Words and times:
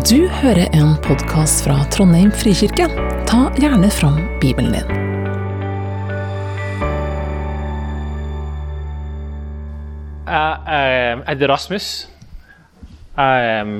Du 0.00 0.22
hører 0.32 0.70
en 0.72 0.94
podkast 1.04 1.60
fra 1.66 1.74
Trondheim 1.92 2.30
frikirke. 2.32 2.86
Ta 3.28 3.40
gjerne 3.60 3.90
fram 3.92 4.14
Bibelen 4.40 4.72
din. 4.72 4.86
Jeg 10.24 10.78
eh, 10.78 11.20
heter 11.26 11.52
Rasmus. 11.52 11.90
Jeg 13.18 13.50
eh, 13.50 13.74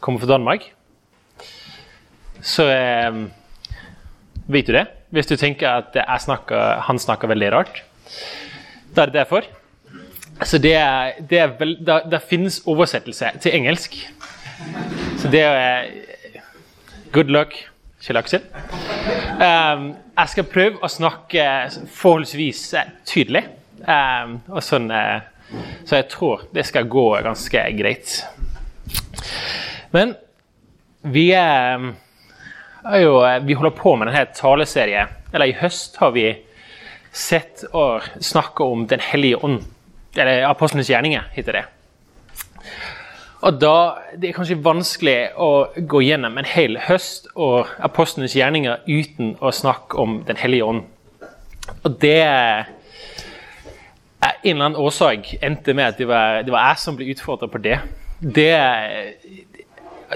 kommer 0.00 0.24
fra 0.24 0.30
Danmark. 0.32 0.64
Så 2.40 2.70
eh, 2.72 3.20
vet 4.48 4.70
du 4.70 4.72
det. 4.78 4.86
Hvis 5.12 5.28
du 5.28 5.36
tenker 5.36 5.82
at 5.82 6.22
snakker, 6.24 6.80
han 6.88 6.96
snakker 6.98 7.28
veldig 7.28 7.52
rart, 7.52 7.82
da 8.96 9.04
er 9.04 9.12
det 9.12 9.20
derfor. 9.20 9.44
Så 10.40 10.56
det, 10.56 10.78
det, 11.28 11.38
er 11.38 11.52
vel, 11.60 11.76
det, 11.84 12.00
det 12.08 12.24
finnes 12.32 12.62
oversettelse 12.64 13.36
til 13.44 13.60
engelsk. 13.60 14.00
Så 15.24 15.30
det 15.32 15.40
er 15.40 15.86
Good 17.14 17.30
luck, 17.32 17.54
Kjell 18.04 18.18
Aksel. 18.20 18.42
Um, 19.40 19.86
jeg 20.18 20.32
skal 20.34 20.44
prøve 20.52 20.82
å 20.84 20.90
snakke 20.92 21.46
forholdsvis 21.96 22.60
tydelig. 23.08 23.40
Um, 23.88 24.34
og 24.52 24.60
sånn, 24.66 24.90
uh, 24.92 25.24
så 25.88 26.02
jeg 26.02 26.10
tror 26.12 26.42
det 26.52 26.66
skal 26.68 26.90
gå 26.92 27.06
ganske 27.24 27.62
greit. 27.78 28.18
Men 29.96 30.12
vi, 31.08 31.30
uh, 31.32 31.88
jo, 33.00 33.14
vi 33.48 33.56
holder 33.56 33.76
på 33.80 33.94
med 33.96 34.12
denne 34.12 34.26
taleserien. 34.36 35.16
Eller 35.32 35.54
i 35.54 35.56
høst 35.62 35.96
har 36.04 36.12
vi 36.12 36.26
sett 37.16 37.64
og 37.72 38.04
snakka 38.20 38.68
om 38.76 38.84
Den 38.92 39.00
hellige 39.00 39.40
ånd. 39.40 39.62
Eller 40.20 40.44
Apostlenes 40.50 40.92
gjerninger, 40.92 41.32
heter 41.32 41.62
det. 41.62 41.64
Og 43.44 43.60
da, 43.60 43.76
Det 44.16 44.30
er 44.30 44.36
kanskje 44.36 44.60
vanskelig 44.64 45.18
å 45.36 45.50
gå 45.76 46.00
gjennom 46.06 46.38
en 46.40 46.48
hel 46.48 46.78
høst 46.86 47.28
og 47.34 47.68
apostlenes 47.84 48.36
gjerninger 48.36 48.86
uten 48.88 49.34
å 49.40 49.52
snakke 49.52 49.98
om 50.00 50.22
Den 50.26 50.40
hellige 50.40 50.64
ånd. 50.64 50.84
Og 51.84 51.98
det 52.00 52.20
er 52.22 52.70
En 54.44 54.56
eller 54.56 54.64
annen 54.64 54.80
årsak 54.80 55.34
endte 55.44 55.74
med 55.76 55.92
at 55.92 55.98
det 56.00 56.08
var, 56.08 56.42
det 56.44 56.52
var 56.52 56.70
jeg 56.70 56.80
som 56.80 56.96
ble 56.96 57.10
utfordra 57.12 57.48
på 57.48 57.60
det. 57.60 57.78
Det, 58.20 58.48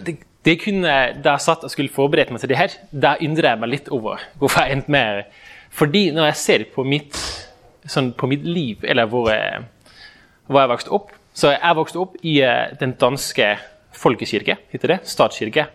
det, 0.05 0.15
det 0.45 0.55
kunne, 0.63 0.95
Da 1.25 1.37
jeg 1.37 1.45
satt 1.45 1.65
og 1.65 1.73
skulle 1.73 1.93
forberede 1.93 2.33
meg 2.33 2.41
til 2.41 2.53
det 2.53 2.61
her, 2.61 2.77
da 2.93 3.17
undrer 3.21 3.53
jeg 3.53 3.61
meg 3.61 3.73
litt 3.75 3.93
over 3.93 4.25
hvorfor 4.41 4.65
jeg 4.65 4.79
endte 4.79 4.93
med 4.93 5.25
Fordi 5.71 6.11
når 6.17 6.31
jeg 6.31 6.41
ser 6.41 6.65
på 6.73 6.85
mitt, 6.85 7.17
sånn, 7.85 8.15
på 8.17 8.29
mitt 8.31 8.45
liv, 8.45 8.85
eller 8.85 9.09
hvor, 9.09 9.29
hvor 10.49 10.61
jeg 10.65 10.73
vokste 10.73 10.97
opp 10.97 11.18
så 11.39 11.53
jeg 11.55 11.79
vokste 11.79 12.01
opp 12.03 12.17
i 12.27 12.41
eh, 12.43 12.73
den 12.81 12.97
danske 12.99 13.53
folkekirke, 13.99 14.59
heter 14.73 14.95
det, 14.95 14.99
statskirke. 15.09 15.69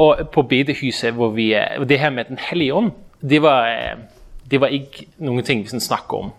Og 0.00 0.24
på 0.32 0.42
bedehuset 0.48 1.14
hvor 1.14 1.34
vi 1.36 1.52
eh, 1.54 1.78
Det 1.86 1.98
her 2.00 2.10
med 2.10 2.24
Den 2.30 2.38
hellige 2.38 2.74
ånd, 2.74 2.90
det 3.20 3.42
var, 3.42 3.68
eh, 3.68 3.98
det 4.50 4.60
var 4.60 4.72
ikke 4.74 5.06
noen 5.22 5.44
ting 5.46 5.62
vi 5.62 5.80
snakker 5.80 6.24
om. 6.24 6.32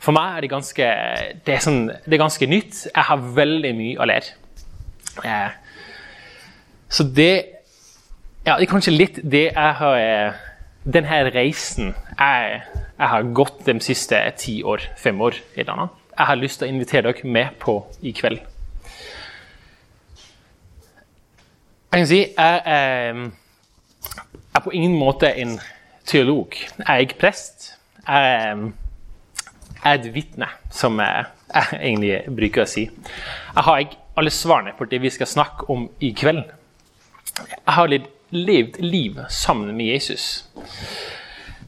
For 0.00 0.16
meg 0.16 0.36
er 0.36 0.44
det 0.44 0.50
ganske 0.50 0.90
det 1.46 1.54
er, 1.54 1.62
sånn, 1.64 1.86
det 1.88 2.16
er 2.16 2.22
ganske 2.22 2.46
nytt. 2.48 2.86
Jeg 2.88 3.04
har 3.08 3.24
veldig 3.36 3.72
mye 3.76 4.00
å 4.00 4.08
lære. 4.08 4.36
Så 6.88 7.04
det 7.04 7.56
Ja, 8.46 8.56
det 8.56 8.64
er 8.64 8.70
kanskje 8.70 8.96
litt 8.96 9.18
det 9.20 9.50
jeg 9.50 9.74
har 9.80 10.38
Denne 10.80 11.18
reisen 11.28 11.90
jeg, 11.92 12.62
jeg 12.96 13.08
har 13.12 13.32
gått 13.36 13.66
de 13.66 13.74
siste 13.84 14.16
ti 14.40 14.62
år, 14.64 14.80
fem 14.96 15.20
år. 15.20 15.36
et 15.54 15.60
eller 15.60 15.76
annet 15.76 15.99
jeg 16.20 16.28
har 16.28 16.36
lyst 16.36 16.60
til 16.60 16.68
å 16.68 16.74
invitere 16.74 17.08
dere 17.08 17.28
med 17.32 17.54
på 17.60 17.78
i 18.04 18.12
kveld. 18.12 18.40
Jeg 21.90 22.02
kan 22.02 22.06
si 22.06 22.18
jeg 22.20 22.58
er, 22.68 23.20
er 24.54 24.62
på 24.62 24.72
ingen 24.76 24.98
måte 25.00 25.30
en 25.32 25.56
teolog. 26.06 26.54
Jeg 26.54 26.84
er 26.86 27.06
ikke 27.06 27.18
prest. 27.22 27.70
Jeg 28.04 28.72
er 29.84 29.94
et 29.96 30.10
vitne, 30.12 30.50
som 30.70 31.00
jeg, 31.00 31.24
egentlig 31.80 32.36
bruker 32.36 32.66
å 32.66 32.68
si. 32.68 32.84
Jeg 32.84 33.66
har 33.66 33.80
ikke 33.86 33.98
alle 34.20 34.34
svarene 34.34 34.76
på 34.76 34.84
det 34.90 35.00
vi 35.00 35.10
skal 35.14 35.30
snakke 35.30 35.70
om 35.72 35.88
i 36.04 36.12
kveld. 36.12 36.44
Jeg 37.48 37.74
har 37.78 37.96
levd 38.30 38.78
liv 38.84 39.24
sammen 39.32 39.72
med 39.72 39.94
Jesus, 39.94 40.44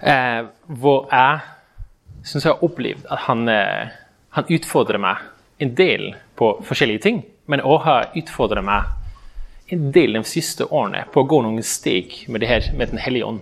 eh, 0.05 0.45
hvor 0.69 1.09
jeg 1.09 1.41
syns 2.23 2.45
jeg 2.45 2.53
har 2.53 2.65
opplevd 2.69 3.09
at 3.11 3.25
han 3.27 3.49
eh, 3.49 4.02
han 4.37 4.49
utfordrer 4.49 5.01
meg 5.03 5.23
en 5.63 5.75
del 5.79 6.13
på 6.39 6.55
forskjellige 6.67 7.05
ting, 7.05 7.23
men 7.47 7.63
òg 7.65 7.85
har 7.87 8.11
utfordret 8.19 8.65
meg 8.65 9.73
en 9.73 9.91
del 9.93 10.19
de 10.19 10.25
siste 10.29 10.67
årene 10.69 11.05
på 11.13 11.23
å 11.23 11.29
gå 11.29 11.41
noen 11.45 11.65
steg 11.65 12.25
med 12.29 12.43
det 12.43 12.51
her 12.51 12.69
med 12.77 12.93
Den 12.93 13.01
hellige 13.01 13.29
ånd. 13.29 13.41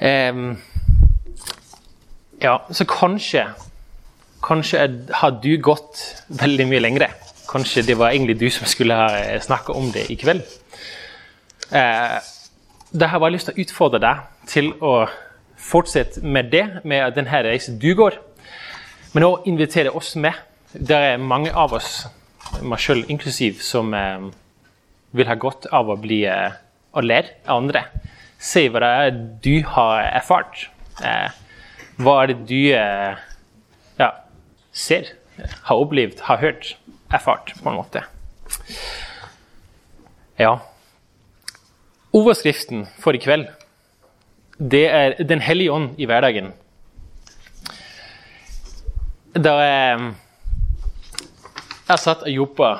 Um, 0.00 0.56
ja, 2.40 2.60
så 2.70 2.86
kanskje 2.88 3.50
Kanskje 4.40 4.86
har 5.12 5.34
du 5.42 5.50
gått 5.60 5.98
veldig 6.32 6.64
mye 6.70 6.80
lengre. 6.80 7.10
Kanskje 7.50 7.82
det 7.84 7.98
var 8.00 8.14
egentlig 8.14 8.38
du 8.40 8.46
som 8.48 8.64
skulle 8.64 8.96
ha 8.96 9.36
snakka 9.44 9.74
om 9.76 9.90
det 9.92 10.06
i 10.08 10.16
kveld. 10.16 10.40
Eh, 11.68 12.16
da 12.90 13.06
har 13.06 13.18
jeg 13.18 13.24
bare 13.26 13.34
lyst 13.34 13.50
til 13.50 13.58
å 13.58 13.64
utfordre 13.66 14.00
deg 14.00 14.22
til 14.48 14.70
å 14.80 14.94
fortsette 15.60 16.24
med 16.24 16.48
det, 16.54 16.64
med 16.88 17.12
denne 17.18 17.42
reisen 17.44 17.76
du 17.82 17.92
går. 17.98 18.16
Men 19.12 19.26
å 19.26 19.40
invitere 19.50 19.90
oss 19.96 20.14
med. 20.16 20.36
Det 20.72 20.94
er 20.94 21.22
mange 21.22 21.50
av 21.50 21.72
oss, 21.74 22.04
meg 22.62 22.78
sjøl 22.78 23.02
inklusiv, 23.10 23.58
som 23.64 23.90
eh, 23.96 24.28
vil 25.16 25.26
ha 25.26 25.34
godt 25.34 25.66
av 25.74 25.90
å 25.90 25.98
bli 25.98 26.22
eh, 26.30 26.54
og 26.94 27.06
lære 27.06 27.40
av 27.46 27.62
andre. 27.62 27.84
Se 28.40 28.68
hva 28.70 28.82
det 28.82 28.90
er 29.00 29.18
du 29.44 29.54
har 29.74 30.04
erfart. 30.20 30.68
Eh, 31.02 31.34
hva 32.00 32.16
er 32.22 32.30
det 32.30 32.38
du 32.48 32.60
eh, 32.76 33.18
ja, 33.98 34.10
ser, 34.72 35.10
har 35.66 35.82
opplevd, 35.82 36.22
har 36.28 36.40
hørt, 36.44 36.74
erfart, 37.10 37.54
på 37.58 37.70
en 37.70 37.80
måte. 37.80 38.04
Ja. 40.38 40.58
Overskriften 42.16 42.86
for 43.02 43.16
i 43.16 43.22
kveld, 43.22 43.50
det 44.60 44.86
er 44.92 45.14
Den 45.24 45.40
hellige 45.40 45.72
ånd 45.72 45.98
i 45.98 46.06
hverdagen 46.06 46.52
da 49.34 49.52
jeg, 49.62 50.12
jeg 51.88 52.02
satt 52.02 52.24
og 52.26 52.32
jobba 52.32 52.70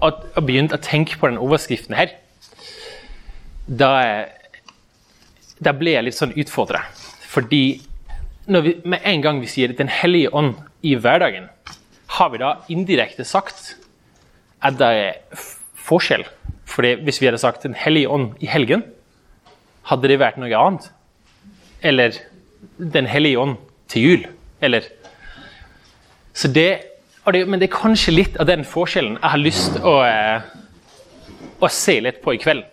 og, 0.00 0.22
og 0.34 0.46
begynte 0.46 0.78
å 0.78 0.82
tenke 0.82 1.18
på 1.20 1.28
den 1.28 1.40
overskriften 1.40 1.96
her, 1.96 2.14
da, 3.66 3.90
da 5.60 5.74
ble 5.76 5.96
jeg 5.96 6.06
litt 6.06 6.16
sånn 6.16 6.34
utfordra. 6.40 6.84
Fordi 7.34 7.64
vi, 8.46 8.74
med 8.84 9.00
en 9.04 9.24
gang 9.24 9.40
vi 9.40 9.48
sier 9.48 9.72
'Den 9.72 9.88
hellige 9.88 10.30
ånd' 10.30 10.60
i 10.82 10.94
hverdagen, 10.94 11.48
har 12.06 12.30
vi 12.30 12.38
da 12.38 12.56
indirekte 12.68 13.24
sagt 13.24 13.76
at 14.62 14.78
det 14.78 14.86
er 14.86 15.14
forskjell. 15.74 16.24
Fordi 16.64 16.94
hvis 17.04 17.20
vi 17.20 17.26
hadde 17.26 17.40
sagt 17.40 17.62
'Den 17.62 17.74
hellige 17.74 18.08
ånd' 18.08 18.36
i 18.40 18.46
helgen, 18.46 18.84
hadde 19.84 20.08
det 20.08 20.20
vært 20.20 20.36
noe 20.36 20.52
annet. 20.52 20.90
Eller 21.82 22.12
'Den 22.78 23.06
hellige 23.06 23.38
ånd' 23.38 23.56
til 23.88 24.02
jul. 24.02 24.26
Eller 24.60 24.82
det, 26.42 26.70
det, 27.32 27.46
men 27.48 27.60
det 27.60 27.68
er 27.68 27.76
kanskje 27.76 28.14
litt 28.14 28.36
av 28.42 28.48
den 28.50 28.64
forskjellen 28.66 29.18
jeg 29.20 29.30
har 29.30 29.40
lyst 29.40 29.76
å, 29.78 29.94
eh, 30.02 30.42
å, 31.60 31.70
se 31.70 32.00
litt 32.02 32.20
på 32.24 32.34
i 32.34 32.40
kveld. 32.42 32.64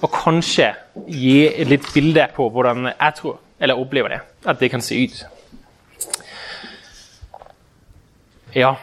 Og 0.00 0.10
kanskje 0.12 0.72
gi 1.08 1.64
litt 1.68 1.86
bilde 1.94 2.26
på 2.36 2.48
hvordan 2.52 2.88
jeg 2.88 3.18
tror, 3.20 3.38
eller 3.60 3.80
opplever 3.80 4.16
det, 4.16 4.20
at 4.48 4.60
det 4.60 4.70
kan 4.72 4.84
se 4.84 4.98
ut. 5.04 5.24
Ja 8.56 8.76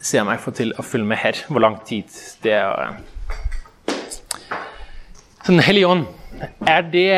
Se 0.00 0.16
om 0.16 0.30
jeg 0.32 0.40
får 0.40 0.54
til 0.56 0.70
å 0.80 0.82
følge 0.84 1.10
med 1.10 1.18
her, 1.20 1.36
hvor 1.52 1.60
lang 1.60 1.74
tid 1.84 2.08
det 2.40 2.54
er. 2.56 2.94
Så 5.44 5.52
Den 5.52 5.60
hellige 5.60 5.90
ånd, 5.92 6.06
er 6.64 6.80
det, 6.88 7.10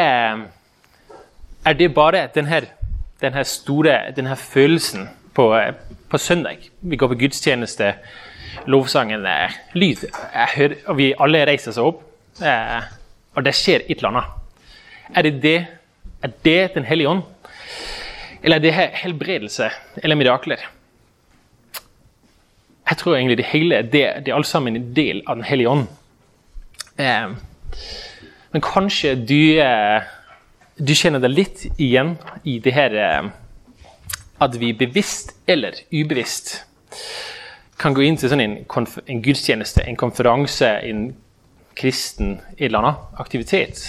er 1.62 1.76
det 1.78 1.88
bare 1.94 2.24
denne, 2.34 2.64
denne 3.22 3.44
store 3.46 4.00
denne 4.16 4.34
følelsen 4.36 5.06
på, 5.34 5.46
på, 6.08 6.18
søndag. 6.18 6.68
Vi 6.80 6.96
går 6.96 7.08
på 7.12 7.18
gudstjeneste. 7.24 7.94
Lovsangen 8.66 9.26
er 9.26 9.54
lyd. 9.74 10.04
Hører, 10.56 10.76
og 10.86 10.98
vi 10.98 11.12
alle 11.18 11.44
reiser 11.48 11.74
seg 11.74 11.88
opp. 11.88 12.02
Eh, 12.42 12.90
og 13.36 13.46
det 13.46 13.54
skjer 13.56 13.86
et 13.86 13.96
eller 13.98 14.12
annet. 14.12 14.68
Er 15.16 15.28
det 15.28 15.34
det? 15.42 15.58
Er 16.22 16.30
det 16.44 16.74
Den 16.74 16.84
hellige 16.84 17.08
ånd? 17.08 17.22
Eller 18.42 18.56
er 18.56 18.64
det 18.64 18.72
helbredelse 18.74 19.70
eller 20.02 20.18
mirakler? 20.18 20.62
Jeg 22.90 22.98
tror 22.98 23.16
egentlig 23.16 23.38
det 23.38 23.50
hele 23.52 23.82
det, 23.82 24.06
det 24.24 24.32
er 24.32 24.36
alt 24.36 24.46
sammen 24.46 24.76
en 24.76 24.94
del 24.94 25.22
av 25.26 25.36
Den 25.36 25.44
hellige 25.44 25.68
ånd. 25.68 25.86
Eh, 26.98 27.28
men 28.52 28.64
kanskje 28.64 29.14
du, 29.14 29.60
eh, 29.62 30.02
du 30.76 30.92
kjenner 30.94 31.22
deg 31.22 31.32
litt 31.32 31.62
igjen 31.78 32.16
i 32.44 32.58
det 32.60 32.74
her 32.76 32.96
eh, 32.98 33.30
at 34.42 34.58
vi 34.60 34.72
bevisst 34.76 35.34
eller 35.46 35.76
ubevisst 35.92 36.56
kan 37.82 37.94
gå 37.96 38.04
inn 38.06 38.18
til 38.18 38.30
sånn 38.30 38.42
en, 38.42 38.56
en, 38.62 39.22
gudstjeneste, 39.24 39.82
en 39.86 39.98
konferanse, 39.98 40.68
en 40.86 41.10
kristen 41.78 42.36
en 42.36 42.66
eller 42.66 42.82
annen 42.82 43.20
aktivitet, 43.22 43.82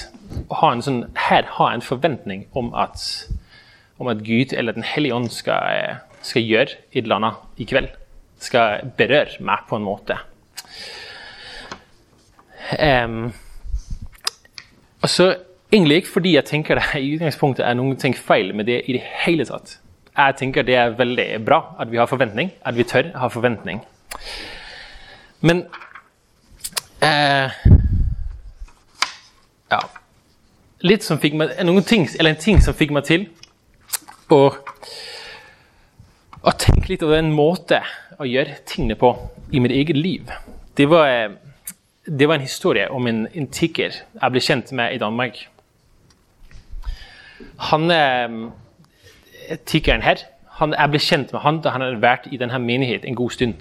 og 0.48 0.56
ha 0.62 0.72
en 0.74 0.82
sånn, 0.86 1.02
her 1.28 1.46
ha 1.60 1.70
en 1.74 1.84
forventning 1.86 2.48
om 2.58 2.72
at, 2.80 3.04
om 4.02 4.10
at 4.10 4.24
Gud 4.26 4.56
eller 4.56 4.74
Den 4.74 4.88
hellige 4.88 5.14
ånd 5.14 5.30
skal, 5.36 6.00
skal 6.26 6.48
gjøre 6.48 6.80
et 6.94 7.04
eller 7.04 7.20
annet 7.20 7.62
i 7.62 7.68
kveld. 7.70 7.92
Skal 8.44 8.90
berøre 8.98 9.44
meg 9.46 9.68
på 9.70 9.78
en 9.78 9.86
måte. 9.86 10.18
Um, 12.80 13.34
og 15.04 15.10
så 15.12 15.34
Egentlig 15.74 16.04
ikke 16.04 16.12
fordi 16.14 16.36
jeg 16.36 16.46
tenker 16.46 16.78
det 16.78 17.00
i 17.02 17.16
utgangspunktet 17.16 17.64
er 17.66 17.74
noen 17.74 17.96
ting 17.98 18.14
feil 18.14 18.52
med 18.54 18.68
det 18.70 18.84
i 18.86 18.94
det 18.94 19.02
hele 19.24 19.42
tatt. 19.50 19.80
Jeg 20.14 20.36
tenker 20.38 20.66
det 20.66 20.76
er 20.78 20.94
veldig 20.98 21.26
bra 21.46 21.60
at 21.82 21.90
vi 21.90 21.98
har 21.98 22.10
forventning, 22.10 22.52
at 22.62 22.76
vi 22.78 22.86
tør 22.86 23.10
ha 23.18 23.30
forventning. 23.34 23.82
Men 25.42 25.66
eh, 27.02 27.50
Ja. 29.72 29.80
Litt 30.84 31.06
som 31.08 31.18
fikk 31.18 31.34
meg, 31.40 31.56
noen 31.66 31.86
ting, 31.88 32.06
eller 32.20 32.34
en 32.36 32.42
ting 32.44 32.60
som 32.62 32.76
fikk 32.78 32.92
meg 32.94 33.08
til 33.08 33.26
å, 34.30 34.52
å 36.44 36.54
tenke 36.60 36.92
litt 36.92 37.06
over 37.08 37.18
en 37.18 37.32
måte 37.34 37.80
å 38.20 38.28
gjøre 38.28 38.60
tingene 38.70 38.98
på 39.00 39.14
i 39.56 39.62
mitt 39.64 39.74
eget 39.74 39.98
liv. 39.98 40.30
Det 40.78 40.86
var, 40.92 41.08
eh, 41.08 41.32
det 42.06 42.28
var 42.28 42.38
en 42.38 42.46
historie 42.46 42.86
om 42.92 43.08
en, 43.10 43.26
en 43.34 43.48
tigger 43.48 43.96
jeg 43.96 44.36
ble 44.36 44.44
kjent 44.44 44.76
med 44.76 44.94
i 44.94 45.02
Danmark. 45.02 45.40
Han 47.72 47.90
eh, 47.92 48.38
tiggeren 49.66 50.02
her 50.02 50.24
han, 50.60 50.74
Jeg 50.78 50.90
ble 50.90 51.00
kjent 51.02 51.32
med 51.34 51.42
han 51.42 51.62
da 51.64 51.74
han 51.74 51.82
hadde 51.82 52.02
vært 52.04 52.28
i 52.30 52.38
denne 52.38 52.60
menigheten 52.62 53.10
en 53.10 53.18
god 53.18 53.34
stund. 53.34 53.56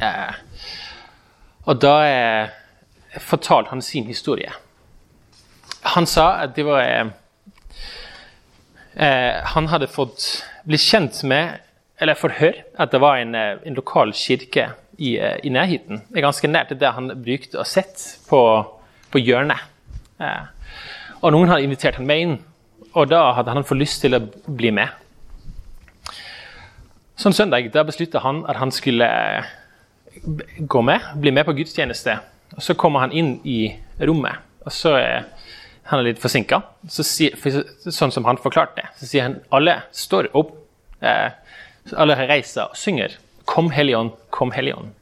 Eh, 0.00 0.34
og 1.64 1.80
da 1.80 1.94
eh, 2.04 2.50
fortalte 3.18 3.72
han 3.72 3.82
sin 3.82 4.04
historie. 4.04 4.52
Han 5.94 6.06
sa 6.06 6.42
at 6.44 6.54
det 6.56 6.66
var 6.66 6.82
eh, 6.84 7.06
eh 8.96 9.40
Han 9.54 9.68
hadde 9.68 9.88
fått 9.88 10.44
bli 10.64 10.76
kjent 10.76 11.22
med, 11.24 11.60
eller 11.98 12.14
fått 12.14 12.36
høre, 12.38 12.64
at 12.78 12.92
det 12.92 13.00
var 13.00 13.16
en, 13.16 13.34
eh, 13.34 13.56
en 13.64 13.74
lokal 13.74 14.12
kirke 14.12 14.70
i, 14.98 15.16
eh, 15.18 15.38
i, 15.42 15.48
nærheten. 15.48 16.02
Ganske 16.12 16.48
nært 16.48 16.76
det 16.80 16.92
han 16.92 17.08
brukte 17.24 17.58
å 17.58 17.64
sett 17.64 18.18
på, 18.28 18.40
på 19.10 19.18
hjørnet. 19.18 19.58
og 21.22 21.32
noen 21.32 21.48
hadde 21.48 21.64
invitert 21.64 21.96
han 21.96 22.06
med 22.06 22.20
inn, 22.20 22.38
og 22.94 23.10
da 23.10 23.32
hadde 23.36 23.54
han 23.54 23.64
fått 23.66 23.80
lyst 23.80 24.02
til 24.02 24.16
å 24.16 24.24
bli 24.46 24.72
med. 24.74 24.88
Sånn 27.20 27.36
søndag 27.36 27.68
da 27.74 27.84
besluttet 27.84 28.22
han 28.24 28.42
at 28.48 28.56
han 28.56 28.72
skulle 28.72 29.06
gå 30.58 30.82
med, 30.82 31.04
bli 31.20 31.32
med 31.36 31.44
på 31.46 31.54
gudstjeneste. 31.58 32.16
Og 32.56 32.62
Så 32.62 32.74
kommer 32.74 33.00
han 33.04 33.12
inn 33.12 33.40
i 33.44 33.74
rommet, 34.00 34.40
og 34.64 34.72
så 34.72 34.94
er 34.98 35.26
han 35.90 36.04
litt 36.04 36.20
forsinka. 36.22 36.62
Så 36.88 37.04
sånn 37.04 38.12
som 38.14 38.24
han 38.24 38.40
forklarte 38.40 38.80
det, 38.80 38.88
så 38.98 39.06
sier 39.06 39.28
han 39.28 39.38
alle 39.54 39.82
står 39.92 40.30
opp. 40.38 40.56
Eh, 41.00 41.30
alle 41.96 42.16
reiser 42.28 42.68
og 42.68 42.76
synger 42.76 43.16
'Kom 43.46 43.70
Helligånd, 43.70 44.10
kom 44.30 44.52
Helligånd'. 44.52 44.92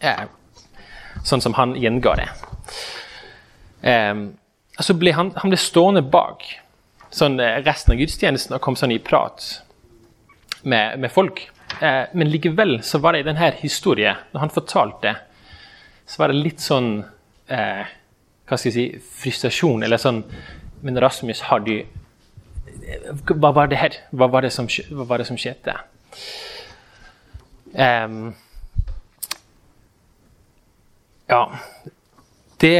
Eh, 0.00 0.24
sånn 1.24 1.40
som 1.40 1.54
han 1.54 1.74
gjenga 1.74 2.14
det. 2.16 2.28
Eh, 3.82 4.14
så 4.80 4.94
ble 4.94 5.12
han, 5.12 5.32
han 5.36 5.50
ble 5.50 5.58
stående 5.58 6.02
bak 6.02 6.42
sånn, 7.12 7.38
eh, 7.40 7.60
resten 7.64 7.94
av 7.94 8.00
gudstjenesten 8.00 8.56
og 8.56 8.62
kom 8.64 8.76
sånn 8.78 8.94
i 8.94 9.00
prat 9.02 9.62
med, 10.62 10.98
med 11.02 11.12
folk. 11.12 11.44
Eh, 11.80 12.04
men 12.12 12.30
likevel 12.30 12.80
så 12.84 13.00
var 13.02 13.14
det 13.14 13.22
i 13.22 13.28
denne 13.28 13.52
historien, 13.60 14.20
når 14.32 14.46
han 14.46 14.54
fortalte, 14.54 15.14
så 16.06 16.22
var 16.22 16.32
det 16.32 16.42
litt 16.42 16.60
sånn 16.60 17.04
eh, 17.48 17.90
Hva 18.48 18.58
skal 18.58 18.68
jeg 18.68 18.74
si 18.74 19.02
Frustrasjon, 19.22 19.84
eller 19.86 20.00
sånn 20.02 20.18
Men 20.82 20.98
Rasmus, 21.00 21.44
har 21.46 21.62
du 21.62 21.76
Hva 23.30 23.52
var 23.54 23.70
det 23.70 23.78
her? 23.78 23.96
Hva 24.10 24.26
var 24.28 24.44
det 24.44 24.50
som, 24.52 24.66
hva 24.66 25.06
var 25.08 25.22
det 25.22 25.28
som 25.30 25.38
skjedde? 25.40 25.76
Um, 27.72 28.34
ja 31.30 31.42
Det 32.60 32.74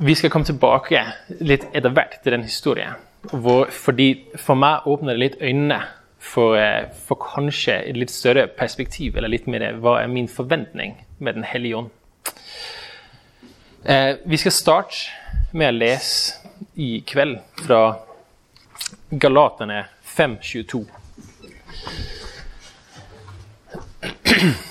Vi 0.00 0.14
skal 0.14 0.30
komme 0.32 0.48
tilbake 0.48 1.04
litt 1.40 1.66
etter 1.74 1.92
hvert 1.94 2.20
til 2.22 2.32
den 2.36 2.44
historien. 2.46 2.94
Hvor, 3.30 3.68
fordi 3.68 4.24
For 4.40 4.56
meg 4.56 4.86
åpner 4.88 5.12
det 5.12 5.20
litt 5.20 5.42
øynene 5.42 5.82
for, 6.20 6.56
eh, 6.56 6.88
for, 7.06 7.16
kanskje 7.20 7.88
et 7.88 7.96
litt 7.96 8.10
større 8.12 8.46
perspektiv, 8.46 9.16
eller 9.16 9.28
litt 9.32 9.46
mer 9.48 9.72
hva 9.80 10.02
er 10.02 10.08
min 10.08 10.28
forventning 10.28 11.06
med 11.18 11.34
Den 11.34 11.44
hellige 11.44 11.76
ånd. 11.76 11.90
Eh, 13.84 14.16
vi 14.26 14.36
skal 14.36 14.52
starte 14.52 14.96
med 15.52 15.68
å 15.68 15.78
lese 15.78 16.34
i 16.76 17.00
kveld 17.06 17.38
fra 17.64 17.96
Galaterne 19.10 19.86
5.22. 20.04 20.86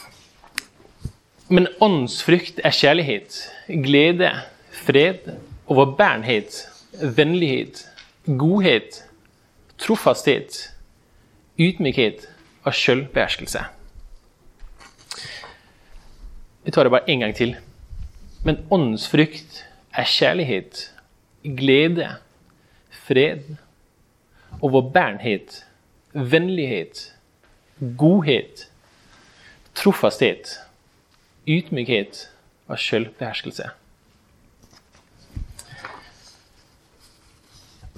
Men 1.50 1.68
åndsfrykt 1.81 2.59
er 2.63 2.69
kjærlighet, 2.69 3.50
glede, 3.81 4.30
fred, 4.89 5.38
overbærenhet, 5.68 6.68
vennlighet, 7.15 7.89
godhet, 8.25 9.03
trofasthet 9.77 10.74
ydmykhet 11.59 12.25
og 12.63 12.74
sjølbeherskelse. 12.74 13.59
Vi 16.63 16.71
tar 16.71 16.83
det 16.83 16.91
bare 16.91 17.09
en 17.09 17.19
gang 17.19 17.36
til. 17.36 17.56
Men 18.45 18.65
åndens 18.71 19.07
frykt 19.09 19.65
er 19.94 20.03
kjærlighet, 20.07 20.94
glede, 21.44 22.07
fred, 22.89 23.44
overbærenhet, 24.62 25.65
vennlighet, 26.13 27.13
godhet, 27.97 28.71
trofasthet, 29.75 30.57
ydmykhet 31.47 32.30
og 32.68 32.80
selvbeherskelse. 32.80 33.69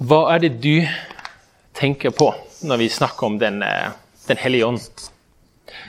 Hva 0.00 0.22
er 0.34 0.40
det 0.40 0.54
du 0.62 0.86
tenker 1.76 2.14
på 2.16 2.30
når 2.62 2.78
vi 2.80 2.88
snakker 2.88 3.26
om 3.26 3.38
Den, 3.38 3.62
eh, 3.62 3.90
den 4.28 4.36
hellige 4.36 4.66
ånd. 4.66 4.80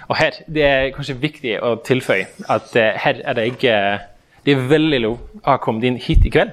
Og 0.10 0.18
her, 0.18 0.32
Det 0.48 0.64
er 0.64 0.92
kanskje 0.92 1.22
viktig 1.22 1.60
å 1.62 1.76
tilføye 1.76 2.28
at 2.50 2.76
uh, 2.76 2.98
her 2.98 3.22
er 3.24 3.34
det 3.34 3.46
ikke 3.48 4.00
Det 4.46 4.52
er 4.52 4.68
veldig 4.68 5.00
lov 5.02 5.18
å 5.44 5.50
ha 5.50 5.58
kommet 5.58 5.84
inn 5.84 5.98
hit 5.98 6.26
i 6.26 6.30
kveld. 6.30 6.52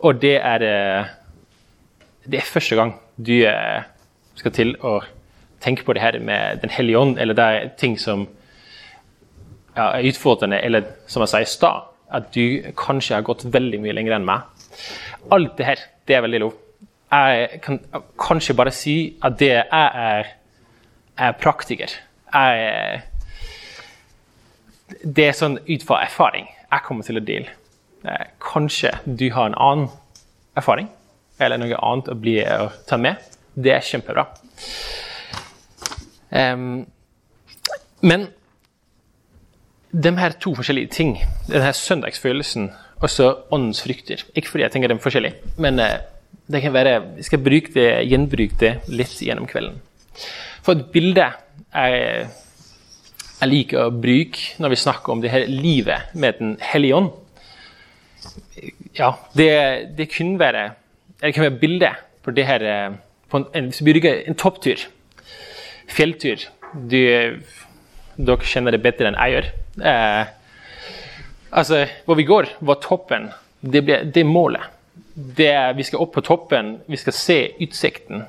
Og 0.00 0.20
det 0.20 0.36
er, 0.40 0.62
uh, 0.62 1.06
det 2.26 2.38
er 2.38 2.52
første 2.52 2.76
gang 2.76 2.94
du 3.16 3.44
skal 4.34 4.52
til 4.52 4.76
å 4.80 5.00
tenke 5.60 5.84
på 5.84 5.92
det 5.92 6.02
her 6.02 6.18
med 6.18 6.62
Den 6.62 6.70
hellige 6.70 6.98
ånd, 6.98 7.18
eller 7.18 7.34
det 7.34 7.44
er 7.44 7.68
ting 7.76 7.98
som 7.98 8.26
ja, 9.76 9.92
er 9.98 10.08
utfordrende, 10.08 10.62
eller 10.64 10.82
som 11.06 11.20
jeg 11.22 11.28
sa 11.28 11.40
i 11.40 11.44
stad, 11.44 11.82
at 12.10 12.32
du 12.34 12.72
kanskje 12.76 13.14
har 13.14 13.22
gått 13.22 13.44
veldig 13.44 13.80
mye 13.80 13.92
lenger 13.92 14.16
enn 14.16 14.24
meg. 14.24 14.40
Alt 15.30 15.58
det 15.58 15.66
her, 15.66 15.78
det 16.08 16.16
er 16.16 16.22
veldig 16.22 16.40
lov 16.40 16.56
jeg 17.10 17.60
kan 17.64 17.80
kanskje 18.20 18.54
bare 18.54 18.72
si 18.74 18.96
at 19.22 19.38
det 19.40 19.50
jeg 19.50 19.66
er, 19.72 20.30
er 21.18 21.32
praktiker. 21.40 21.94
Jeg, 22.34 23.02
det 25.02 25.26
er 25.26 25.36
sånn 25.36 25.58
ut 25.66 25.86
fra 25.86 26.04
erfaring 26.04 26.46
jeg 26.70 26.86
kommer 26.86 27.06
til 27.06 27.18
å 27.18 27.24
dele. 27.24 27.56
Eh, 28.06 28.26
kanskje 28.42 28.94
du 29.04 29.26
har 29.34 29.50
en 29.50 29.58
annen 29.58 29.90
erfaring 30.56 30.88
eller 31.40 31.60
noe 31.60 31.78
annet 31.82 32.10
å, 32.12 32.16
bli, 32.20 32.36
å 32.44 32.70
ta 32.88 32.98
med. 33.00 33.18
Det 33.54 33.72
er 33.74 33.84
kjempebra. 33.84 34.26
Um, 36.30 36.84
men 38.06 38.28
de 39.90 40.12
her 40.20 40.36
to 40.38 40.52
forskjellige 40.54 40.92
ting, 40.94 41.16
denne 41.48 41.72
søndagsfølelsen 41.74 42.68
og 43.00 43.10
så 43.10 43.26
åndens 43.50 43.80
frykter 43.82 44.22
Ikke 44.36 44.52
fordi 44.52 44.62
jeg 44.62 44.72
tenker 44.74 44.92
de 44.92 44.94
er 44.94 45.02
forskjellige, 45.02 45.54
men 45.58 45.80
uh, 45.82 45.96
det 46.50 46.62
kan 46.64 46.74
være, 46.74 46.94
Jeg 47.16 47.24
skal 47.24 47.42
bruke 47.44 47.72
det, 47.74 47.88
gjenbruke 48.10 48.58
det 48.60 48.72
litt 48.88 49.16
gjennom 49.22 49.46
kvelden. 49.46 49.78
For 50.64 50.74
et 50.74 50.90
bilde 50.92 51.26
jeg, 51.70 52.26
jeg 53.40 53.48
liker 53.48 53.86
å 53.86 53.94
bruke 53.94 54.60
når 54.60 54.74
vi 54.74 54.80
snakker 54.82 55.14
om 55.14 55.22
det 55.22 55.30
her 55.32 55.46
livet 55.48 56.12
med 56.14 56.40
Den 56.40 56.56
hellige 56.60 56.98
ånd 56.98 57.10
Ja, 58.98 59.14
det, 59.38 59.50
det 59.96 60.10
kunne 60.12 60.40
være 60.40 60.64
det 61.20 61.34
kan 61.36 61.44
være 61.44 61.60
bilde 61.60 61.92
på 62.24 62.34
det 62.36 62.46
her 62.48 62.64
på 63.30 63.40
en, 63.54 63.70
bruker 63.70 64.22
en 64.26 64.34
topptur, 64.34 64.80
fjelltur 65.88 66.46
du, 66.74 67.40
Dere 68.20 68.48
kjenner 68.48 68.74
det 68.74 68.82
bedre 68.84 69.10
enn 69.10 69.16
jeg 69.16 69.32
gjør. 69.34 69.46
Eh, 69.90 70.32
altså, 71.56 71.84
hvor 72.04 72.18
vi 72.18 72.26
går, 72.28 72.50
var 72.60 72.80
toppen. 72.84 73.30
Det, 73.60 73.82
ble, 73.86 74.00
det 74.12 74.26
målet 74.28 74.66
det, 75.14 75.76
vi 75.76 75.86
skal 75.86 76.02
opp 76.02 76.14
på 76.14 76.24
toppen, 76.24 76.76
vi 76.86 76.98
skal 77.00 77.16
se 77.16 77.38
utsikten. 77.60 78.24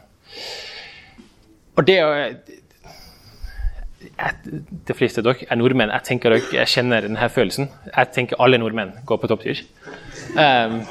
Og 1.77 1.87
det 1.87 1.97
jeg, 1.97 2.35
De 4.87 4.93
fleste 4.97 5.21
av 5.21 5.27
dere 5.29 5.45
er 5.49 5.57
nordmenn. 5.57 5.91
Jeg 5.93 6.05
tenker 6.05 6.33
dere 6.33 6.55
jeg 6.55 6.69
kjenner 6.69 7.05
denne 7.05 7.29
følelsen. 7.29 7.69
Jeg 7.89 8.11
tenker 8.15 8.41
alle 8.41 8.57
nordmenn 8.61 8.95
går 9.05 9.21
på 9.21 9.29
topptur. 9.29 9.61
Um, 10.33 10.81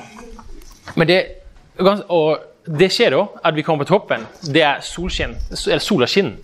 men 0.97 1.09
det, 1.09 1.19
og 1.79 2.39
det 2.67 2.91
skjer 2.93 3.17
òg, 3.19 3.41
at 3.45 3.57
vi 3.57 3.65
kommer 3.67 3.85
på 3.85 3.95
toppen. 3.95 4.27
Det 4.43 4.63
er 4.67 4.83
solskinn, 4.85 5.35
eller 5.67 5.83
sola 5.83 6.07
skinner. 6.11 6.39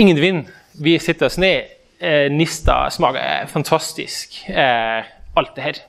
Ingen 0.00 0.20
vind. 0.20 0.48
Vi 0.80 0.98
sitter 0.98 1.26
oss 1.26 1.38
ned. 1.38 1.76
Eh, 2.00 2.30
Nista 2.32 2.86
smaker 2.90 3.20
eh, 3.20 3.46
fantastisk. 3.46 4.38
Eh, 4.48 5.04
alt 5.36 5.56
det 5.56 5.64
her. 5.64 5.80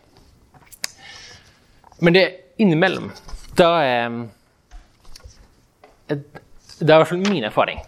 Men 2.01 2.13
det 2.17 2.25
innimellom, 2.58 3.12
da 3.58 3.70
er 3.86 4.27
Det 6.10 6.89
er 6.89 6.96
i 6.96 6.98
hvert 6.98 7.08
fall 7.08 7.22
min 7.29 7.43
erfaring 7.43 7.79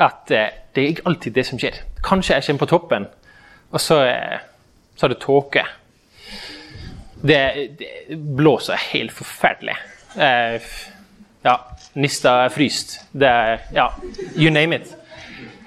at 0.00 0.30
eh, 0.30 0.48
det 0.74 0.82
er 0.82 0.88
ikke 0.88 1.06
alltid 1.06 1.34
det 1.36 1.44
som 1.46 1.58
skjer. 1.60 1.76
Kanskje 2.04 2.34
jeg 2.34 2.44
kommer 2.46 2.64
på 2.64 2.70
toppen, 2.72 3.06
og 3.70 3.80
så, 3.80 4.00
eh, 4.08 4.40
så 4.96 5.06
er 5.06 5.12
det 5.12 5.20
tåke. 5.22 5.62
Det, 7.22 7.38
det, 7.78 8.18
blåser 8.36 8.80
helt 8.90 9.12
forferdelig. 9.12 9.76
Eh, 10.16 10.66
ja, 11.44 11.54
nista 11.94 12.34
er 12.44 12.52
fryst. 12.54 12.98
Det 13.12 13.28
er 13.28 13.58
Ja, 13.74 13.88
you 14.36 14.50
name 14.50 14.80
it. 14.80 14.96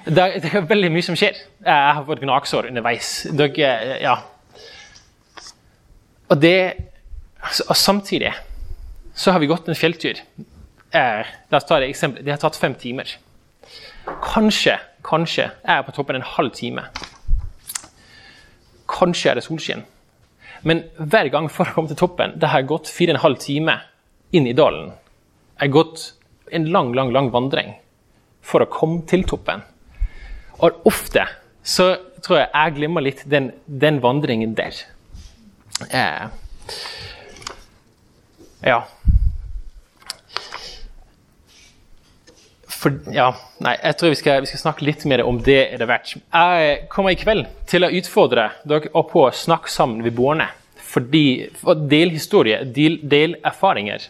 Det 0.05 0.17
er, 0.17 0.39
det 0.39 0.53
er, 0.53 0.67
veldig 0.67 0.91
mye 0.91 1.03
som 1.03 1.15
skjer. 1.15 1.39
Jeg 1.65 1.93
har 1.93 2.03
fått 2.05 2.21
gnagsår 2.21 2.69
underveis. 2.69 3.27
Dere, 3.31 3.71
ja. 4.01 4.17
Og 6.27 6.41
det 6.41 6.59
Og 7.43 7.77
samtidig 7.77 8.33
så 9.17 9.31
har 9.31 9.39
vi 9.39 9.49
gått 9.49 9.67
en 9.67 9.77
fjelltur. 9.77 10.19
Eh, 10.91 11.25
la 11.49 11.57
oss 11.57 11.67
ta 11.67 11.79
det 11.79 11.89
eksempelet. 11.91 12.25
Det 12.25 12.33
har 12.33 12.41
tatt 12.41 12.59
fem 12.59 12.75
timer. 12.77 13.09
Kanskje, 14.23 14.77
kanskje 15.03 15.49
er 15.63 15.79
jeg 15.79 15.87
på 15.87 15.95
toppen 15.97 16.19
en 16.19 16.27
halv 16.35 16.53
time. 16.55 16.85
Kanskje 18.87 19.31
er 19.31 19.39
det 19.39 19.45
solskinn. 19.47 19.83
Men 20.67 20.85
hver 20.97 21.29
gang 21.33 21.49
for 21.51 21.67
å 21.67 21.75
komme 21.75 21.91
til 21.91 21.99
toppen, 21.99 22.37
det 22.39 22.49
har 22.53 22.65
gått 22.69 22.89
fire 22.91 23.13
og 23.13 23.17
en 23.17 23.25
halv 23.25 23.41
time 23.43 23.79
inn 24.35 24.47
i 24.47 24.55
dalen. 24.57 24.93
Jeg 25.57 25.69
har 25.69 25.75
gått 25.75 26.11
en 26.51 26.69
lang, 26.71 26.93
lang, 26.95 27.11
lang 27.13 27.31
vandring 27.33 27.75
for 28.41 28.63
å 28.63 28.71
komme 28.71 29.03
til 29.09 29.25
toppen. 29.27 29.63
Og 30.63 30.87
ofte 30.89 31.25
så 31.67 31.91
tror 32.23 32.39
jeg 32.39 32.49
jeg 32.53 32.75
glemmer 32.77 33.03
litt 33.03 33.23
den, 33.29 33.51
den 33.67 33.99
vandringen 34.03 34.55
der. 34.57 34.77
Eh, 35.91 36.29
ja. 38.65 38.81
For, 42.77 42.93
ja, 43.09 43.31
nei, 43.63 43.73
jeg 43.81 43.97
tror 43.97 44.11
vi 44.13 44.17
skal, 44.19 44.43
vi 44.43 44.49
skal, 44.51 44.61
snakke 44.61 44.85
litt 44.85 45.05
mer 45.09 45.23
om 45.25 45.39
det 45.43 45.59
er 45.63 45.81
det 45.81 45.87
verdt. 45.89 46.13
Jeg 46.21 46.83
kommer 46.93 47.13
i 47.13 47.17
kveld 47.17 47.47
til 47.69 47.87
å 47.87 47.91
utfordre 47.99 48.51
dere 48.69 48.91
på 49.09 49.23
å 49.25 49.33
snakke 49.33 49.71
sammen 49.73 50.05
ved 50.05 50.13
bordene. 50.17 50.51
Fordi, 50.87 51.49
for 51.57 51.87
del 51.89 52.13
historie, 52.13 52.61
del, 52.73 52.99
del, 53.01 53.35
erfaringer. 53.45 54.05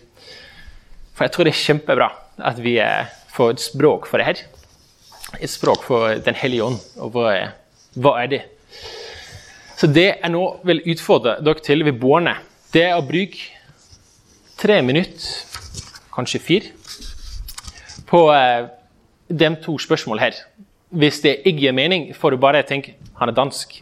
For 1.15 1.25
jeg 1.25 1.33
tror 1.33 1.47
det 1.47 1.53
er 1.55 1.63
kjempebra 1.63 2.09
at 2.51 2.59
vi 2.61 2.75
eh, 2.83 3.09
får 3.33 3.55
et 3.55 3.63
språk 3.63 4.05
for 4.09 4.21
det 4.21 4.27
her. 4.27 4.43
Et 5.39 5.51
språk 5.51 5.81
for 5.87 6.19
Den 6.23 6.37
hellige 6.37 6.67
ånd. 6.67 6.83
Og 7.01 7.15
hva, 7.15 7.33
hva 7.97 8.13
er 8.21 8.31
det? 8.35 8.43
Så 9.77 9.89
det 9.89 10.07
jeg 10.09 10.33
nå 10.33 10.43
vil 10.67 10.83
utfordre 10.93 11.37
dere 11.45 11.63
til 11.65 11.85
ved 11.87 11.97
bordene, 12.01 12.37
det 12.73 12.83
er 12.89 12.97
å 12.97 13.05
bruke 13.05 13.56
tre 14.57 14.81
minutter, 14.81 15.27
kanskje 16.15 16.41
fire, 16.41 16.71
på 18.07 18.23
eh, 18.33 18.69
de 19.29 19.55
to 19.63 19.77
spørsmålene 19.79 20.23
her. 20.23 20.39
Hvis 20.89 21.19
det 21.19 21.41
ikke 21.45 21.59
gir 21.59 21.75
mening, 21.75 22.15
får 22.15 22.33
du 22.33 22.37
bare 22.41 22.63
tenke 22.63 22.95
han 23.19 23.29
er 23.29 23.35
dansk. 23.35 23.81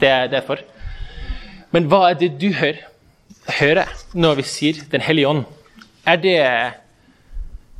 Det 0.00 0.08
er 0.08 0.26
derfor. 0.26 0.62
Men 1.70 1.88
hva 1.90 2.08
er 2.10 2.18
det 2.18 2.32
du 2.40 2.48
hører, 2.56 2.86
hører 3.60 3.90
når 4.14 4.38
vi 4.38 4.44
sier 4.48 4.84
Den 4.92 5.00
hellige 5.00 5.28
ånd? 5.28 5.44
Er 6.06 6.16
det, 6.16 6.36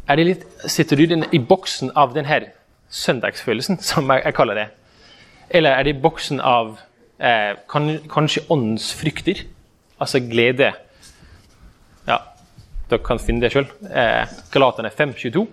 er 0.09 0.17
det 0.17 0.27
litt, 0.27 0.45
Sitter 0.67 0.97
du 0.97 1.15
i 1.33 1.39
boksen 1.39 1.93
av 1.97 2.13
denne 2.15 2.51
søndagsfølelsen, 2.91 3.81
som 3.81 4.11
jeg, 4.11 4.23
jeg, 4.25 4.35
kaller 4.35 4.55
det? 4.55 4.67
Eller 5.51 5.71
er 5.71 5.87
det 5.87 5.97
i 5.97 6.03
boksen 6.03 6.41
av 6.41 6.77
eh, 7.21 7.55
kan, 7.71 7.95
kanskje 8.11 8.45
åndens 8.51 8.93
frykter? 8.95 9.47
Altså 9.99 10.21
glede. 10.21 10.73
Dere 12.89 13.05
kan 13.05 13.21
finne 13.21 13.45
det 13.45 13.53
sjøl. 13.53 13.67
Eh, 13.91 14.39
Galaterne 14.53 14.91
5.22. 14.95 15.45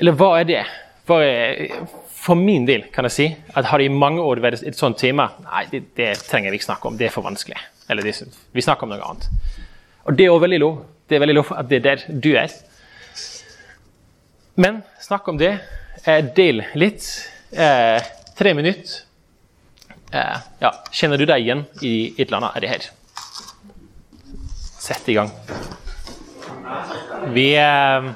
Eller 0.00 0.16
hva 0.16 0.30
er 0.38 0.46
det? 0.48 0.62
Er, 1.10 1.80
for 2.06 2.38
min 2.38 2.66
del 2.68 2.84
kan 2.94 3.08
jeg 3.08 3.14
si 3.16 3.26
at 3.58 3.66
har 3.66 3.82
det 3.82 3.88
i 3.88 3.92
mange 3.92 4.22
år 4.22 4.38
vært 4.44 4.62
et 4.62 4.78
sånt 4.78 5.00
tema 5.00 5.24
Nei, 5.42 5.64
det, 5.72 5.80
det 5.98 6.12
trenger 6.28 6.52
vi 6.52 6.60
ikke 6.60 6.68
snakke 6.68 6.86
om. 6.86 6.98
Det 7.00 7.08
er 7.08 7.14
for 7.14 7.26
vanskelig. 7.26 7.58
Eller 7.90 8.06
det, 8.06 8.14
vi 8.54 8.62
snakker 8.62 8.86
om 8.86 8.94
noe 8.94 9.02
annet. 9.02 9.26
Og 10.06 10.14
det 10.16 10.28
er 10.28 10.34
også 10.34 10.44
veldig 10.46 10.60
lov. 10.62 10.80
Det 11.10 11.18
er 11.18 11.24
veldig 11.24 11.38
lov 11.40 11.52
at 11.56 11.70
det 11.70 11.80
er 11.80 11.86
der 11.88 12.06
du 12.22 12.30
er. 12.38 12.54
Men 14.60 14.82
snakk 15.02 15.26
om 15.32 15.40
det. 15.40 15.56
Eh, 16.04 16.22
del 16.36 16.62
litt. 16.78 17.06
Eh, 17.50 17.98
tre 18.38 18.54
minutter. 18.54 19.02
Eh, 20.12 20.38
ja, 20.62 20.72
kjenner 20.94 21.18
du 21.18 21.26
deg 21.26 21.42
igjen 21.42 21.66
i 21.82 21.94
et 22.16 22.28
eller 22.28 22.40
annet 22.40 22.56
av 22.56 22.62
det 22.62 22.70
her? 22.70 22.90
Sett 24.80 25.08
i 25.08 25.14
gang. 25.14 25.28
Vi 27.34 27.50
eh, 27.60 28.06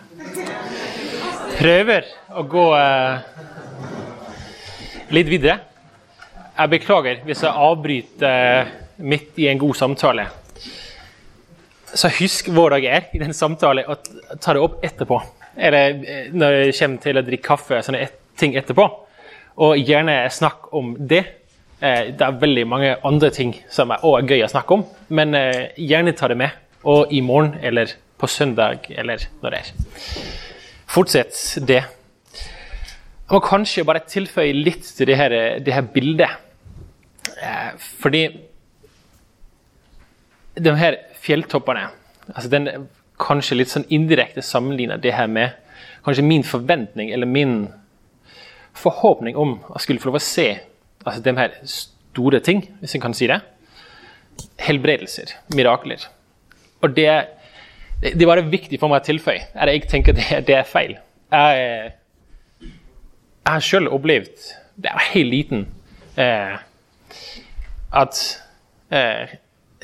prøver 1.59 2.07
å 2.33 2.45
gå 2.49 2.63
eh, 2.79 3.43
litt 5.13 5.29
videre. 5.29 5.59
Jeg 6.55 6.73
beklager 6.73 7.21
hvis 7.27 7.45
jeg 7.45 7.67
avbryter 7.69 8.49
eh, 8.65 8.73
midt 9.05 9.43
i 9.45 9.51
en 9.51 9.61
god 9.61 9.77
samtale. 9.77 10.25
Så 11.93 12.09
husk 12.17 12.49
hvor 12.55 12.73
dere 12.73 12.97
er 12.97 13.13
i 13.13 13.21
den 13.21 13.37
samtalen, 13.37 13.85
og 13.85 14.41
ta 14.41 14.57
det 14.57 14.65
opp 14.65 14.81
etterpå. 14.89 15.21
Eller 15.61 16.01
eh, 16.01 16.33
når 16.33 16.61
det 16.63 16.77
kommer 16.79 17.05
til 17.05 17.21
å 17.21 17.27
drikke 17.29 17.51
kaffe, 17.53 17.85
sånne 17.85 18.07
ting 18.41 18.57
etterpå. 18.57 18.89
Og 19.69 19.77
gjerne 19.85 20.23
snakk 20.33 20.73
om 20.73 20.95
det. 20.97 21.27
Eh, 21.85 22.15
det 22.17 22.25
er 22.25 22.39
veldig 22.41 22.65
mange 22.69 22.95
andre 23.05 23.29
ting 23.35 23.53
som 23.73 23.91
er 23.93 24.05
også 24.07 24.31
gøy 24.31 24.45
å 24.47 24.49
snakke 24.49 24.79
om, 24.79 24.85
men 25.13 25.37
eh, 25.37 25.75
gjerne 25.77 26.15
ta 26.17 26.31
det 26.33 26.39
med. 26.41 26.55
Og 26.89 27.13
i 27.13 27.21
morgen 27.25 27.59
eller 27.65 27.93
på 28.21 28.29
søndag 28.29 28.89
eller 28.93 29.27
når 29.43 29.53
det 29.53 29.61
er. 29.61 29.93
Fortsett 30.89 31.37
det. 31.69 31.83
Jeg 31.85 33.33
må 33.33 33.41
kanskje 33.45 33.85
bare 33.89 34.05
tilføye 34.09 34.57
litt 34.57 34.85
til 34.97 35.09
det 35.09 35.17
her, 35.21 35.37
det 35.65 35.77
her 35.77 35.85
bildet. 35.93 36.41
Eh, 37.37 37.71
fordi 38.01 38.25
de 40.55 40.77
her 40.79 41.01
fjelltoppene 41.21 41.89
altså 42.31 42.51
den 42.53 42.69
Kanskje 43.15 43.55
litt 43.55 43.71
sånn 43.71 43.85
indirekte 43.95 44.43
sammenligner 44.43 44.99
det 44.99 45.13
her 45.15 45.29
med 45.31 45.53
kanskje 46.03 46.25
min 46.27 46.43
forventning 46.43 47.13
eller 47.15 47.29
min 47.31 47.53
forhåpning 48.75 49.37
om 49.39 49.53
å 49.71 49.79
skulle 49.79 50.03
få 50.03 50.11
lov 50.11 50.19
å 50.19 50.23
se 50.25 50.49
altså 51.05 51.23
de 51.25 51.37
her 51.39 51.57
store 51.65 52.41
ting, 52.41 52.65
hvis 52.81 52.95
en 52.97 53.05
kan 53.05 53.15
si 53.15 53.29
det. 53.31 53.41
Helbredelser, 54.61 55.37
mirakler. 55.55 56.09
Og 56.83 56.97
det 56.97 57.07
er 57.09 57.25
det 58.05 58.27
var 58.27 58.37
det 58.37 58.51
viktig 58.53 58.79
for 58.81 58.93
meg 58.93 59.03
å 59.03 59.07
tilføye. 59.07 59.47
Jeg 59.55 59.87
tenker 59.89 60.17
det, 60.17 60.27
det 60.49 60.59
er 60.59 60.69
feil. 60.69 60.99
Jeg, 61.33 61.95
jeg 62.61 63.53
har 63.53 63.65
selv 63.65 63.95
opplevd, 63.97 64.51
da 64.77 64.91
jeg 64.91 64.99
var 64.99 65.09
helt 65.15 65.33
liten, 65.33 65.65
eh, 66.21 66.59
at 67.95 68.21
eh, 68.91 69.35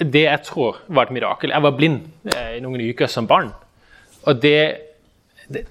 det 0.00 0.24
jeg 0.24 0.42
tror 0.46 0.80
var 0.88 1.06
et 1.06 1.12
mirakel 1.14 1.52
Jeg 1.52 1.62
var 1.62 1.74
blind 1.76 2.06
eh, 2.32 2.56
i 2.56 2.62
noen 2.64 2.82
uker 2.90 3.10
som 3.10 3.28
barn. 3.30 3.52
Og 4.28 4.42
det, 4.42 4.80
det, 5.48 5.64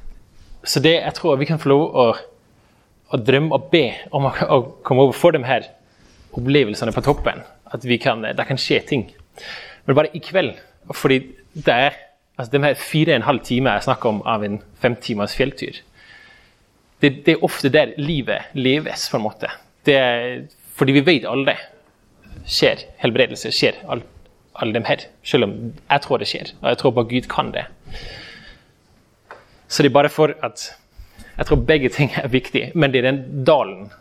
Så 0.64 0.82
det 0.84 0.96
jeg 0.96 1.14
tror 1.18 1.40
vi 1.40 1.48
kan 1.50 1.60
få 1.60 1.70
lov 1.70 1.84
å, 1.86 2.06
å 3.10 3.18
drømme 3.18 3.56
og 3.56 3.70
be 3.74 3.86
om 4.16 4.28
å, 4.30 4.34
å 4.34 4.60
komme 4.86 5.08
over 5.08 5.18
for 5.18 5.36
de 5.36 5.42
her 5.46 5.68
opplevelsene 6.38 6.94
på 6.94 7.04
toppen. 7.06 7.42
At 7.70 7.86
kan, 8.02 8.22
det 8.24 8.46
kan 8.48 8.60
skje 8.60 8.82
ting. 8.86 9.10
Men 9.86 9.98
bare 9.98 10.14
i 10.14 10.22
kveld. 10.24 10.58
Fordi 10.94 11.24
det 11.54 11.74
er 11.74 12.06
Altså 12.40 12.54
De 12.54 12.60
her 12.64 12.76
fire 12.80 13.12
og 13.12 13.18
en 13.18 13.26
halv 13.28 13.42
time 13.44 13.72
jeg 13.76 13.84
snakker 13.84 14.10
om 14.14 14.22
av 14.24 14.46
en 14.48 14.54
femtimers 14.80 15.34
fjelltur, 15.36 15.76
det, 17.04 17.10
det, 17.26 17.34
er 17.34 17.44
ofte 17.44 17.68
der 17.68 17.92
livet 18.00 18.54
leves, 18.56 19.10
på 19.12 19.20
en 19.20 19.26
måte. 19.26 19.50
Er, 19.84 20.46
fordi 20.80 20.96
vi 20.96 21.04
vet 21.04 21.28
aldri 21.28 21.58
skjer 22.48 22.86
helbredelse, 23.04 23.52
skjer 23.52 23.82
alle 23.92 24.08
all 24.60 24.74
dem 24.74 24.86
her. 24.88 25.06
Selv 25.24 25.48
om 25.48 25.56
jeg 25.74 26.04
tror 26.04 26.22
det 26.22 26.28
skjer, 26.30 26.52
og 26.62 26.70
jeg 26.72 26.80
tror 26.82 26.96
bare 26.96 27.12
Gud 27.14 27.30
kan 27.32 27.52
det. 27.56 27.66
Så 29.70 29.84
det 29.84 29.92
er 29.92 29.98
bare 30.00 30.12
for 30.12 30.34
at 30.44 30.66
Jeg 31.40 31.48
tror 31.48 31.62
begge 31.64 31.90
ting 31.90 32.12
er 32.20 32.28
viktig, 32.28 32.72
men 32.76 32.92
det 32.92 33.00
er 33.00 33.12
den 33.12 33.46
dalen 33.48 33.92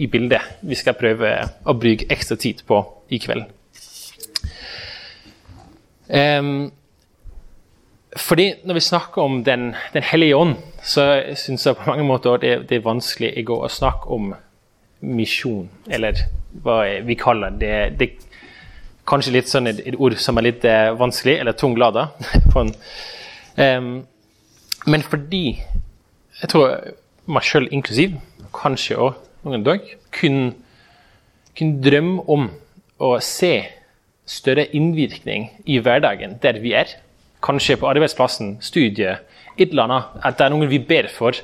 i 0.00 0.06
bildet 0.08 0.40
vi 0.64 0.78
skal 0.78 0.96
prøve 0.96 1.28
å 1.68 1.74
bruke 1.76 2.06
ekstra 2.08 2.38
tid 2.40 2.62
på 2.64 2.78
i 3.12 3.18
kveld. 3.20 3.44
Um, 6.08 6.70
fordi 8.16 8.46
når 8.64 8.74
vi 8.74 8.80
snakker 8.80 9.22
om 9.22 9.44
Den, 9.44 9.74
den 9.92 10.02
hellige 10.02 10.36
ånd, 10.36 10.56
så 10.82 11.04
syns 11.36 11.66
jeg 11.66 11.76
på 11.76 11.90
mange 11.90 12.04
måter 12.04 12.40
det, 12.40 12.54
det 12.68 12.80
er 12.80 12.88
vanskelig 12.88 13.34
i 13.36 13.44
går 13.46 13.66
å 13.66 13.70
snakke 13.70 14.08
om 14.10 14.32
misjon, 15.00 15.68
eller 15.88 16.24
hva 16.64 16.80
vi 17.04 17.14
kaller 17.14 17.50
det. 17.60 17.98
det 18.00 18.10
kanskje 19.06 19.34
litt 19.36 19.48
sånn 19.48 19.68
et, 19.70 19.84
et, 19.86 19.96
ord 19.98 20.16
som 20.18 20.38
er 20.38 20.48
litt 20.48 20.64
eh, 20.64 20.90
vanskelig, 20.96 21.36
eller 21.40 21.52
tunglada. 21.52 22.08
um, 22.56 23.92
men 24.86 25.06
fordi 25.06 25.44
jeg 26.40 26.52
tror 26.52 26.76
meg 27.30 27.44
sjøl 27.46 27.68
inklusiv, 27.70 28.16
kanskje 28.56 28.96
òg 28.98 29.18
noen 29.46 29.64
dag, 29.64 29.84
kunne, 30.14 30.54
kunne 31.56 31.80
drømme 31.84 32.24
om 32.28 32.48
å 33.00 33.14
se 33.24 33.54
større 34.30 34.66
innvirkning 34.76 35.48
i 35.68 35.80
hverdagen 35.82 36.38
der 36.42 36.60
vi 36.62 36.74
er. 36.76 36.92
Kanskje 37.44 37.78
på 37.80 37.88
arbeidsplassen, 37.88 38.58
studiet, 38.60 39.24
et 39.56 39.72
eller 39.72 39.88
annet. 39.88 40.12
At 40.24 40.38
det 40.38 40.46
er 40.46 40.52
noen 40.52 40.70
vi 40.70 40.80
ber 40.84 41.08
for. 41.12 41.36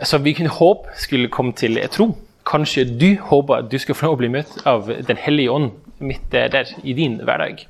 Så 0.00 0.20
vi 0.24 0.32
kunne 0.36 0.52
håpe 0.52 0.96
skulle 1.00 1.32
komme 1.32 1.52
til 1.56 1.78
tro. 1.92 2.10
Kanskje 2.48 2.86
du 2.88 3.14
håper 3.20 3.60
at 3.60 3.70
du 3.72 3.78
skal 3.78 3.94
få 3.94 4.10
lov 4.10 4.20
bli 4.22 4.32
møtt 4.32 4.62
av 4.66 4.88
Den 4.88 5.20
hellige 5.20 5.52
ånd 5.52 5.70
midt 6.00 6.32
der 6.32 6.72
i 6.82 6.96
din 6.96 7.20
hverdag. 7.20 7.66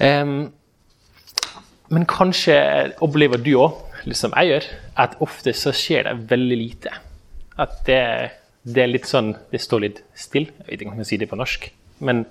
Um, 0.00 0.52
men 1.88 2.06
kanskje 2.08 2.56
opplever 3.04 3.38
du 3.38 3.52
òg, 3.60 3.76
liksom 4.06 4.34
jeg 4.36 4.52
gjør, 4.52 4.68
at 5.04 5.16
ofte 5.24 5.54
så 5.56 5.72
skjer 5.74 6.08
det 6.08 6.30
veldig 6.30 6.58
lite. 6.60 6.92
At 7.58 7.80
det, 7.86 8.02
det 8.62 8.82
er 8.82 8.90
litt 8.90 9.06
sånn 9.08 9.30
Det 9.50 9.60
står 9.62 9.82
litt 9.86 10.02
stille. 10.14 10.52
Jeg 10.60 10.66
vet 10.66 10.80
ikke 10.80 10.90
om 10.90 10.96
jeg 10.96 11.04
kan 11.04 11.10
si 11.10 11.20
det 11.20 11.30
på 11.30 11.38
norsk. 11.40 11.68
Men 12.06 12.26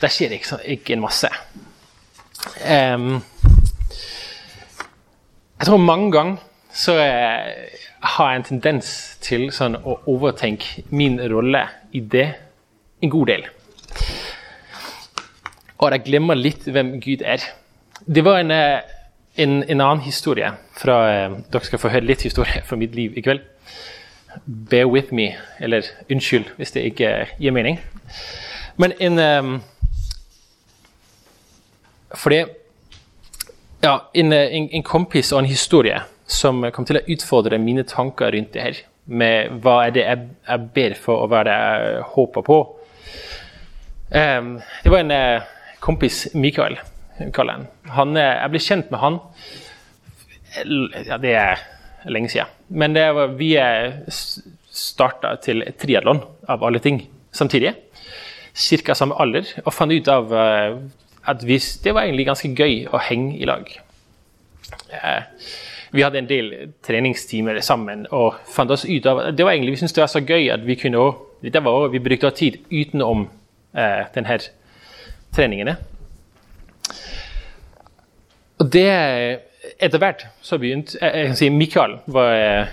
det 0.00 0.10
skjer 0.12 0.34
ikke, 0.36 0.58
ikke 0.76 0.96
en 0.96 1.04
masse. 1.04 1.30
Um, 2.64 3.22
jeg 5.58 5.68
tror 5.68 5.80
mange 5.80 6.10
ganger 6.12 6.40
så 6.74 6.96
eh, 6.98 7.78
har 8.04 8.30
jeg 8.30 8.40
en 8.40 8.46
tendens 8.48 8.88
til 9.24 9.46
sånn 9.54 9.76
å 9.78 10.00
overtenke 10.10 10.82
min 10.90 11.20
rolle 11.30 11.62
i 11.94 12.02
det 12.02 12.26
en 13.04 13.12
god 13.12 13.30
del. 13.30 13.46
Og 15.78 15.94
jeg 15.94 16.04
glemmer 16.08 16.38
litt 16.38 16.66
hvem 16.66 16.96
Gud 17.04 17.22
er. 17.22 17.44
Det 18.04 18.24
var 18.26 18.42
en, 18.42 18.50
eh, 18.50 18.82
en, 19.34 19.62
en 19.62 19.80
annen 19.80 20.04
historie 20.04 20.52
fra 20.78 20.98
eh, 21.10 21.36
Dere 21.52 21.66
skal 21.66 21.82
få 21.82 21.90
høre 21.92 22.06
litt 22.06 22.22
historie 22.26 22.62
fra 22.66 22.78
mitt 22.78 22.94
liv 22.94 23.16
i 23.18 23.24
kveld. 23.24 23.42
Bear 24.44 24.88
with 24.90 25.14
me, 25.14 25.34
eller 25.62 25.86
unnskyld 26.10 26.54
hvis 26.58 26.74
det 26.74 26.86
ikke 26.90 27.12
gir 27.38 27.54
mening. 27.54 27.78
Men 28.76 28.94
en 28.98 29.18
um, 29.18 29.62
Fordi 32.14 32.44
ja, 33.82 33.98
en, 34.14 34.32
en, 34.32 34.68
en 34.72 34.82
kompis 34.82 35.32
og 35.32 35.42
en 35.42 35.50
historie 35.50 35.98
som 36.26 36.62
kom 36.72 36.86
til 36.88 36.98
å 36.98 37.04
utfordre 37.10 37.58
mine 37.58 37.84
tanker 37.84 38.32
rundt 38.32 38.54
det 38.54 38.62
her. 38.62 38.78
Med 39.04 39.58
hva 39.60 39.74
er 39.84 39.92
det 39.92 40.04
jeg, 40.06 40.28
jeg 40.48 40.70
ber 40.74 40.94
for, 40.96 41.24
og 41.24 41.28
hva 41.28 41.42
er 41.42 41.48
det 41.50 41.56
jeg 41.58 42.06
håper 42.14 42.46
på. 42.46 42.58
Um, 44.14 44.54
det 44.84 44.92
var 44.94 45.02
en 45.02 45.12
uh, 45.12 45.50
kompis, 45.84 46.28
Mikael, 46.34 46.78
kaller 47.34 47.64
han. 47.94 48.16
uh, 48.16 48.22
jeg 48.22 48.52
ble 48.52 48.62
kjent 48.62 48.90
med 48.92 49.02
han 49.02 49.20
ja, 51.08 51.18
Det 51.18 51.32
er 51.34 51.62
lenge 52.10 52.30
siden. 52.30 52.50
Men 52.68 52.94
var, 52.94 53.32
vi 53.38 53.54
starta 54.74 55.34
til 55.42 55.64
triatlon, 55.80 56.20
av 56.50 56.62
alle 56.66 56.78
ting, 56.82 57.00
samtidig. 57.34 57.72
Ca. 58.54 58.94
samme 58.94 59.16
alder. 59.18 59.48
Og 59.64 59.72
fant 59.74 59.92
ut 59.92 60.10
av 60.12 60.30
uh, 60.30 60.78
at 61.26 61.44
vi, 61.46 61.58
det 61.58 61.94
var 61.94 62.04
egentlig 62.04 62.28
ganske 62.28 62.52
gøy 62.54 62.84
å 62.92 63.00
henge 63.02 63.38
i 63.40 63.48
lag. 63.48 63.70
Uh, 64.92 65.22
vi 65.94 66.02
hadde 66.02 66.18
en 66.18 66.28
del 66.28 66.50
treningstimer 66.82 67.60
sammen 67.62 68.08
og 68.10 68.40
fant 68.50 68.72
oss 68.74 68.82
ut 68.82 69.06
av 69.06 69.20
det 69.36 69.44
var 69.46 69.54
egentlig, 69.54 69.76
Vi 69.76 69.82
syntes 69.82 69.94
det 69.94 70.02
var 70.02 70.10
så 70.10 70.22
gøy 70.26 70.48
at 70.50 70.64
vi 70.66 70.74
kunne 70.74 71.04
det 71.44 71.60
var, 71.62 71.88
vi 71.88 72.00
brukte 72.00 72.30
tid 72.30 72.56
utenom 72.70 73.28
eh, 73.76 74.06
denne 74.14 74.38
treningene. 75.34 75.76
Og 78.64 78.72
det 78.72 78.88
Etter 79.80 80.00
hvert 80.00 80.26
så 80.44 80.58
begynte 80.60 80.98
jeg 81.00 81.28
kan 81.28 81.36
si 81.36 81.48
Mikael 81.48 81.94
var 82.12 82.34
eh, 82.36 82.72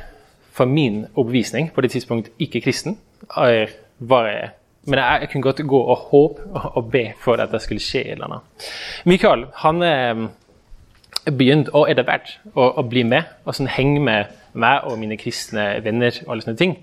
for 0.52 0.68
min 0.68 1.06
overbevisning 1.16 1.70
på 1.72 1.82
det 1.82 1.92
tidspunkt 1.92 2.30
ikke 2.40 2.62
kristen. 2.62 2.98
Jeg 3.38 3.70
var, 4.00 4.52
men 4.84 5.00
jeg, 5.00 5.18
jeg, 5.22 5.30
kunne 5.32 5.42
godt 5.42 5.62
gå 5.68 5.80
og 5.80 5.98
håpe 5.98 6.42
og 6.76 6.92
be 6.92 7.06
for 7.24 7.40
at 7.40 7.52
det 7.52 7.62
skulle 7.64 7.80
skje 7.80 8.02
et 8.02 8.12
eller 8.12 8.28
annet. 8.28 8.68
Mikael 9.06 9.46
han 9.64 9.80
begynte 9.80 11.38
begynt 11.38 11.72
å 11.74 11.86
etter 11.88 12.04
hvert 12.04 12.34
å, 12.54 12.68
å, 12.82 12.84
bli 12.84 13.06
med 13.08 13.24
og 13.46 13.56
sånn, 13.56 13.72
henge 13.72 14.04
med 14.04 14.36
meg 14.54 14.88
og 14.90 15.00
mine 15.00 15.18
kristne 15.18 15.80
venner. 15.86 16.12
Og 16.26 16.34
alle 16.34 16.46
sånne 16.46 16.60
ting. 16.60 16.76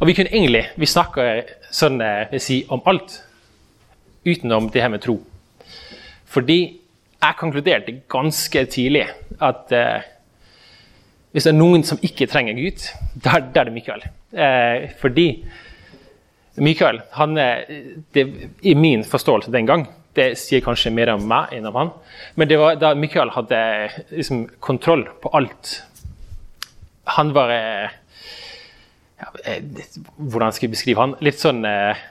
Og 0.00 0.10
vi 0.10 0.14
kunne 0.18 0.34
egentlig, 0.34 0.64
vi 0.76 0.86
snakker 0.86 1.42
sånn, 1.70 2.00
eh, 2.02 2.38
si, 2.42 2.64
om 2.68 2.82
alt 2.90 3.20
utenom 4.26 4.70
det 4.74 4.82
her 4.82 4.90
med 4.92 5.04
tro. 5.06 5.20
Fordi 6.26 6.77
jeg 7.18 7.38
konkluderte 7.38 7.96
ganske 8.10 8.64
tidlig 8.70 9.06
at 9.42 9.72
eh, 9.74 10.06
hvis 11.34 11.44
det 11.44 11.52
er 11.52 11.58
noen 11.58 11.84
som 11.84 12.00
ikke 12.02 12.28
trenger 12.30 12.56
Gud, 12.56 12.84
da, 13.24 13.38
er 13.38 13.68
det 13.68 13.74
Mikael. 13.74 14.04
Eh, 14.32 14.88
fordi 15.00 15.28
Mikael, 16.58 17.02
han, 17.14 17.36
det, 18.14 18.24
i 18.66 18.74
min 18.74 19.04
forståelse 19.06 19.52
den 19.54 19.68
gang, 19.68 19.84
det 20.18 20.32
sier 20.40 20.62
kanskje 20.64 20.92
mer 20.94 21.12
om 21.14 21.26
meg 21.30 21.52
enn 21.54 21.68
om 21.68 21.76
han. 21.78 21.92
Men 22.38 22.50
det 22.50 22.58
var 22.60 22.78
da 22.80 22.94
Mikael 22.98 23.32
hadde 23.34 23.60
liksom, 24.10 24.46
kontroll 24.64 25.04
på 25.22 25.32
alt. 25.36 25.74
Han 27.18 27.32
var 27.36 27.52
eh, 27.54 27.98
ja, 29.18 29.28
eh, 29.44 29.62
Hvordan 30.16 30.52
skal 30.52 30.68
jeg 30.68 30.74
beskrive 30.74 31.04
han? 31.04 31.14
Litt 31.24 31.40
sånn 31.40 31.62
eh, 31.68 32.06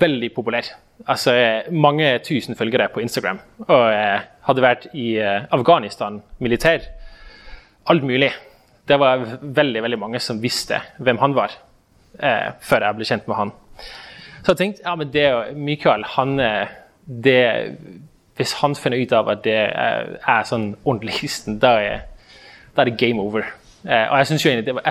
Veldig 0.00 0.30
populær. 0.36 0.70
Altså 1.06 1.62
mange 1.70 2.18
tusen 2.24 2.56
følgere 2.56 2.88
på 2.94 3.00
Instagram. 3.00 3.38
Og 3.68 3.84
eh, 3.92 4.26
hadde 4.48 4.64
vært 4.64 4.88
i 4.94 5.12
eh, 5.22 5.46
Afghanistan 5.54 6.22
militær. 6.38 6.82
Alt 7.86 8.04
mulig. 8.04 8.32
Det 8.88 8.98
var 9.00 9.22
veldig 9.42 9.82
veldig 9.82 9.98
mange 9.98 10.20
som 10.20 10.42
visste 10.42 10.80
hvem 10.98 11.18
han 11.18 11.34
var, 11.36 11.54
eh, 12.18 12.50
før 12.60 12.86
jeg 12.86 12.96
ble 12.96 13.08
kjent 13.08 13.28
med 13.28 13.36
han. 13.36 13.52
Så 14.42 14.52
jeg 14.52 14.56
tenkte 14.56 14.84
ja, 14.84 14.94
men 14.96 15.12
det 15.12 15.56
Michael 15.56 16.04
han 16.16 16.38
det, 17.08 17.76
Hvis 18.36 18.52
han 18.52 18.74
finner 18.74 19.02
ut 19.02 19.12
av 19.12 19.28
at 19.28 19.42
det 19.44 19.56
er, 19.56 20.12
er 20.22 20.44
sånn 20.46 20.76
ordentlig 20.84 21.16
kristen, 21.18 21.58
da 21.58 21.72
er, 21.82 22.04
da 22.76 22.84
er, 22.84 22.90
det 22.90 22.98
game 23.00 23.20
over. 23.20 23.46
Eh, 23.84 24.06
og 24.10 24.18
jeg 24.18 24.26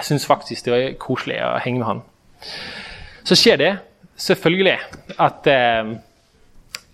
syns, 0.03 0.25
faktisk 0.25 0.65
det 0.65 0.73
var 0.73 0.97
koselig 0.99 1.37
å 1.45 1.53
henge 1.63 1.79
med 1.79 1.87
han. 1.87 2.01
Så 3.23 3.37
skjer 3.39 3.59
det 3.61 3.71
selvfølgelig 4.17 4.77
at 5.19 5.47
eh, 5.47 5.93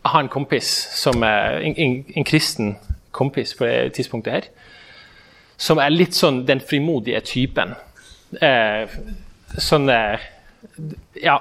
jeg 0.04 0.12
har 0.12 0.20
en 0.20 0.30
kompis 0.30 0.70
som 1.00 1.24
en, 1.24 1.76
en, 1.78 2.06
en, 2.16 2.26
kristen 2.28 2.76
kompis 3.12 3.54
på 3.56 3.66
det 3.66 3.94
tidspunktet 3.96 4.34
her, 4.34 4.48
som 5.58 5.80
er 5.80 5.94
litt 5.94 6.18
sånn 6.18 6.44
den 6.48 6.60
frimodige 6.60 7.22
typen. 7.24 7.76
Eh, 8.42 8.90
sånn 9.58 9.90
eh, 9.90 10.32
Ja, 11.24 11.38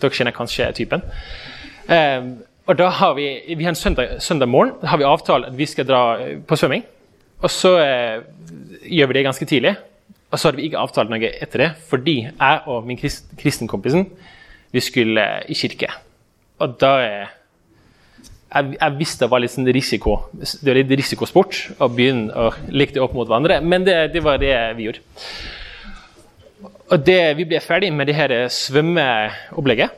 dere 0.00 0.14
kjenner 0.14 0.34
kanskje 0.36 0.70
typen. 0.76 1.02
Eh, 1.88 2.22
og 2.68 2.76
da 2.76 2.90
har 2.92 3.14
vi, 3.16 3.26
vi 3.56 3.64
har 3.64 3.72
en 3.72 3.78
søndag, 3.78 4.18
søndag 4.20 4.50
morgen 4.52 4.74
har 4.86 5.00
vi 5.00 5.06
avtalt 5.08 5.48
at 5.48 5.56
vi 5.56 5.66
skal 5.66 5.86
dra 5.88 6.02
eh, 6.20 6.34
på 6.44 6.58
svømming. 6.58 6.84
Og 7.40 7.50
så 7.50 7.74
eh, 7.80 8.24
gjør 8.84 9.08
vi 9.08 9.16
det 9.16 9.24
ganske 9.24 9.46
tidlig. 9.48 9.74
Og 10.28 10.38
så 10.38 10.48
hadde 10.48 10.60
vi 10.60 10.68
ikke 10.68 10.82
avtalt 10.82 11.10
noe 11.10 11.30
etter 11.30 11.64
det, 11.64 11.68
fordi 11.88 12.18
jeg 12.26 12.58
og 12.68 12.84
min 12.86 12.98
krist, 13.00 13.30
kristenkompisen 13.40 14.04
vi 14.74 14.82
skulle 14.84 15.26
i 15.48 15.56
kirke. 15.56 15.90
Og 16.62 16.74
da 16.80 16.92
eh, 17.04 17.34
jeg, 18.48 18.74
jeg, 18.78 18.96
visste 18.98 19.26
det 19.26 19.30
var 19.32 19.42
litt 19.42 19.52
sånn 19.52 19.68
risiko 19.74 20.16
det 20.32 20.70
var 20.70 20.78
litt 20.80 20.96
risikosport 21.02 21.60
å 21.84 21.90
begynne 21.92 22.32
å 22.32 22.48
legge 22.72 22.96
det 22.96 23.04
opp 23.04 23.14
mot 23.16 23.28
hverandre, 23.28 23.60
men 23.60 23.84
det, 23.86 23.98
det 24.14 24.24
var 24.24 24.40
det 24.40 24.54
vi 24.78 24.88
gjorde. 24.88 25.04
Og 26.88 27.04
det, 27.04 27.20
vi 27.36 27.44
ble 27.48 27.60
ferdig 27.60 27.92
med 27.92 28.08
det 28.08 28.16
her 28.16 28.32
svømmeopplegget, 28.52 29.92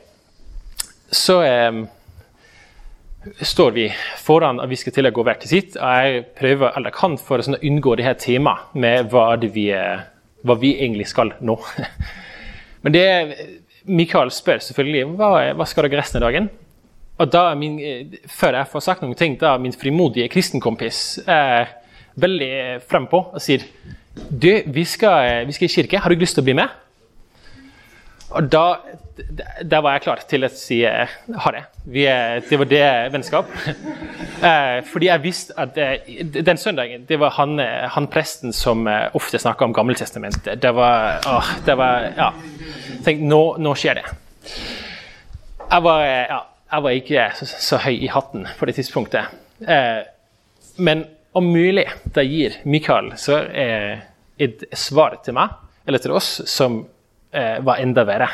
så 1.11 1.37
eh, 1.43 1.79
står 3.47 3.71
vi 3.75 3.85
foran 4.19 4.59
at 4.59 4.69
vi 4.71 4.79
skal 4.79 4.95
til 4.95 5.07
å 5.07 5.13
gå 5.15 5.23
hver 5.25 5.39
til 5.41 5.53
sitt. 5.53 5.77
og 5.79 6.03
Jeg 6.03 6.25
prøver 6.39 6.75
alt 6.75 6.91
jeg 6.91 6.97
kan 6.97 7.17
for 7.19 7.39
å 7.39 7.47
sånn, 7.47 7.59
unngå 7.63 7.95
det 7.99 8.07
her 8.07 8.19
temaet 8.19 8.75
med 8.75 9.11
hva, 9.13 9.29
vi, 9.41 9.69
hva 10.43 10.57
vi 10.59 10.75
egentlig 10.77 11.07
skal 11.11 11.35
nå. 11.39 11.57
Men 12.83 12.95
det 12.95 13.07
Mikael 13.85 14.31
spør 14.33 14.61
selvfølgelig 14.61 15.15
hva, 15.17 15.31
hva 15.57 15.67
skal 15.69 15.87
dere 15.87 16.01
resten 16.01 16.21
av 16.21 16.27
dagen. 16.27 16.49
Og 17.21 17.29
da 17.31 17.43
min, 17.57 17.79
Før 18.29 18.57
jeg 18.59 18.69
får 18.71 18.85
sagt 18.85 19.03
noen 19.05 19.17
ting, 19.17 19.37
da 19.39 19.55
min 19.61 19.75
frimodige 19.75 20.29
kristenkompis 20.31 21.21
er 21.29 21.77
veldig 22.21 22.81
frempå 22.89 23.23
og 23.31 23.41
sier 23.41 23.63
du, 24.11 24.49
vi 24.67 24.83
skal, 24.83 25.45
vi 25.47 25.55
skal 25.55 25.69
i 25.69 25.71
kirke, 25.71 25.99
har 26.03 26.11
du 26.11 26.19
lyst 26.19 26.35
til 26.35 26.43
å 26.43 26.47
bli 26.49 26.57
med? 26.59 26.71
Og 28.31 28.47
da, 28.47 28.65
da 29.67 29.79
var 29.83 29.97
jeg 29.97 30.03
klar 30.05 30.21
til 30.29 30.47
å 30.47 30.49
si 30.55 30.79
eh, 30.87 31.15
ha 31.43 31.51
det. 31.51 31.63
Er, 31.91 32.43
det 32.47 32.59
var 32.61 32.71
det 32.71 32.85
vennskap. 33.15 33.51
Eh, 34.41 34.79
fordi 34.89 35.05
jeg 35.05 35.21
visste 35.21 35.53
at 35.61 35.75
eh, 35.77 36.23
den 36.33 36.57
søndagen 36.57 37.03
det 37.05 37.19
var 37.21 37.35
han, 37.35 37.59
han 37.61 38.07
presten 38.09 38.49
som 38.57 38.87
ofte 38.89 39.37
snakka 39.37 39.67
om 39.67 39.75
Gammeltestamentet. 39.77 40.55
Det 40.57 40.71
var, 40.73 41.19
åh, 41.29 41.51
det 41.67 41.75
var 41.77 42.07
Ja. 42.17 42.31
Tenk, 43.05 43.21
nå, 43.21 43.41
nå 43.61 43.75
skjer 43.77 43.99
det. 43.99 44.05
Jeg 45.61 45.85
var, 45.85 46.05
ja, 46.07 46.39
jeg 46.73 46.85
var 46.87 46.97
ikke 46.97 47.27
så, 47.37 47.49
så 47.67 47.79
høy 47.85 47.99
i 47.99 48.09
hatten 48.09 48.47
på 48.57 48.65
det 48.65 48.75
tidspunktet. 48.79 49.29
Men 50.81 51.05
om 51.37 51.53
mulig, 51.53 51.85
da 52.17 52.25
gir 52.25 52.57
Mikael 52.65 53.13
så 53.21 53.43
et 53.45 54.65
svar 54.73 55.19
til 55.21 55.37
meg, 55.37 55.53
eller 55.85 56.01
til 56.01 56.17
oss, 56.17 56.33
som 56.49 56.81
eh, 57.31 57.59
var 57.63 57.81
enda 57.81 58.03
verre. 58.07 58.29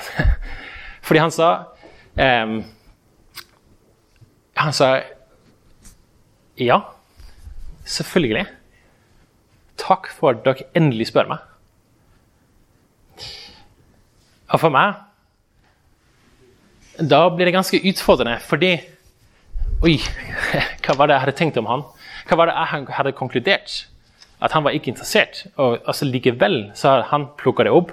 Fordi 1.08 1.22
han 1.22 1.32
sa 1.32 1.50
eh, 2.16 2.58
Han 4.58 4.74
sa 4.74 4.90
ja, 6.58 6.80
selvfølgelig. 7.86 8.48
Takk 9.78 10.10
for 10.10 10.34
at 10.34 10.42
dere 10.46 10.66
endelig 10.76 11.12
spør 11.12 11.30
meg. 11.30 11.44
Og 14.48 14.62
for 14.62 14.72
meg 14.72 14.96
Da 16.98 17.28
blir 17.30 17.46
det 17.46 17.54
ganske 17.54 17.82
utfordrende, 17.90 18.40
fordi 18.48 18.72
Oi, 19.86 20.00
hva 20.84 20.96
var 20.98 21.06
det 21.10 21.14
jeg 21.14 21.24
hadde 21.28 21.36
tenkt 21.38 21.58
om 21.62 21.68
han? 21.70 21.84
Hva 22.26 22.40
var 22.40 22.50
det 22.50 22.56
jeg 22.58 22.96
hadde 22.98 23.14
konkludert? 23.14 23.76
At 24.42 24.56
han 24.56 24.64
var 24.66 24.74
ikke 24.74 24.90
interessert. 24.90 25.44
Og 25.62 25.78
altså, 25.86 26.08
likevel 26.10 26.72
så 26.74 26.96
hadde 26.96 27.10
han 27.12 27.28
plukka 27.38 27.68
det 27.68 27.74
opp 27.78 27.92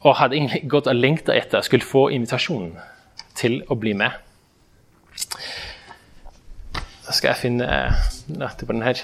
og 0.00 0.16
hadde 0.16 0.36
egentlig 0.38 0.64
gått 0.70 0.88
og 0.88 0.96
lengta 0.96 1.34
etter 1.36 1.64
skulle 1.64 1.84
få 1.84 2.08
invitasjonen 2.14 2.72
til 3.36 3.60
å 3.68 3.76
bli 3.78 3.92
med. 3.96 4.16
Da 7.04 7.16
skal 7.16 7.32
jeg 7.32 7.42
finne 7.42 7.68
nettet 8.30 8.66
på 8.68 8.72
den 8.72 8.84
her. 8.86 9.02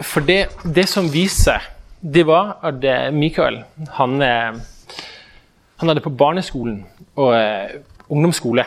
For 0.00 0.24
det, 0.24 0.40
det 0.64 0.86
som 0.88 1.10
viser, 1.12 1.62
det 2.00 2.24
var 2.26 2.56
at 2.64 2.84
Mikael 3.12 3.60
han, 3.98 4.16
han 4.22 5.90
hadde 5.92 6.02
på 6.04 6.14
barneskolen 6.16 6.78
og 7.20 7.34
eh, 7.36 7.74
ungdomsskole 8.08 8.64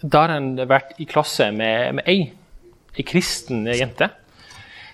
Da 0.00 0.22
hadde 0.22 0.38
han 0.38 0.70
vært 0.70 0.96
i 0.98 1.06
klasse 1.06 1.50
med, 1.52 1.98
med 1.98 2.08
ei, 2.08 2.32
ei 2.96 3.04
kristen 3.06 3.68
jente. 3.68 4.08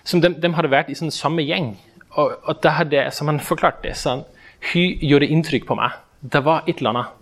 Som 0.03 0.21
de, 0.21 0.33
de 0.35 0.51
hadde 0.53 0.69
vært 0.69 0.91
i 0.91 0.97
sånn 0.99 1.13
samme 1.13 1.41
gjeng. 1.47 1.71
Og, 2.17 2.35
og 2.43 2.61
det 2.63 2.75
hadde, 2.77 3.05
som 3.13 3.29
han 3.29 3.41
forklarte 3.43 3.93
sånn, 3.95 4.25
hun 4.71 5.05
gjorde 5.05 5.29
inntrykk 5.29 5.67
på 5.69 5.77
meg. 5.79 5.97
Det 6.19 6.41
var 6.43 6.65
et 6.67 6.81
eller 6.81 6.93
annet. 6.93 7.15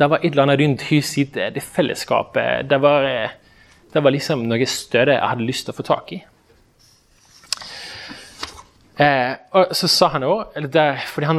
Det 0.00 0.08
var 0.08 0.22
et 0.22 0.30
eller 0.30 0.46
annet 0.46 0.60
rundt 0.62 0.86
hun 0.88 1.02
sitt 1.04 1.34
det 1.34 1.62
fellesskapet. 1.64 2.68
Det 2.70 2.78
var, 2.80 3.08
det 3.92 4.02
var 4.04 4.14
liksom 4.14 4.46
noe 4.48 4.68
større 4.70 5.18
jeg 5.18 5.28
hadde 5.32 5.48
lyst 5.48 5.66
til 5.66 5.74
å 5.74 5.80
få 5.80 5.86
tak 5.90 6.14
i. 6.16 6.20
Eh, 9.00 9.32
og 9.56 9.70
så 9.76 9.88
sa 9.88 10.10
han 10.12 10.26
òg, 10.28 10.56
fordi 11.08 11.28
han, 11.28 11.38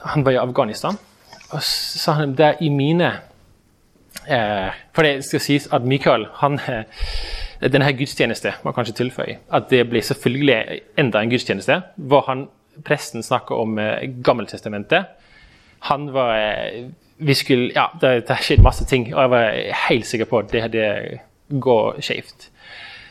han, 0.00 0.24
var 0.24 0.32
i 0.32 0.40
Afghanistan, 0.40 0.96
og 1.50 1.60
så 1.60 1.98
sa 2.00 2.14
han 2.22 2.32
det 2.38 2.54
i 2.64 2.70
mine 2.72 3.10
eh, 4.24 4.70
For 4.94 5.04
det 5.04 5.26
skal 5.26 5.42
sies 5.44 5.66
at 5.76 5.84
Mikael 5.84 6.24
han, 6.40 6.56
eh, 6.56 6.86
denne 7.70 7.86
her 7.86 7.94
gudstjeneste 7.94 8.54
må 8.62 8.70
jeg 8.70 8.78
kanskje 8.78 8.96
tilføye 8.98 9.36
at 9.54 9.68
det 9.70 9.84
blir 9.90 10.02
selvfølgelig 10.02 10.80
enda 10.98 11.22
en 11.22 11.30
gudstjeneste 11.30 11.78
hvor 11.96 12.26
han, 12.26 12.48
presten 12.86 13.22
snakker 13.22 13.58
om 13.60 13.76
eh, 13.78 14.08
Gammeltestamentet. 14.24 15.10
Han 15.90 16.06
var 16.14 16.30
eh, 16.38 16.86
vi 17.22 17.34
skulle, 17.34 17.72
ja, 17.74 17.90
det, 18.00 18.24
det 18.28 18.38
skjedde 18.40 18.64
masse 18.64 18.86
ting, 18.88 19.10
og 19.14 19.20
jeg 19.20 19.30
var 19.30 19.60
helt 19.88 20.06
sikker 20.08 20.28
på 20.30 20.40
at 20.40 20.50
det 20.52 20.62
hadde 20.64 20.86
gått 21.62 22.02
skjevt. 22.06 22.48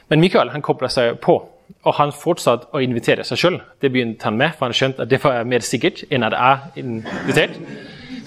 Men 0.10 0.20
Mikael 0.20 0.52
han 0.52 0.66
kobla 0.66 0.90
seg 0.92 1.20
på, 1.24 1.38
og 1.72 1.96
han 1.96 2.12
fortsatte 2.12 2.72
å 2.76 2.82
invitere 2.84 3.24
seg 3.28 3.40
sjøl. 3.40 3.58
Det 3.80 3.92
begynte 3.94 4.28
han 4.28 4.40
med, 4.40 4.58
for 4.58 4.68
han 4.68 4.76
skjønte 4.76 5.06
at 5.06 5.12
det 5.12 5.22
var 5.24 5.48
mer 5.48 5.64
sikkert 5.64 6.04
enn 6.10 6.28
at 6.28 6.36
jeg 6.36 6.84
invitert. 6.84 7.56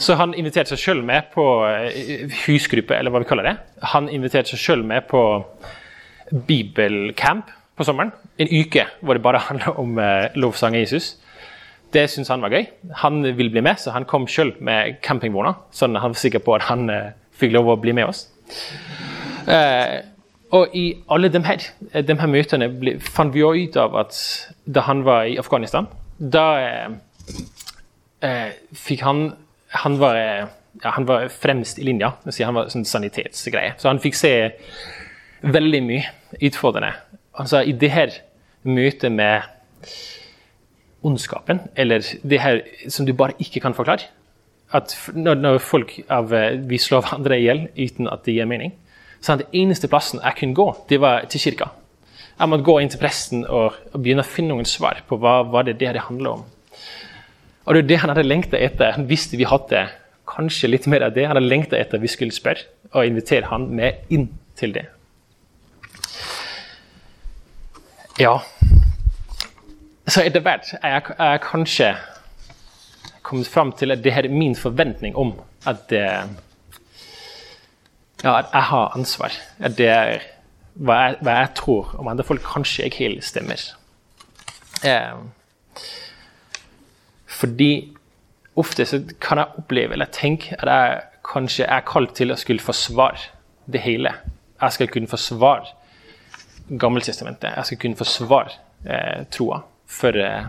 Så 0.00 0.16
han 0.18 0.32
inviterte 0.34 0.72
seg 0.74 0.80
sjøl 0.80 1.02
med 1.06 1.28
på 1.34 1.44
eh, 1.68 2.24
husgruppe, 2.46 2.96
eller 2.96 3.12
hva 3.12 3.22
vi 3.22 3.28
kaller 3.28 3.50
det. 3.50 3.56
Han 3.92 4.08
inviterte 4.10 4.54
seg 4.54 4.62
sjøl 4.62 4.86
med 4.86 5.06
på 5.10 5.20
bibelcamp 6.34 7.50
på 7.76 7.86
sommeren. 7.86 8.12
En 8.38 8.50
uke 8.50 8.86
hvor 9.00 9.14
det 9.14 9.22
bare 9.22 9.42
handler 9.48 9.78
om 9.80 9.98
eh, 9.98 10.30
lovsang 10.34 10.74
av 10.74 10.84
Jesus. 10.84 11.14
Det 11.94 12.08
syntes 12.10 12.32
han 12.32 12.42
var 12.42 12.54
gøy. 12.54 12.66
Han 13.04 13.22
ville 13.22 13.52
bli 13.54 13.62
med, 13.62 13.78
så 13.78 13.94
han 13.94 14.06
kom 14.10 14.26
sjøl 14.26 14.54
med 14.64 14.98
campingvogna. 15.04 15.54
Sånn 15.74 15.94
han 15.94 16.14
var 16.14 16.18
sikker 16.18 16.42
på 16.42 16.56
at 16.56 16.66
han 16.70 16.88
eh, 16.90 17.12
fikk 17.38 17.54
lov 17.54 17.70
å 17.70 17.78
bli 17.80 17.94
med 17.94 18.10
oss. 18.10 18.26
Eh, 19.46 20.00
og 20.54 20.74
i 20.76 20.84
alle 21.10 21.30
de 21.34 21.40
her, 21.42 21.62
de 22.06 22.16
her 22.18 22.30
møtene 22.30 22.68
ble, 22.70 22.96
fant 23.02 23.34
vi 23.34 23.42
òg 23.42 23.58
ut 23.58 23.78
av 23.80 23.96
at 24.04 24.18
da 24.70 24.84
han 24.86 25.02
var 25.06 25.26
i 25.26 25.38
Afghanistan, 25.40 25.88
da 26.18 26.44
uh, 28.22 28.50
fikk 28.78 29.02
han 29.02 29.32
Han 29.74 29.96
var, 29.98 30.14
ja, 30.14 30.90
han 30.94 31.06
var 31.08 31.24
fremst 31.34 31.80
i 31.82 31.84
linja. 31.88 32.12
Han 32.22 32.54
var 32.54 32.68
sånn 32.70 32.84
sanitetsgreie. 32.86 33.72
Så 33.74 33.88
han 33.88 33.98
fikk 33.98 34.14
se 34.14 34.30
veldig 35.42 35.80
mye 35.82 36.12
utfordrende. 36.42 36.92
Altså, 37.38 37.60
I 37.60 37.72
det 37.72 37.90
her 37.90 38.10
møtet 38.62 39.12
med 39.12 39.42
ondskapen, 41.04 41.60
eller 41.76 42.04
det 42.22 42.40
her 42.40 42.60
som 42.88 43.06
du 43.06 43.12
bare 43.12 43.36
ikke 43.38 43.60
kan 43.60 43.74
forklare 43.74 44.08
at 44.74 44.96
Når, 45.14 45.58
folk 45.58 46.00
av, 46.08 46.32
vi 46.66 46.78
slår 46.78 47.04
hverandre 47.04 47.36
i 47.38 47.44
hjel 47.44 47.60
uten 47.76 48.08
at 48.10 48.24
det 48.26 48.34
gir 48.34 48.48
mening 48.48 48.72
så 49.24 49.36
Den 49.36 49.46
eneste 49.52 49.88
plassen 49.88 50.20
jeg 50.20 50.36
kunne 50.36 50.54
gå, 50.54 50.66
det 50.88 51.00
var 51.00 51.24
til 51.32 51.40
kirka. 51.40 51.70
Jeg 52.38 52.48
måtte 52.48 52.64
gå 52.66 52.74
inn 52.80 52.90
til 52.92 53.00
presten 53.00 53.46
og, 53.46 53.78
og 53.92 54.02
begynne 54.02 54.20
å 54.20 54.28
finne 54.28 54.52
noen 54.52 54.68
svar 54.68 55.00
på 55.08 55.16
hva 55.16 55.38
hva 55.48 55.62
det 55.64 55.78
det 55.80 55.94
handla 55.96 56.34
om. 56.36 56.42
Og 57.64 57.74
det 57.74 57.80
er 57.84 57.88
det 57.88 57.98
han 58.02 58.12
hadde 58.12 58.26
lengta 58.26 58.60
etter. 58.60 58.92
Han 58.98 59.08
visste 59.08 59.38
vi 59.40 59.48
hadde 59.48 59.86
kanskje 60.28 60.68
litt 60.68 60.88
mer 60.92 61.06
av 61.06 61.14
det. 61.16 61.24
Han 61.24 61.38
hadde 61.38 61.48
lengta 61.48 61.78
etter 61.78 62.02
vi 62.02 62.10
skulle 62.12 62.36
spørre, 62.36 62.66
og 62.92 63.06
invitere 63.06 63.48
han 63.48 63.70
med 63.72 64.04
inn 64.12 64.28
til 64.60 64.76
det. 64.76 64.84
Ja. 68.20 68.38
Så 70.06 70.22
etter 70.22 70.42
hvert 70.44 70.74
er 70.82 70.88
jeg, 70.88 71.02
er 71.18 71.30
jeg 71.32 71.40
kanskje 71.42 71.94
kommet 73.24 73.48
fram 73.48 73.72
til 73.72 73.90
at 73.90 74.04
det 74.04 74.12
her 74.12 74.28
er 74.28 74.34
min 74.34 74.54
forventning 74.56 75.16
om 75.16 75.32
at, 75.66 75.92
ja, 75.92 76.26
at 78.22 78.46
jeg 78.52 78.62
har 78.70 78.96
ansvar. 78.96 79.32
At 79.58 79.78
det 79.78 79.88
er 79.88 80.20
hva 80.74 80.98
jeg, 81.00 81.16
hva 81.22 81.38
jeg 81.40 81.54
tror 81.58 81.94
om 81.98 82.08
andre 82.10 82.26
folk 82.26 82.42
kanskje 82.46 82.84
ikke 82.86 83.02
helt 83.04 83.24
stemmer. 83.24 83.62
Eh, 84.84 85.14
fordi 87.26 87.96
ofte 88.56 88.86
så 88.86 89.00
kan 89.20 89.38
jeg 89.38 89.58
oppleve 89.58 89.92
eller 89.92 90.10
tenke 90.12 90.56
at 90.58 90.68
jeg 90.68 91.00
kanskje 91.24 91.64
er 91.64 91.86
kalt 91.88 92.14
til 92.14 92.30
å 92.30 92.38
skulle 92.38 92.62
forsvare 92.62 93.32
det 93.66 93.80
hele. 93.80 94.12
Jeg 94.60 94.76
skal 94.76 94.92
kunne 94.92 95.10
forsvare 95.10 95.72
Gammeltestamentet. 96.68 97.52
Jeg 97.56 97.66
skal 97.66 97.78
kunne 97.78 97.96
forsvare 97.96 98.56
eh, 98.86 99.24
troa 99.30 99.60
for 99.86 100.16
eh, 100.16 100.46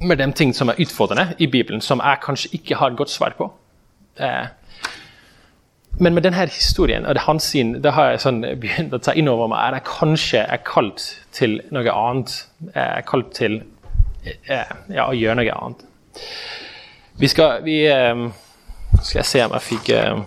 med 0.00 0.18
de 0.18 0.32
ting 0.32 0.54
som 0.54 0.68
er 0.68 0.80
utfordrende 0.82 1.34
i 1.38 1.46
Bibelen, 1.46 1.80
som 1.80 2.02
jeg 2.02 2.22
kanskje 2.24 2.50
ikke 2.58 2.74
har 2.80 2.90
et 2.90 2.96
godt 2.98 3.10
svar 3.10 3.36
på. 3.38 3.52
Eh, 4.18 4.46
men 5.98 6.14
med 6.14 6.22
denne 6.22 6.46
historien 6.50 7.06
og 7.06 7.14
det 7.14 7.22
hans 7.22 7.42
sin, 7.42 7.76
det 7.82 7.92
har 7.94 8.10
jeg 8.10 8.24
sånn 8.24 8.40
begynt 8.42 8.94
å 8.94 8.98
ta 8.98 9.14
inn 9.14 9.30
over 9.30 9.46
meg 9.50 9.60
at 9.62 9.76
jeg 9.78 9.86
kanskje 9.86 10.42
er 10.42 10.62
kalt 10.66 11.04
til 11.34 11.60
noe 11.74 11.92
annet. 11.92 12.34
Jeg 12.72 12.82
er 12.82 13.06
kalt 13.06 13.30
til 13.38 13.60
eh, 14.24 14.72
ja, 14.90 15.06
å 15.06 15.14
gjøre 15.14 15.38
noe 15.38 15.54
annet. 15.54 15.86
Vi 17.20 17.30
skal 17.30 17.62
vi, 17.62 17.84
eh, 17.86 18.26
Skal 19.02 19.20
jeg 19.20 19.26
se 19.26 19.42
om 19.44 19.54
jeg 19.54 19.66
fikk 19.66 19.88
eh, 19.94 20.20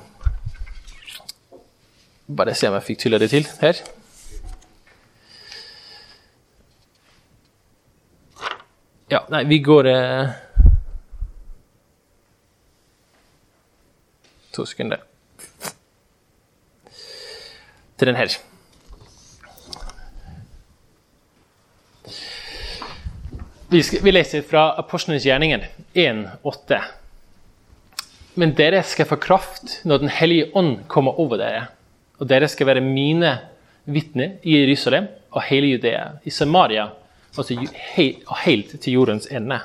Bare 2.37 2.55
se 2.55 2.67
om 2.67 2.75
jeg 2.75 2.83
fikk 2.87 3.03
tylla 3.03 3.19
det 3.19 3.29
til 3.31 3.47
her. 3.61 3.83
Ja, 9.07 9.21
nei, 9.31 9.45
vi 9.47 9.61
går 9.63 9.87
eh, 9.87 10.29
To 14.51 14.65
sekunder. 14.65 14.99
Til 17.97 18.09
den 18.09 18.17
her. 18.17 18.33
Vi, 23.69 23.83
skal, 23.83 24.03
vi 24.03 24.11
leser 24.11 24.43
fra 24.49 24.71
Apostlenes 24.81 25.23
gjerninger 25.27 25.69
1,8. 25.93 26.81
Men 28.33 28.55
dere 28.57 28.83
skal 28.83 29.07
få 29.07 29.21
kraft 29.21 29.79
når 29.85 30.03
Den 30.03 30.13
hellige 30.19 30.51
ånd 30.57 30.87
kommer 30.91 31.19
over 31.21 31.39
dere. 31.39 31.67
Og 32.17 32.27
dere 32.27 32.49
skal 32.49 32.73
være 32.73 32.83
mine 32.83 33.37
vitner 33.85 34.39
i 34.43 34.57
Jerusalem 34.57 35.07
og 35.31 35.45
hele 35.47 35.75
Judea, 35.77 36.17
i 36.25 36.33
Samaria 36.33 36.89
altså 37.35 37.57
he 37.95 38.05
helt 38.45 38.77
til 38.81 38.93
jordens 38.93 39.27
ende. 39.31 39.59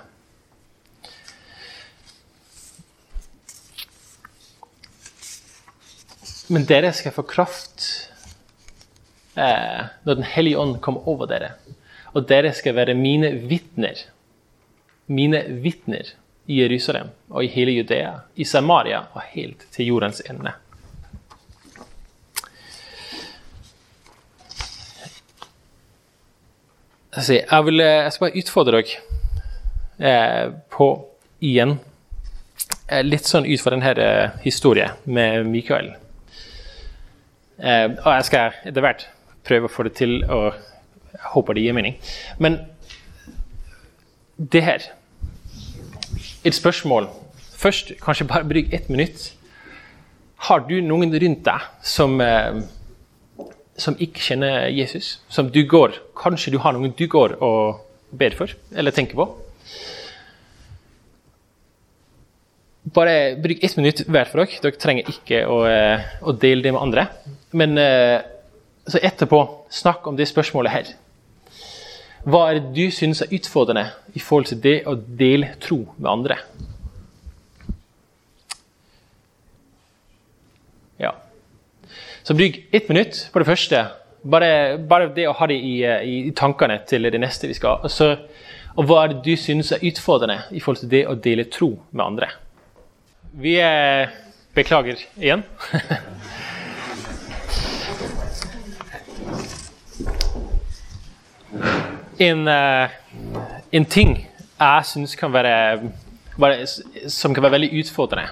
Men 6.52 6.66
dere 6.68 6.90
skal 6.92 7.14
få 7.16 7.24
kraft 7.24 7.84
eh, 9.40 9.84
når 10.04 10.18
Den 10.18 10.26
hellige 10.34 10.58
ånd 10.58 10.80
kommer 10.84 11.08
over 11.08 11.30
dere. 11.30 11.54
Og 12.12 12.26
dere 12.28 12.52
skal 12.52 12.76
være 12.76 12.98
mine 12.98 13.30
vitner. 13.48 14.04
Mine 15.06 15.44
vitner 15.64 16.12
i 16.46 16.60
Jerusalem 16.60 17.12
og 17.30 17.44
i 17.44 17.50
hele 17.52 17.72
Judea, 17.78 18.12
i 18.36 18.44
Samaria 18.44 19.04
og 19.14 19.22
helt 19.32 19.64
til 19.72 19.88
jordens 19.92 20.20
ende. 20.28 20.52
Jeg, 27.12 27.64
vil, 27.64 27.78
jeg 27.78 28.12
skal 28.12 28.26
bare 28.26 28.38
utfordre 28.40 28.78
dere 28.80 29.00
eh, 30.00 30.52
på 30.72 30.86
igjen 31.44 31.74
eh, 32.88 33.02
Litt 33.04 33.28
sånn 33.28 33.44
ut 33.44 33.60
fra 33.60 33.74
denne 33.74 33.92
eh, 34.00 34.38
historien 34.46 34.96
med 35.04 35.44
Mikael. 35.50 35.92
Eh, 37.60 37.88
og 37.92 38.08
jeg 38.16 38.28
skal 38.30 38.56
etter 38.64 38.84
hvert 38.84 39.06
prøve 39.44 39.68
å 39.68 39.72
få 39.72 39.84
det 39.88 39.94
til, 39.98 40.22
og 40.24 40.56
håper 41.34 41.58
det 41.58 41.66
gir 41.66 41.76
mening. 41.76 41.98
Men 42.38 42.62
det 44.36 44.64
her 44.64 44.90
Et 46.44 46.54
spørsmål. 46.54 47.06
Først, 47.54 47.92
kanskje 48.02 48.26
bare 48.26 48.44
bruk 48.44 48.72
ett 48.74 48.88
minutt. 48.88 49.34
Har 50.48 50.64
du 50.66 50.80
noen 50.82 51.12
rundt 51.14 51.44
deg 51.46 51.68
som 51.86 52.20
eh, 52.20 52.64
som 53.80 53.96
ikke 54.00 54.20
kjenner 54.20 54.68
Jesus, 54.68 55.16
som 55.32 55.48
du 55.50 55.62
går 55.68 55.96
Kanskje 56.18 56.52
du 56.52 56.58
har 56.60 56.74
noen 56.76 56.92
du 56.96 57.06
går 57.10 57.38
og 57.42 57.80
ber 58.12 58.34
for, 58.36 58.52
eller 58.76 58.92
tenker 58.92 59.16
på. 59.16 59.26
Bare 62.92 63.36
bruk 63.40 63.62
ett 63.64 63.76
minutt 63.78 64.02
hver 64.04 64.28
for 64.28 64.42
dere. 64.42 64.58
Dere 64.60 64.80
trenger 64.82 65.08
ikke 65.08 65.44
å, 65.48 65.62
eh, 65.70 66.02
å 66.20 66.34
dele 66.36 66.64
det 66.66 66.72
med 66.74 66.82
andre. 66.82 67.06
Men 67.56 67.78
eh, 67.78 68.18
så 68.86 68.98
etterpå, 68.98 69.40
snakk 69.70 70.06
om 70.06 70.18
det 70.18 70.26
spørsmålet 70.28 70.74
her. 70.74 70.92
Hva 72.26 72.42
er 72.48 72.58
det 72.58 72.74
du 72.76 72.90
syns 72.94 73.22
er 73.22 73.32
utfordrende 73.34 73.88
i 74.14 74.20
forhold 74.22 74.50
til 74.50 74.60
det 74.62 74.76
å 74.86 74.94
dele 74.94 75.54
tro 75.62 75.80
med 75.96 76.10
andre? 76.10 76.36
Ja. 81.02 81.14
Så 82.22 82.34
bruk 82.34 82.60
ett 82.70 82.88
minutt 82.88 83.28
på 83.32 83.38
det 83.38 83.44
første. 83.44 83.86
Bare, 84.22 84.78
bare 84.78 85.08
det 85.14 85.26
å 85.26 85.32
ha 85.34 85.46
det 85.50 85.56
i, 85.58 85.82
eh, 85.82 86.02
i, 86.06 86.30
tankene 86.38 86.78
til 86.86 87.02
det 87.10 87.18
neste 87.18 87.48
vi 87.50 87.54
skal. 87.58 87.82
Og, 87.82 87.90
så, 87.90 88.16
og 88.76 88.86
hva 88.86 89.02
er 89.02 89.08
det 89.10 89.24
du 89.26 89.36
synes 89.36 89.72
er 89.74 89.82
utfordrende 89.82 90.38
i 90.54 90.60
forhold 90.62 90.80
til 90.84 90.92
det 90.92 91.06
å 91.10 91.18
dele 91.18 91.44
tro 91.50 91.82
med 91.90 92.04
andre? 92.04 92.28
Vi 93.42 93.56
er, 93.58 94.02
eh, 94.04 94.08
beklager 94.54 94.96
igjen. 95.18 95.42
en, 102.30 102.46
uh, 102.46 102.88
en 103.72 103.84
ting 103.84 104.28
jeg 104.28 104.84
syns 104.86 105.16
kan 105.18 105.32
være, 105.34 105.90
som 107.10 107.34
kan 107.34 107.42
være 107.42 107.56
veldig 107.58 107.82
utfordrende, 107.82 108.30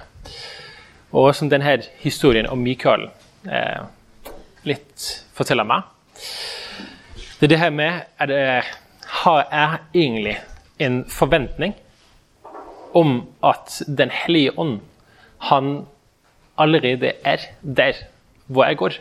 og 1.11 1.35
som 1.35 1.49
denne 1.51 1.81
historien 1.99 2.47
om 2.47 2.63
Mikael 2.63 3.11
eh, 3.49 3.81
litt 4.67 5.07
fortelle 5.35 5.65
meg. 5.67 5.87
Det 7.39 7.47
er 7.47 7.53
det 7.53 7.61
her 7.61 7.73
med 7.73 8.03
er 8.21 8.29
det, 8.29 8.41
har 9.21 9.39
jeg 9.51 9.79
egentlig 9.93 10.37
en 10.81 11.03
forventning 11.09 11.73
om 12.93 13.21
at 13.43 13.81
Den 13.87 14.11
hellige 14.11 14.51
ånd 14.59 14.79
han 15.49 15.87
allerede 16.57 17.13
er 17.25 17.47
der 17.61 17.97
hvor 18.47 18.67
jeg 18.67 18.77
går. 18.77 18.97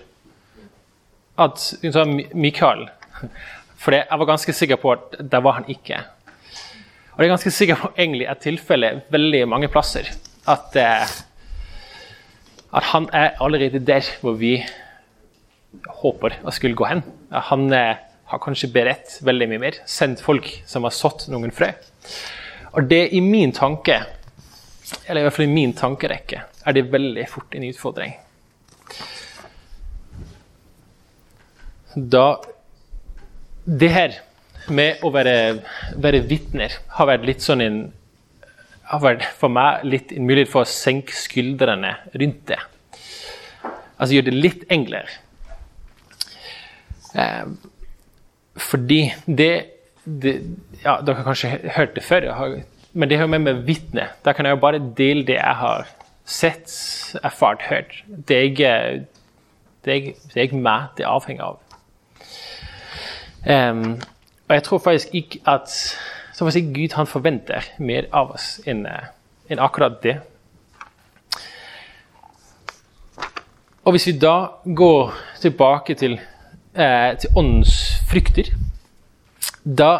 At 1.38 1.74
Mikael 2.34 2.88
For 3.80 3.96
jeg 3.96 4.18
var 4.18 4.28
ganske 4.28 4.52
sikker 4.52 4.76
på 4.76 4.92
at 4.92 5.16
der 5.32 5.40
var 5.40 5.52
han 5.56 5.64
ikke. 5.68 6.02
Og 7.12 7.22
jeg 7.22 7.26
er 7.26 7.32
ganske 7.32 7.50
sikker 7.50 7.78
på 7.80 7.92
egentlig 7.96 8.26
et 8.28 8.42
tilfelle 8.44 8.90
veldig 9.10 9.48
mange 9.48 9.68
plasser. 9.68 10.08
At 10.48 10.76
eh, 10.76 11.08
at 12.70 12.86
han 12.92 13.08
er 13.16 13.34
allerede 13.42 13.82
der 13.82 14.06
hvor 14.22 14.36
vi 14.38 14.60
håper 16.02 16.38
å 16.46 16.54
skulle 16.54 16.78
gå 16.78 16.86
hen. 16.86 17.02
Han 17.50 17.72
eh, 17.74 17.98
har 18.30 18.42
kanskje 18.42 18.70
beredt 18.74 19.18
veldig 19.26 19.48
mye 19.50 19.62
mer, 19.62 19.80
sendt 19.90 20.22
folk 20.22 20.46
som 20.68 20.86
har 20.86 20.94
sådd 20.94 21.28
noen 21.32 21.54
frø. 21.54 21.70
Og 22.78 22.86
det 22.90 23.08
i 23.16 23.20
min 23.24 23.52
tanke, 23.54 23.98
eller 25.06 25.22
i 25.22 25.26
hvert 25.26 25.36
fall 25.36 25.48
i 25.48 25.54
min 25.54 25.74
tankerekke, 25.76 26.42
er 26.66 26.76
det 26.76 26.90
veldig 26.92 27.26
fort 27.30 27.54
en 27.56 27.66
utfordring. 27.70 28.16
Da 31.94 32.40
Det 33.64 33.90
her 33.92 34.14
med 34.72 35.02
å 35.04 35.10
være, 35.12 35.60
være 36.00 36.22
vitner 36.26 36.72
har 36.96 37.08
vært 37.10 37.26
litt 37.28 37.42
sånn 37.44 37.60
en 37.62 37.80
har 38.90 39.02
vært 39.02 39.26
for 39.38 39.52
meg 39.52 39.84
litt 39.86 40.12
en 40.14 40.26
mulighet 40.26 40.50
for 40.50 40.66
å 40.66 40.70
senke 40.70 41.14
skuldrene 41.14 41.94
rundt 42.18 42.42
det. 42.50 42.58
Altså 44.00 44.16
gjøre 44.16 44.30
det 44.30 44.40
litt 44.40 44.64
enklere. 44.72 45.18
Eh, 47.14 47.52
fordi 48.60 49.00
det, 49.26 49.52
det, 50.04 50.34
Ja, 50.82 50.98
dere 51.04 51.20
har 51.20 51.28
kanskje 51.28 51.54
hørt 51.76 51.94
det 51.94 52.04
før, 52.06 52.28
men 52.92 53.08
det 53.08 53.18
har 53.18 53.26
med 53.30 53.46
med 53.46 53.64
vitne. 53.68 54.08
Da 54.24 54.32
kan 54.32 54.46
jeg 54.46 54.56
jo 54.56 54.62
bare 54.62 54.82
dele 54.96 55.26
det 55.26 55.38
jeg 55.38 55.56
har 55.62 55.86
sett, 56.24 56.70
erfart, 57.22 57.62
hørt. 57.62 58.04
Det 58.06 58.36
er 58.36 58.48
ikke, 58.50 59.04
det 59.84 60.36
er, 60.36 60.54
meg 60.54 60.96
det 60.98 61.06
avhenger 61.06 61.44
av. 61.44 61.58
Um, 63.40 64.00
og 64.48 64.54
jeg 64.54 64.62
tror 64.62 64.78
faktisk 64.78 65.14
ikke 65.14 65.40
at 65.46 65.74
så 66.40 66.46
får 66.46 66.54
si 66.54 66.60
Gud 66.72 66.94
han 66.96 67.04
forventer 67.06 67.66
mer 67.84 68.06
av 68.16 68.30
oss 68.32 68.44
enn 68.64 68.86
eh, 68.88 69.08
en 69.52 69.60
akkurat 69.60 69.98
det. 70.00 70.14
Og 73.84 73.92
hvis 73.92 74.06
vi 74.08 74.14
da 74.16 74.36
går 74.64 75.10
tilbake 75.42 75.98
til, 76.00 76.14
eh, 76.72 77.10
til 77.20 77.36
åndens 77.36 77.74
frykter 78.08 78.48
da, 79.64 79.90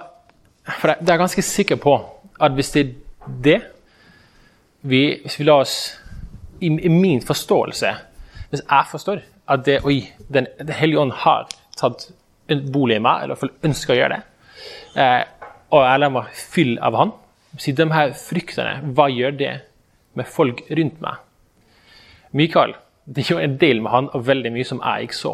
For 0.65 0.95
jeg, 0.95 1.09
er 1.11 1.21
ganske 1.21 1.43
sikker 1.45 1.77
på 1.77 1.93
at 2.41 2.57
hvis 2.57 2.73
det 2.73 2.87
er 2.87 2.95
det 3.45 3.59
vi, 4.81 5.21
Hvis 5.21 5.37
vi 5.39 5.45
lar 5.45 5.61
oss 5.67 5.75
i, 6.61 6.71
i, 6.71 6.89
min 6.89 7.21
forståelse 7.21 7.93
Hvis 8.49 8.63
jeg 8.63 8.87
forstår 8.91 9.21
at 9.49 9.67
det, 9.67 9.83
oi, 9.85 10.09
Den, 10.29 10.47
den 10.59 10.73
hellige 10.73 11.01
ånd 11.01 11.13
har 11.13 11.53
tatt 11.77 12.09
en 12.49 12.65
bolig 12.73 12.97
i 12.97 13.05
meg, 13.05 13.23
eller 13.23 13.35
i 13.35 13.37
hvert 13.37 13.45
fall 13.45 13.69
ønsker 13.69 13.95
å 13.95 13.99
gjøre 13.99 14.17
det, 14.17 14.23
eh, 15.05 15.40
og 15.71 15.85
jeg 15.87 16.13
meg 16.13 16.31
fylle 16.35 16.83
av 16.83 16.99
Han. 16.99 17.13
Så 17.59 17.75
de 17.75 17.87
her 17.91 18.13
fryktene, 18.15 18.93
hva 18.95 19.09
gjør 19.11 19.35
det 19.39 19.55
med 20.19 20.29
folk 20.31 20.63
rundt 20.71 21.01
meg? 21.03 21.19
Mikael, 22.37 22.77
det 23.11 23.27
gjør 23.27 23.43
en 23.43 23.57
del 23.59 23.81
med 23.83 23.91
han, 23.91 24.09
og 24.15 24.27
veldig 24.29 24.53
mye 24.55 24.67
som 24.67 24.83
jeg 24.85 25.09
ikke 25.09 25.19
så. 25.19 25.33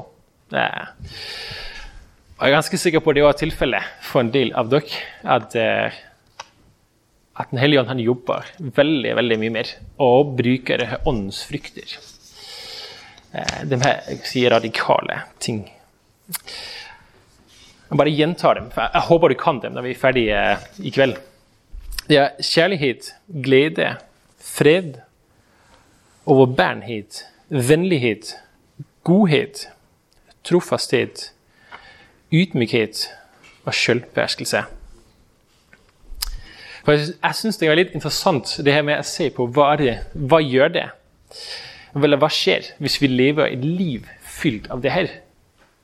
Og 2.37 2.43
jeg 2.45 2.49
er 2.49 2.55
ganske 2.57 2.81
sikker 2.81 3.03
på 3.05 3.13
det 3.17 3.25
var 3.25 3.37
tilfellet 3.37 3.93
for 4.05 4.23
en 4.23 4.33
del 4.33 4.53
av 4.57 4.71
dere. 4.73 5.03
At, 5.25 5.57
eh, 5.57 5.93
at 7.37 7.51
Den 7.51 7.59
hellige 7.59 7.81
ånd 7.81 8.01
jobber 8.01 8.47
veldig 8.59 9.17
veldig 9.17 9.39
mye 9.39 9.51
mer 9.51 9.73
og 10.01 10.37
bruker 10.37 11.01
åndens 11.05 11.45
frykter. 11.45 11.99
Eh, 13.33 13.65
de 13.69 13.77
her 13.77 14.25
sier 14.25 14.51
radikale 14.51 15.23
ting. 15.39 15.69
Jeg 17.87 17.99
bare 18.01 18.11
gjentar 18.11 18.59
dem, 18.59 18.71
for 18.75 18.91
jeg 18.93 19.07
håper 19.09 19.31
du 19.31 19.37
kan 19.39 19.61
dem 19.63 19.77
når 19.77 19.87
vi 19.87 19.95
er 19.95 20.01
ferdige 20.01 20.41
i 20.83 20.91
kveld. 20.91 21.17
Det 22.09 22.19
er 22.19 22.43
kjærlighet, 22.43 23.13
glede, 23.45 23.93
fred, 24.43 24.99
overbærenhet, 26.27 27.25
vennlighet, 27.49 28.35
godhet, 29.07 29.69
trofasthet, 30.45 31.33
ydmykhet 32.33 33.07
og 33.65 33.75
selvbeherskelse. 33.75 34.65
Jeg 36.87 37.35
syns 37.35 37.59
det 37.59 37.69
er 37.69 37.79
litt 37.79 37.95
interessant 37.99 38.59
det 38.63 38.75
her 38.75 38.85
med 38.87 39.03
å 39.03 39.07
se 39.07 39.27
på 39.35 39.49
hva, 39.51 39.73
det, 39.79 39.97
hva 40.15 40.39
gjør 40.39 40.69
det 40.71 40.85
Eller 41.99 42.21
hva 42.23 42.29
skjer 42.31 42.69
hvis 42.79 43.01
vi 43.03 43.11
lever 43.11 43.51
et 43.51 43.65
liv 43.65 44.07
fylt 44.23 44.69
av 44.71 44.85
det 44.85 44.93
her? 44.95 45.09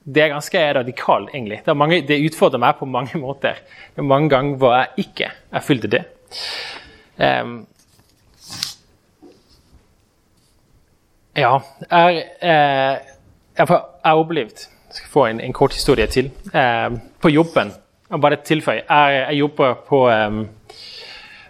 Det 0.05 0.23
er 0.23 0.33
ganske 0.33 0.62
radikalt, 0.75 1.31
egentlig. 1.35 1.61
Det, 1.67 1.77
mange, 1.77 2.01
det, 2.07 2.19
utfordrer 2.27 2.59
meg 2.59 2.79
på 2.79 2.88
mange 2.91 3.19
måter. 3.19 3.61
Det 3.95 4.03
er 4.03 4.09
mange 4.09 4.31
ganger 4.31 4.57
hvor 4.59 4.75
jeg 4.75 5.07
ikke 5.07 5.31
er 5.53 5.61
fulgte 5.62 5.91
det. 5.93 6.03
Um, 7.19 7.67
ja, 11.37 11.59
jeg, 11.91 12.25
eh, 12.43 12.97
jeg 13.59 13.67
har 13.69 14.15
opplevd 14.17 14.65
Jeg 14.88 14.97
skal 14.97 15.11
få 15.12 15.27
en, 15.27 15.41
en 15.41 15.53
kort 15.53 15.73
historie 15.73 16.07
til. 16.07 16.31
Eh, 16.55 16.91
på 17.21 17.29
jobben 17.29 17.73
jeg 18.12 18.21
Bare 18.21 18.37
tilføye. 18.45 18.83
Jeg, 18.91 19.27
jeg 19.29 19.38
jobber 19.38 19.75
på, 19.88 20.09
um, 20.11 20.49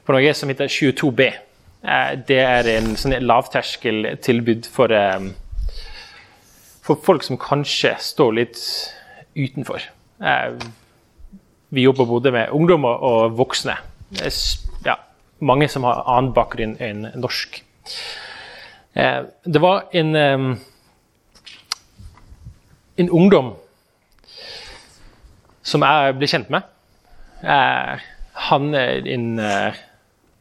på 0.07 0.15
noe 0.15 0.35
som 0.35 0.49
heter 0.53 0.71
22B. 0.71 1.33
Eh, 1.83 2.12
det 2.29 2.38
er 2.38 2.69
en 2.77 2.93
sånn 2.97 3.17
lavterskeltilbud 3.19 4.69
for 4.71 4.95
um, 4.95 5.33
for 6.83 6.99
folk 6.99 7.23
som 7.23 7.38
kanskje 7.40 7.95
står 8.03 8.35
litt 8.40 8.59
utenfor. 9.38 9.85
Eh, 10.23 10.55
vi 11.73 11.87
jobber 11.87 12.05
både 12.11 12.33
med 12.35 12.51
ungdommer 12.53 13.03
og 13.07 13.38
voksne. 13.38 13.77
Ja, 14.85 14.99
mange 15.40 15.68
som 15.73 15.87
har 15.88 16.03
annen 16.11 16.35
bakgrunn 16.37 16.77
enn 16.83 17.07
norsk. 17.14 17.62
Eh, 18.95 19.23
det 19.47 19.62
var 19.62 19.87
en, 19.97 20.16
en 22.97 23.11
ungdom 23.11 23.55
som 25.62 25.87
jeg 25.87 26.18
ble 26.18 26.29
kjent 26.29 26.51
med. 26.51 26.66
Han 28.51 28.75
er 28.75 29.07
en 29.14 29.40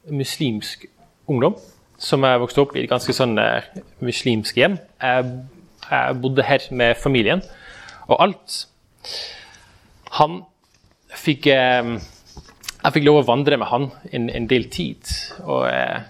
muslimsk 0.09 0.85
ungdom 1.29 1.55
som 2.01 2.25
vokste 2.41 2.61
opp 2.65 2.75
i 2.75 2.83
et 2.83 2.89
ganske 2.89 3.13
sånn 3.13 3.37
muslimsk 4.01 4.57
hjem. 4.57 4.77
Jeg 5.91 6.21
bodde 6.23 6.45
her 6.47 6.67
med 6.71 6.95
familien. 6.97 7.43
Og 8.07 8.17
alt 8.23 8.55
Han 10.17 10.41
fikk 11.15 11.47
eh, 11.51 11.91
Jeg 12.81 12.95
fikk 12.95 13.05
lov 13.05 13.21
å 13.21 13.27
vandre 13.27 13.59
med 13.59 13.69
han 13.69 13.91
en, 14.11 14.29
en 14.29 14.47
del 14.49 14.69
tid. 14.73 15.11
Og 15.43 15.67
eh, 15.69 16.01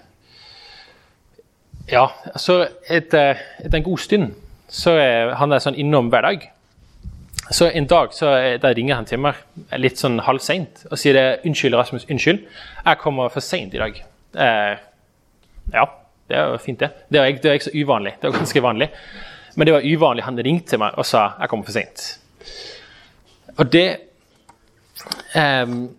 ja, 1.92 2.06
så 2.38 2.62
etter, 2.86 3.42
etter, 3.60 3.76
en 3.76 3.84
god 3.84 4.00
stund 4.00 4.32
så 4.72 4.94
er 4.96 5.34
han 5.36 5.52
er 5.52 5.60
sånn 5.60 5.76
innom 5.76 6.08
hver 6.08 6.24
dag. 6.24 6.46
Så 7.52 7.66
en 7.68 7.88
dag 7.90 8.14
så 8.16 8.30
da 8.62 8.70
ringer 8.72 8.96
han 8.96 9.08
til 9.08 9.20
meg 9.20 9.40
litt 9.76 10.00
sånn 10.00 10.22
halv 10.24 10.40
seint 10.40 10.86
og 10.88 10.96
sier 10.96 11.18
det, 11.18 11.26
'Unnskyld, 11.42 11.76
Rasmus. 11.76 12.06
Unnskyld. 12.08 12.46
Jeg 12.86 13.00
kommer 13.02 13.28
for 13.34 13.44
seint 13.44 13.74
i 13.74 13.82
dag.' 13.82 14.00
Eh, 14.32 14.78
ja, 15.74 15.84
det 16.28 16.38
er 16.38 16.48
jo 16.54 16.56
fint, 16.64 16.80
det. 16.80 16.88
Det 17.12 17.20
er, 17.20 17.36
det 17.36 17.50
er 17.50 17.58
ikke 17.58 17.68
så 17.68 17.76
uvanlig. 17.76 18.14
Det 18.20 18.28
er 18.28 18.38
ganske 18.38 18.62
vanlig. 18.64 18.88
Men 19.54 19.66
det 19.66 19.74
var 19.74 19.86
uvanlig. 19.86 20.24
Han 20.24 20.38
ringte 20.38 20.78
meg 20.80 20.96
og 20.98 21.06
sa 21.06 21.32
jeg 21.40 21.50
kommer 21.50 21.68
for 21.68 21.76
sent'. 21.76 22.18
Og 23.58 23.72
det 23.72 23.88
um, 25.36 25.90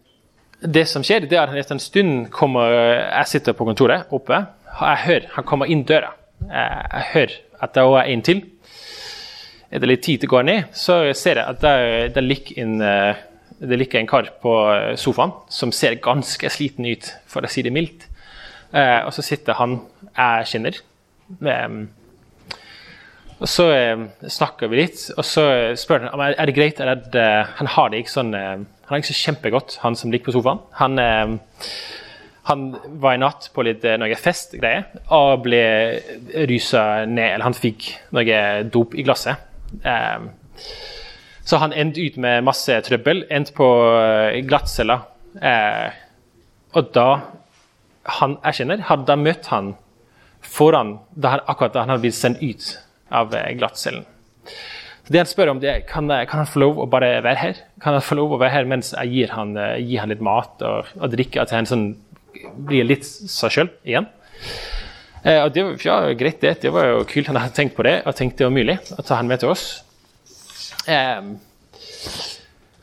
Det 0.74 0.88
som 0.88 1.04
skjer, 1.04 1.28
det 1.28 1.38
er 1.38 1.50
at 1.52 1.58
etter 1.60 1.76
en 1.76 1.80
stund 1.80 2.30
kommer 2.32 2.72
Jeg 2.72 3.28
sitter 3.28 3.54
på 3.54 3.66
kontoret 3.66 4.06
oppe. 4.12 4.46
og 4.80 4.88
Jeg 4.88 4.98
hører 5.06 5.28
han 5.34 5.44
kommer 5.44 5.66
inn 5.66 5.84
døra. 5.84 6.14
Jeg 6.50 7.04
hører 7.14 7.34
at 7.62 7.76
det 7.76 7.84
er 7.84 8.04
en 8.04 8.22
til. 8.22 8.42
Er 9.72 9.80
det 9.80 9.90
litt 9.90 10.04
tid 10.04 10.20
til 10.20 10.30
å 10.30 10.36
gå 10.36 10.42
ned, 10.42 10.64
så 10.74 11.14
ser 11.14 11.36
jeg 11.36 11.46
at 11.50 11.62
det, 11.62 12.16
der 12.16 12.22
ligger 12.22 12.62
en, 12.62 12.80
det 13.60 13.80
ligger 13.80 14.00
en 14.00 14.08
kar 14.08 14.30
på 14.42 14.54
sofaen 14.96 15.32
som 15.50 15.72
ser 15.72 15.96
ganske 15.96 16.50
sliten 16.50 16.86
ut, 16.86 17.10
for 17.28 17.42
å 17.42 17.50
si 17.50 17.62
det 17.62 17.74
mildt. 17.74 18.06
Og 18.72 19.12
så 19.14 19.22
sitter 19.22 19.58
han 19.58 19.80
jeg 20.16 20.48
kjenner. 20.52 20.78
Um, 21.40 21.90
og 23.40 23.50
Så 23.50 23.66
eh, 23.74 24.06
snakker 24.30 24.70
vi 24.72 24.82
litt, 24.84 25.00
og 25.18 25.26
så 25.28 25.48
spør 25.80 26.10
han 26.12 26.22
er 26.30 26.46
det 26.46 26.56
greit. 26.56 26.80
Er 26.80 26.96
det, 26.96 27.28
han 27.58 27.70
har 27.76 27.90
det 27.92 28.04
ikke 28.04 28.18
sånn 28.18 28.34
eh, 28.38 28.64
han 28.84 28.98
har 28.98 29.00
ikke 29.00 29.14
så 29.14 29.22
kjempegodt, 29.30 29.78
han 29.82 29.96
som 29.96 30.12
ligger 30.12 30.28
på 30.28 30.36
sofaen. 30.36 30.60
Han, 30.78 31.00
eh, 31.00 31.70
han 32.50 32.66
var 33.00 33.16
i 33.16 33.22
natt 33.22 33.48
på 33.56 33.64
litt 33.64 33.86
eh, 33.88 33.96
noe 34.00 34.18
festgreier 34.20 34.90
og 35.16 35.46
ble 35.46 35.64
rysa 36.50 37.06
ned. 37.08 37.30
Eller 37.30 37.48
han 37.48 37.56
fikk 37.56 37.88
noe 38.16 38.40
dop 38.68 38.94
i 38.94 39.06
glasset. 39.08 39.40
Eh, 39.82 40.28
så 41.44 41.60
han 41.64 41.76
endte 41.76 42.04
ut 42.04 42.20
med 42.20 42.44
masse 42.44 42.76
trøbbel. 42.86 43.24
Endte 43.32 43.56
på 43.56 43.70
eh, 43.98 44.42
glattcella. 44.48 45.00
og 46.74 46.92
da 46.94 47.08
han 48.20 48.36
kjenner, 48.52 48.84
hadde 48.90 49.08
da 49.08 49.16
møtt 49.16 49.48
han 49.48 49.74
foran 50.44 50.98
da 51.16 51.38
han, 51.38 51.42
akkurat 51.48 51.74
da 51.74 51.86
han 51.86 51.94
hadde 51.94 52.04
blitt 52.04 52.20
sendt 52.20 52.44
ut 52.44 52.66
av 53.14 53.34
eh, 53.38 53.54
glattcellen. 53.60 54.06
Det 55.08 55.20
han 55.20 55.28
spør 55.28 55.52
om, 55.52 55.60
det 55.60 55.70
er 55.70 55.82
kan, 55.88 56.08
kan 56.08 56.44
han 56.44 56.48
få 56.48 56.62
lov 56.64 56.78
å 56.80 56.86
bare 56.88 57.18
være 57.26 57.40
her 57.40 57.58
Kan 57.84 57.98
han 57.98 58.04
få 58.06 58.16
lov 58.16 58.36
å 58.36 58.38
være 58.40 58.54
her 58.54 58.68
mens 58.72 58.94
jeg 58.94 59.12
gir 59.12 59.34
han, 59.36 59.52
eh, 59.60 59.82
gir 59.84 60.00
han 60.00 60.14
litt 60.14 60.24
mat 60.24 60.64
og, 60.64 60.94
og 60.96 61.12
drikke, 61.12 61.44
at 61.44 61.52
han 61.56 61.68
sånn, 61.68 61.90
blir 62.68 62.88
litt 62.88 63.06
seg 63.06 63.52
sjøl 63.54 63.72
igjen. 63.84 64.08
Eh, 65.24 65.40
og 65.40 65.52
det 65.56 65.64
ja, 65.86 66.00
greit, 66.20 66.40
det. 66.44 66.56
Det 66.64 66.72
var 66.74 66.90
jo 66.90 67.04
kult. 67.08 67.30
Han 67.32 67.40
hadde 67.40 67.56
tenkt 67.56 67.76
på 67.78 67.86
det 67.88 68.00
og 68.08 68.16
tenkt 68.18 68.40
det 68.40 68.48
var 68.48 68.56
mulig 68.56 68.78
å 68.96 69.04
ta 69.04 69.20
han 69.20 69.30
med 69.30 69.44
til 69.44 69.54
oss. 69.54 69.68
Eh, 70.88 71.20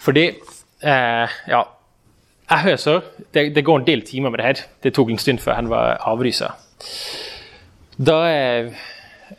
fordi 0.01 0.27
eh, 0.31 1.41
Ja, 1.51 1.65
jeg 2.51 2.65
hører 2.67 3.11
det, 3.33 3.45
det, 3.55 3.65
går 3.65 3.81
en 3.81 3.89
del 3.89 4.05
timer 4.07 4.33
med 4.33 4.41
det 4.41 4.49
her. 4.49 4.63
Det 4.83 4.95
tok 4.97 5.13
en 5.13 5.21
stund 5.21 5.41
før 5.43 5.61
han 5.61 5.69
var 5.73 6.01
avrysa. 6.09 6.55
Da 8.01 8.21
Eh, 8.29 8.73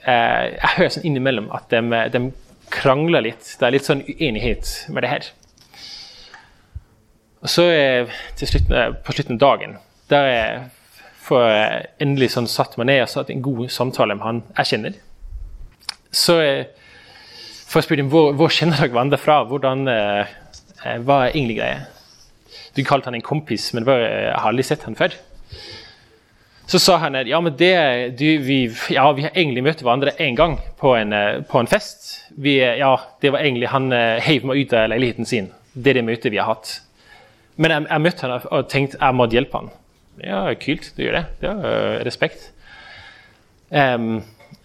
jeg 0.06 0.74
hører 0.78 0.94
sånn 0.96 1.08
innimellom 1.10 1.52
at 1.56 1.70
de, 1.74 1.82
de, 2.14 2.26
krangler 2.72 3.26
litt. 3.26 3.44
Det 3.60 3.66
er 3.68 3.74
litt 3.76 3.88
sånn 3.88 4.04
uenighet 4.08 4.70
med 4.96 5.04
det 5.04 5.10
her. 5.12 5.26
Og 7.42 7.52
så 7.52 7.66
eh, 7.74 8.14
på 9.04 9.16
slutten 9.16 9.36
av 9.36 9.42
dagen 9.42 9.74
der 10.12 10.28
jeg 10.30 10.62
får 11.26 11.44
jeg 11.48 11.90
endelig 12.06 12.30
sånn 12.34 12.48
satt 12.52 12.78
meg 12.80 12.88
ned 12.90 13.04
og 13.04 13.12
satt 13.12 13.32
en 13.34 13.44
god 13.44 13.66
samtale 13.72 14.16
med 14.16 14.28
han 14.28 14.40
jeg 14.62 14.72
kjenner. 14.72 14.96
Så 16.12 16.38
får 17.72 17.82
jeg 17.82 17.88
spørre 17.88 18.08
hvor, 18.12 18.32
hvor 18.40 18.52
kjenner 18.52 18.80
dere 18.82 18.92
hverandre 18.92 19.20
fra. 19.22 19.42
Hvordan, 19.48 19.84
eh, 19.92 20.34
hva 21.04 21.20
er 21.26 21.36
egentlig 21.36 21.60
greia? 21.60 21.84
Du 22.76 22.84
kalte 22.88 23.12
han 23.12 23.20
en 23.20 23.26
kompis, 23.26 23.70
men 23.76 23.88
jeg 23.88 24.32
har 24.32 24.48
aldri 24.48 24.66
sett 24.68 24.84
han 24.88 24.98
før. 25.00 25.16
Så 26.70 26.80
sa 26.80 26.98
han 27.02 27.18
at 27.20 27.28
ja, 27.28 27.40
men 27.44 27.56
det, 27.58 27.74
du, 28.20 28.28
vi, 28.46 28.60
ja, 28.94 29.06
vi 29.16 29.26
har 29.26 29.34
egentlig 29.34 29.64
møtt 29.66 29.82
hverandre 29.84 30.14
én 30.22 30.38
gang 30.38 30.58
på 30.80 30.94
en, 30.96 31.14
eh, 31.14 31.42
på 31.48 31.60
en 31.60 31.70
fest. 31.70 32.30
Vi, 32.32 32.58
ja, 32.62 32.94
det 33.22 33.34
var 33.34 33.44
egentlig 33.44 33.72
Han 33.74 33.92
uh, 33.92 34.22
heiv 34.24 34.46
meg 34.48 34.64
ut 34.64 34.76
av 34.78 34.90
leiligheten 34.94 35.28
sin. 35.28 35.50
Det 35.74 35.92
er 35.92 36.00
det 36.00 36.08
møtet 36.08 36.32
vi 36.32 36.40
har 36.40 36.48
hatt. 36.54 36.78
Men 37.58 37.76
jeg, 37.76 37.88
jeg 37.90 38.06
møtte 38.06 38.28
han 38.28 38.48
og 38.48 38.70
tenkte 38.72 39.00
jeg 39.02 39.18
måtte 39.18 39.38
hjelpe 39.38 39.60
han. 39.62 39.72
Ja, 40.22 40.44
kult, 40.60 40.92
du 40.96 41.04
gjør 41.04 41.18
det. 41.20 41.24
Det 41.42 41.50
er 41.50 41.66
uh, 41.66 41.98
respekt. 42.08 42.52
Um, 43.72 44.22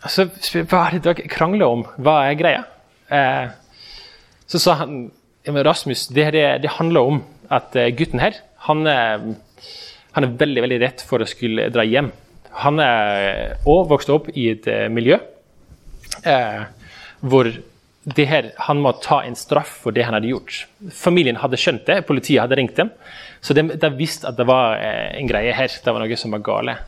så 0.07 0.27
hva 0.29 0.87
er 0.87 0.99
det 0.99 1.05
dere 1.07 1.31
krangler 1.31 1.71
om? 1.71 1.87
Hva 2.03 2.21
er 2.27 2.39
greia? 2.39 2.63
Uh, 3.11 3.55
så 4.47 4.63
sa 4.63 4.77
han 4.85 5.09
Rasmus, 5.47 6.09
det, 6.11 6.29
det, 6.35 6.47
det 6.63 6.77
handler 6.79 7.11
om 7.11 7.21
at 7.55 7.75
gutten 7.95 8.19
her 8.19 8.35
han 8.67 8.83
han 10.17 10.25
er 10.25 10.37
veldig 10.41 10.63
veldig 10.65 10.81
rett 10.81 11.03
for 11.05 11.21
å 11.21 11.29
skulle 11.29 11.69
dra 11.69 11.85
hjem. 11.85 12.09
Han 12.63 12.81
er 12.81 13.59
òg 13.69 13.91
vokst 13.91 14.13
opp 14.13 14.31
i 14.33 14.49
et 14.55 14.65
uh, 14.73 14.87
miljø 14.89 15.19
eh, 16.25 16.63
hvor 17.21 17.51
her, 18.17 18.49
han 18.65 18.81
må 18.81 18.95
ta 19.05 19.19
en 19.27 19.37
straff 19.37 19.75
for 19.83 19.93
det 19.93 20.07
han 20.07 20.17
hadde 20.17 20.31
gjort. 20.31 20.63
Familien 20.95 21.37
hadde 21.43 21.61
skjønt 21.61 21.85
det, 21.91 21.99
politiet 22.09 22.41
hadde 22.41 22.57
ringt 22.57 22.79
dem. 22.79 22.95
Så 23.45 23.53
de, 23.57 23.67
de 23.77 23.93
visste 23.99 24.31
at 24.31 24.39
det 24.41 24.49
var 24.49 24.81
uh, 24.81 25.11
en 25.19 25.29
greie 25.29 25.53
her. 25.53 25.69
Det 25.69 25.93
var 25.93 26.01
noe 26.01 26.21
som 26.21 26.33
var 26.33 26.45
gale. 26.49 26.79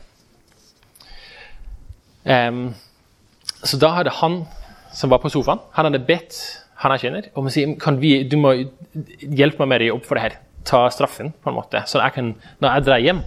Um, 2.25 2.65
så 3.61 3.77
da 3.77 3.93
hadde 3.99 4.17
han 4.23 4.41
som 4.95 5.13
var 5.13 5.21
på 5.21 5.29
sofaen, 5.29 5.61
han 5.77 5.85
hadde 5.85 6.01
bedt 6.07 6.41
han 6.81 6.95
jeg 6.95 7.05
kjenner, 7.05 7.29
om 7.37 7.45
å 7.45 7.51
si 7.53 7.67
kan 7.77 7.99
vi, 8.01 8.23
du 8.25 8.39
må 8.41 8.55
hjelpe 9.21 9.61
meg 9.61 9.75
med 9.75 9.91
å 9.91 9.97
opp 9.99 10.07
for 10.07 10.17
det 10.17 10.29
her 10.31 10.39
ta 10.67 10.85
straffen, 10.93 11.33
på 11.43 11.51
en 11.51 11.57
måte. 11.57 11.83
Så 11.87 12.01
jeg 12.01 12.15
kan, 12.15 12.33
når 12.59 12.77
jeg 12.77 12.85
drar 12.87 13.03
hjem, 13.03 13.21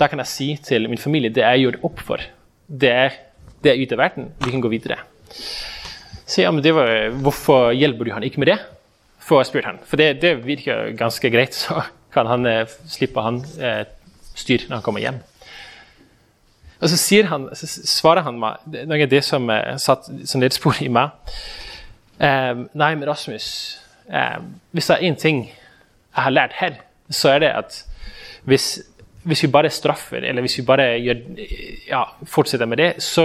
da 0.00 0.08
kan 0.08 0.22
jeg 0.22 0.30
si 0.30 0.48
til 0.64 0.88
min 0.90 1.00
familie 1.00 1.32
det 1.32 1.44
jeg 1.44 1.66
gjorde 1.66 1.84
opp 1.88 2.00
for, 2.02 2.24
det 2.66 2.96
det 3.62 3.72
er 3.72 3.82
ute 3.82 3.96
av 3.96 4.02
verden. 4.02 4.30
Vi 4.42 4.50
kan 4.50 4.62
gå 4.62 4.70
videre. 4.72 4.98
Så 6.26 6.42
ja, 6.42 6.50
men 6.50 6.62
det 6.64 6.74
var, 6.74 7.10
Hvorfor 7.22 7.72
hjelper 7.76 8.04
du 8.04 8.12
han 8.12 8.24
ikke 8.26 8.42
med 8.42 8.52
det? 8.52 8.58
Får 9.22 9.42
jeg 9.42 9.50
spurt 9.52 9.68
han. 9.68 9.82
For 9.86 10.00
det, 10.00 10.22
det, 10.22 10.32
virker 10.46 10.96
ganske 10.98 11.30
greit, 11.30 11.54
så 11.54 11.84
kan 12.14 12.26
han 12.26 12.46
eh, 12.46 12.66
slippe 12.90 13.22
han 13.22 13.42
eh, 13.60 13.84
styr 14.34 14.66
når 14.66 14.80
han 14.80 14.86
kommer 14.86 15.04
hjem. 15.04 15.20
Og 16.82 16.90
så, 16.90 16.98
sier 16.98 17.28
han, 17.30 17.46
så 17.54 17.68
svarer 17.68 18.26
han 18.26 18.40
meg 18.42 18.64
noe 18.90 19.04
av 19.04 19.12
det 19.12 19.22
som 19.22 19.46
eh, 19.54 19.76
satt 19.78 20.10
som 20.26 20.42
ledespor 20.42 20.82
i 20.82 20.90
meg. 20.90 21.14
Eh, 22.18 22.66
nei, 22.74 22.92
men 22.96 23.06
Rasmus, 23.06 23.46
eh, 24.10 24.40
hvis 24.74 24.90
det 24.90 24.98
er 24.98 25.06
én 25.06 25.18
ting 25.18 25.44
jeg 26.12 26.24
har 26.26 26.34
lært 26.34 26.56
her, 26.58 26.80
så 27.10 27.34
er 27.34 27.44
det 27.44 27.52
at 27.56 27.78
hvis, 28.44 28.80
hvis 29.24 29.42
vi 29.42 29.50
bare 29.52 29.70
straffer, 29.70 30.16
eller 30.16 30.44
hvis 30.44 30.58
vi 30.58 30.64
bare 30.66 30.98
gjør, 31.00 31.22
ja, 31.88 32.02
fortsetter 32.24 32.66
med 32.66 32.76
det, 32.76 32.90
så, 33.02 33.24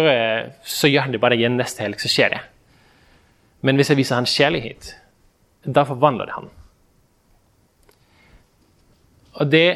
så, 0.63 0.88
gjør 0.88 1.07
han 1.07 1.15
det 1.15 1.21
bare 1.21 1.35
igjen 1.35 1.57
neste 1.57 1.83
helg, 1.83 1.99
så 1.99 2.11
skjer 2.11 2.35
det. 2.35 2.41
Men 3.61 3.75
hvis 3.75 3.89
jeg 3.89 3.99
viser 3.99 4.19
han 4.19 4.29
kjærlighet, 4.29 4.93
da 5.65 5.83
forvandler 5.88 6.29
det 6.29 6.38
han. 6.38 6.49
Og 9.38 9.51
det 9.51 9.67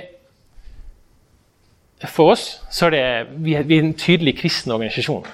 For 2.09 2.32
oss 2.34 2.45
så 2.74 2.88
er 2.88 2.93
det 2.95 3.01
Vi 3.45 3.53
er, 3.53 3.66
en 3.78 3.93
tydelig 3.93 4.39
kristen 4.39 4.72
organisasjon. 4.74 5.26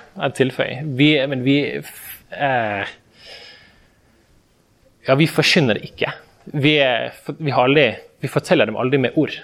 Vi, 0.83 1.11
men 1.27 1.45
vi 1.45 1.57
eh, 1.77 2.89
Ja, 5.07 5.15
vi 5.15 5.27
forkynner 5.31 5.79
ikke 5.79 6.11
vi, 6.53 6.73
vi, 7.39 7.51
aldri, 7.51 7.87
vi, 8.21 8.31
forteller 8.31 8.69
dem 8.69 8.77
aldri 8.79 8.99
med 9.01 9.17
ord. 9.19 9.35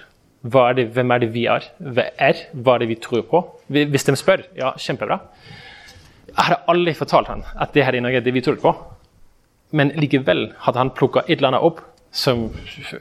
Er 0.44 0.76
det, 0.76 0.88
hvem 0.96 1.12
er 1.14 1.22
det 1.22 1.30
vi 1.32 1.46
er? 1.48 1.66
Hva 1.80 2.08
er? 2.20 2.40
Hva 2.52 2.76
er 2.76 2.84
det 2.84 2.90
vi 2.92 3.00
tror 3.00 3.24
på? 3.28 3.40
Hvis 3.72 4.06
de 4.08 4.16
spør, 4.20 4.44
ja, 4.58 4.74
kjempebra. 4.80 5.20
Jeg 6.28 6.40
hadde 6.40 6.60
aldri 6.72 6.94
fortalt 6.98 7.30
han 7.30 7.44
at 7.54 7.72
det 7.76 7.84
her 7.86 7.96
i 7.96 8.02
Norge 8.04 8.20
er 8.20 8.26
det 8.26 8.34
vi 8.34 8.42
trodde 8.44 8.64
på. 8.64 8.74
Men 9.74 9.92
likevel 9.98 10.48
hadde 10.66 10.80
han 10.82 10.92
plukka 10.94 11.24
et 11.24 11.38
eller 11.38 11.52
annet 11.52 11.66
opp 11.66 11.80
som 12.14 12.44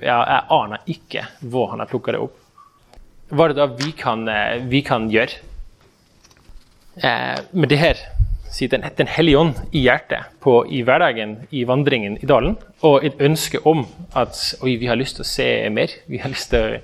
ja, 0.01 0.18
Jeg 0.26 0.41
aner 0.56 0.88
ikke 0.89 1.28
hvor 1.41 1.70
han 1.74 1.84
har 1.84 1.89
plukka 1.91 2.16
det 2.16 2.22
opp. 2.24 2.38
Hva 3.34 3.45
er 3.45 3.54
det 3.54 3.60
da 3.60 3.68
vi 3.78 3.91
kan, 3.97 4.28
eh, 4.30 4.64
vi 4.70 4.82
kan 4.86 5.08
gjøre 5.12 5.39
eh, 7.01 7.39
med 7.51 7.70
det 7.70 7.80
her? 7.82 8.01
Si 8.54 8.68
den, 8.70 8.84
den 8.97 9.10
hellige 9.10 9.39
ånd 9.39 9.56
i 9.74 9.82
hjertet, 9.88 10.30
på, 10.43 10.60
i 10.70 10.84
hverdagen, 10.86 11.39
i 11.49 11.64
vandringen 11.66 12.20
i 12.22 12.30
dalen. 12.30 12.58
Og 12.86 13.06
et 13.06 13.18
ønske 13.24 13.62
om 13.66 13.88
at 14.14 14.38
oi, 14.62 14.76
vi 14.78 14.89
har 14.91 14.99
lyst 14.99 15.18
til 15.18 15.26
å 15.26 15.30
se 15.32 15.47
mer. 15.74 15.95
Vi 16.06 16.22
har 16.22 16.30
lyst 16.30 16.51
til 16.54 16.62
å 16.62 16.82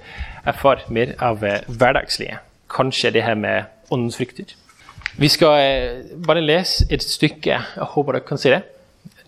erfare 0.49 0.89
mer 0.89 1.13
av 1.21 1.45
eh, 1.45 1.61
hverdagslige. 1.69 2.39
Kanskje 2.73 3.13
det 3.13 3.25
her 3.27 3.37
med 3.37 3.69
åndens 3.93 4.17
frykter. 4.17 4.55
Vi 5.19 5.29
skal 5.29 5.59
eh, 5.61 6.01
bare 6.25 6.41
lese 6.41 6.87
et 6.89 7.05
stykke, 7.05 7.61
jeg 7.75 7.89
håper 7.93 8.17
dere 8.17 8.25
kan 8.25 8.41
se 8.41 8.53
det, 8.53 8.63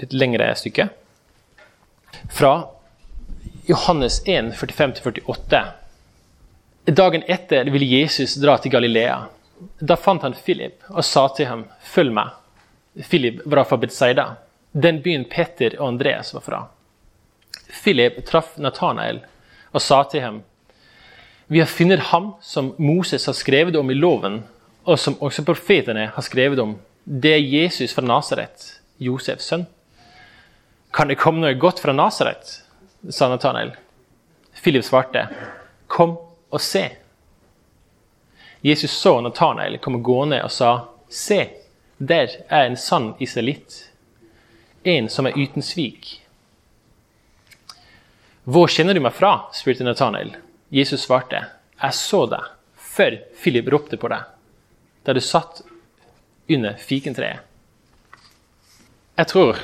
et 0.02 0.14
lengre 0.14 0.50
stykke, 0.58 0.88
fra 2.32 2.54
Johannes 3.70 4.22
1, 4.26 4.54
45-48. 4.58 5.62
Dagen 6.90 7.24
etter 7.30 7.70
ville 7.70 7.86
Jesus 7.86 8.34
dra 8.42 8.58
til 8.58 8.74
Galilea. 8.74 9.20
Da 9.80 9.96
fant 9.96 10.22
han 10.22 10.34
Philip 10.34 10.84
og 10.90 11.04
sa 11.06 11.28
til 11.36 11.46
ham, 11.46 11.66
'Følg 11.84 12.14
meg'. 12.14 12.30
Philip 13.10 13.42
var 13.46 13.64
fra 13.64 13.78
Betzaida, 13.78 14.26
den 14.74 15.02
byen 15.02 15.26
Peter 15.26 15.80
og 15.80 15.88
Andreas 15.88 16.34
var 16.34 16.42
fra. 16.42 16.68
Philip 17.84 18.26
traff 18.26 18.58
Nathanael 18.58 19.22
og 19.74 19.82
sa 19.82 20.04
til 20.04 20.22
ham, 20.22 20.44
'Vi 21.48 21.60
har 21.60 21.66
funnet 21.66 22.00
ham 22.00 22.34
som 22.42 22.76
Moses 22.78 23.26
har 23.26 23.34
skrevet 23.34 23.76
om 23.76 23.90
i 23.90 23.94
loven' 23.94 24.44
og 24.86 25.00
som 25.00 25.18
også 25.22 25.46
profetene 25.46 26.08
har 26.14 26.22
skrevet 26.26 26.60
om, 26.60 26.76
det 27.06 27.34
er 27.34 27.62
Jesus 27.62 27.94
fra 27.94 28.06
Nasaret, 28.06 28.82
Josefs 29.00 29.50
sønn. 29.52 29.66
Kan 30.94 31.08
det 31.08 31.20
komme 31.22 31.42
noe 31.42 31.58
godt 31.60 31.80
fra 31.80 31.94
Nasaret? 31.94 32.62
sa 33.10 33.30
Nathanael. 33.30 33.72
Philip 34.62 34.84
svarte, 34.86 35.26
kom 35.88 36.18
og 36.52 36.62
se. 36.62 36.84
Jesus 38.62 38.92
så 38.92 39.16
Nathanael 39.22 39.80
komme 39.82 40.02
gående 40.06 40.42
og 40.46 40.52
sa, 40.54 40.72
se, 41.10 41.48
der 41.98 42.30
er 42.48 42.68
en 42.68 42.78
sann 42.78 43.14
israelitt, 43.20 43.88
en 44.84 45.10
som 45.10 45.26
er 45.26 45.38
uten 45.38 45.66
svik. 45.66 46.20
Hvor 48.44 48.70
kjenner 48.70 48.98
du 48.98 49.02
meg 49.02 49.14
fra? 49.18 49.48
spurte 49.54 49.86
Nathanael. 49.86 50.36
Jesus 50.74 51.06
svarte, 51.06 51.44
jeg 51.82 51.98
så 51.98 52.24
deg 52.30 52.50
før 52.92 53.18
Philip 53.42 53.70
ropte 53.72 53.98
på 53.98 54.10
deg 54.12 54.30
da 55.02 55.14
du 55.18 55.22
satt 55.26 55.64
under 56.52 56.78
fikentreet. 56.78 57.42
Jeg 59.18 59.30
tror 59.30 59.58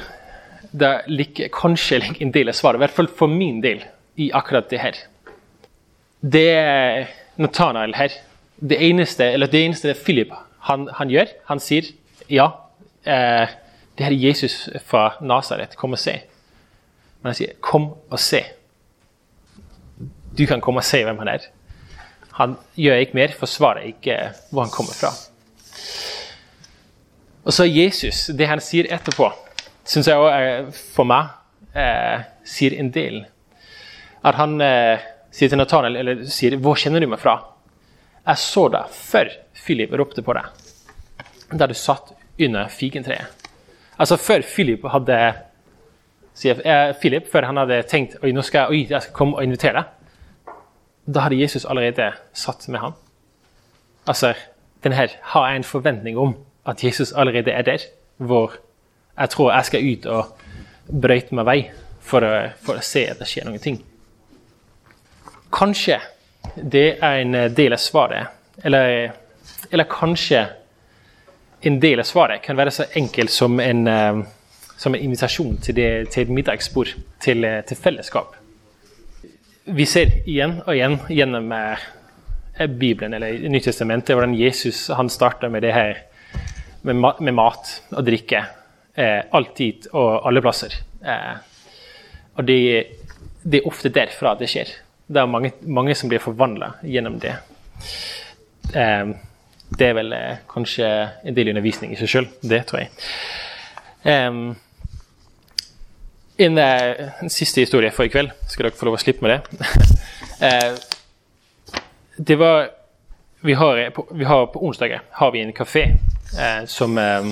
det 0.72 0.94
ligger 1.08 1.52
kanskje 1.54 2.02
en 2.24 2.34
del 2.34 2.50
av 2.50 2.58
svaret, 2.58 2.80
i 2.80 2.86
hvert 2.86 2.98
fall 2.98 3.12
for 3.20 3.32
min 3.32 3.62
del, 3.62 3.84
i 4.18 4.32
akkurat 4.34 4.70
det 4.70 4.82
her. 4.82 4.98
Det 6.22 6.48
er 6.58 7.12
Nathanael 7.38 7.94
her. 7.98 8.14
Det 8.60 8.78
eneste, 8.90 9.38
det 9.38 9.60
eneste 9.66 9.94
Philip 9.94 10.32
han, 10.68 10.88
han 10.98 11.10
gjør, 11.10 11.30
han 11.46 11.62
sier 11.62 11.92
ja, 12.30 12.48
eh, 13.06 13.54
det 13.98 14.06
her 14.06 14.14
er 14.14 14.26
Jesus 14.28 14.70
fra 14.86 15.12
Nasaret, 15.22 15.76
kom 15.78 15.96
og 15.96 16.02
se. 16.02 16.20
Men 17.22 17.32
han 17.32 17.36
sier 17.36 17.54
'kom 17.62 17.94
og 18.10 18.20
se'. 18.20 18.44
Du 20.38 20.46
kan 20.46 20.62
komme 20.62 20.80
og 20.80 20.84
se 20.84 21.04
hvem 21.04 21.18
han 21.18 21.28
er. 21.28 21.40
Han 22.32 22.58
gjør 22.76 22.96
ikke 22.96 23.14
mer, 23.14 23.28
forsvarer 23.28 23.80
ikke 23.90 24.34
hvor 24.52 24.62
han 24.62 24.72
kommer 24.72 24.94
fra. 24.94 25.10
Og 27.46 27.54
så 27.54 27.64
Jesus, 27.64 28.26
det 28.38 28.48
han 28.48 28.60
sier 28.60 28.94
etterpå, 28.94 29.32
syns 29.86 30.08
jeg 30.08 30.18
også 30.18 30.72
for 30.96 31.04
meg 31.04 31.28
eh, 31.76 32.22
sier 32.44 32.80
en 32.80 32.92
del. 32.92 33.26
At 34.24 34.36
han 34.36 34.62
eh, 34.62 35.00
sier 35.32 35.50
til 35.50 35.58
Nathaniel, 35.58 35.96
eller 35.96 36.26
sier 36.26 36.58
'Hvor 36.58 36.76
kjenner 36.76 37.00
du 37.00 37.08
meg 37.08 37.20
fra?' 37.20 37.57
'Jeg 38.28 38.38
så 38.38 38.68
deg 38.68 38.90
før 38.92 39.30
Philip 39.56 39.94
ropte 39.94 40.22
på 40.22 40.34
deg, 40.34 40.46
da 41.58 41.68
du 41.68 41.74
satt 41.74 42.12
under 42.40 42.68
fikentreet'. 42.68 43.48
Altså 43.98 44.18
før 44.18 44.42
Philip 44.44 44.84
hadde 44.92 45.34
sier, 46.38 46.60
eh, 46.66 46.94
Philip, 46.94 47.28
før 47.32 47.46
han 47.50 47.58
hadde 47.58 47.82
tenkt 47.90 48.18
oi, 48.24 48.32
nå 48.32 48.44
skal 48.46 48.60
jeg, 48.60 48.70
oi, 48.70 48.82
jeg 48.90 49.02
skal 49.02 49.16
komme 49.16 49.38
og 49.38 49.44
invitere 49.44 49.74
deg, 49.74 50.54
da 51.08 51.24
hadde 51.26 51.40
Jesus 51.40 51.66
allerede 51.66 52.12
satt 52.34 52.68
med 52.70 52.80
ham. 52.80 52.94
Altså, 54.08 54.34
den 54.84 54.94
her 54.94 55.08
har 55.22 55.48
jeg 55.48 55.56
en 55.56 55.64
forventning 55.64 56.18
om 56.18 56.36
at 56.68 56.84
Jesus 56.84 57.12
allerede 57.12 57.52
er 57.52 57.62
der, 57.62 57.86
hvor 58.18 58.54
jeg 59.18 59.30
tror 59.30 59.52
jeg 59.52 59.66
skal 59.66 59.88
ut 59.92 60.06
og 60.06 60.26
brøyte 61.02 61.36
meg 61.36 61.46
vei 61.46 61.60
for 62.00 62.24
å, 62.24 62.34
for 62.62 62.78
å 62.78 62.86
se 62.86 63.08
at 63.10 63.20
det 63.20 63.28
skjer 63.28 63.48
noen 63.48 63.64
ting. 63.64 63.82
Kanskje 65.54 65.98
det 66.56 66.98
er 67.04 67.22
en 67.22 67.36
del 67.56 67.74
av 67.74 67.82
svaret, 67.82 68.34
eller, 68.64 69.12
eller 69.72 69.90
kanskje 69.92 70.46
en 71.68 71.80
del 71.82 72.00
av 72.00 72.08
svaret 72.08 72.44
kan 72.46 72.58
være 72.58 72.74
så 72.74 72.88
enkelt 72.96 73.34
som 73.34 73.60
en, 73.60 73.88
uh, 73.88 74.22
som 74.78 74.96
en 74.96 75.02
invitasjon 75.02 75.58
til, 75.62 75.76
det, 75.76 75.90
til, 76.14 76.28
et 76.28 76.34
middagsbord, 76.34 76.94
til, 77.24 77.46
uh, 77.46 77.62
til, 77.66 77.78
fellesskap. 77.78 78.36
Vi 79.66 79.86
ser 79.86 80.20
igjen 80.26 80.62
og 80.64 80.76
igjen 80.76 81.00
gjennom 81.12 81.50
Bibelen 82.80 83.14
eller 83.14 83.50
Nyttestamentet 83.52 84.16
hvordan 84.16 84.38
Jesus 84.38 84.88
han 84.96 85.10
starta 85.12 85.50
med 85.52 85.66
det 85.66 85.74
her 85.76 85.98
med, 86.88 86.96
mat, 86.96 87.20
med 87.20 87.36
mat 87.36 87.74
og 87.92 88.06
drikke. 88.08 88.46
Eh, 88.98 89.20
alltid 89.32 89.90
og 89.94 90.26
alle 90.26 90.42
plasser. 90.42 90.74
Eh, 91.06 91.34
og 92.38 92.46
det, 92.48 92.60
det, 93.44 93.60
er 93.60 93.68
ofte 93.70 93.92
derfra 93.94 94.34
det 94.40 94.50
skjer. 94.50 94.72
Det 95.08 95.22
er 95.22 95.32
mange, 95.32 95.54
mange 95.64 95.96
som 95.96 96.12
blir 96.12 96.20
forvandla 96.24 96.74
gjennom 96.84 97.18
det. 97.24 97.36
Eh, 98.76 99.14
det 99.80 99.90
er 99.90 99.98
vel 99.98 100.14
eh, 100.16 100.40
kanskje 100.52 100.88
en 101.24 101.36
del 101.36 101.52
undervisning 101.54 101.94
i 101.94 102.00
seg 102.00 102.12
sjøl, 102.12 102.30
det 102.44 102.64
tror 102.68 102.84
jeg. 102.84 102.92
Um, 104.08 104.56
en, 106.38 106.60
en, 106.60 107.32
siste 107.34 107.64
historie 107.64 107.92
for 107.92 108.08
i 108.08 108.12
kveld. 108.14 108.32
Skal 108.48 108.68
dere 108.68 108.78
få 108.78 108.88
lov 108.88 109.00
å 109.00 109.02
slippe 109.02 109.26
med 109.26 109.36
det? 109.36 109.72
uh, 110.44 110.78
det 112.30 112.40
var 112.40 112.70
vi 113.40 113.54
har, 113.54 113.90
på, 113.90 114.08
vi 114.12 114.26
har 114.26 114.46
på 114.46 114.66
onsdager 114.66 115.02
har 115.12 115.32
vi 115.32 115.42
en 115.42 115.54
kafé 115.54 115.84
eh, 116.40 116.66
som 116.66 116.98
eh, 116.98 117.28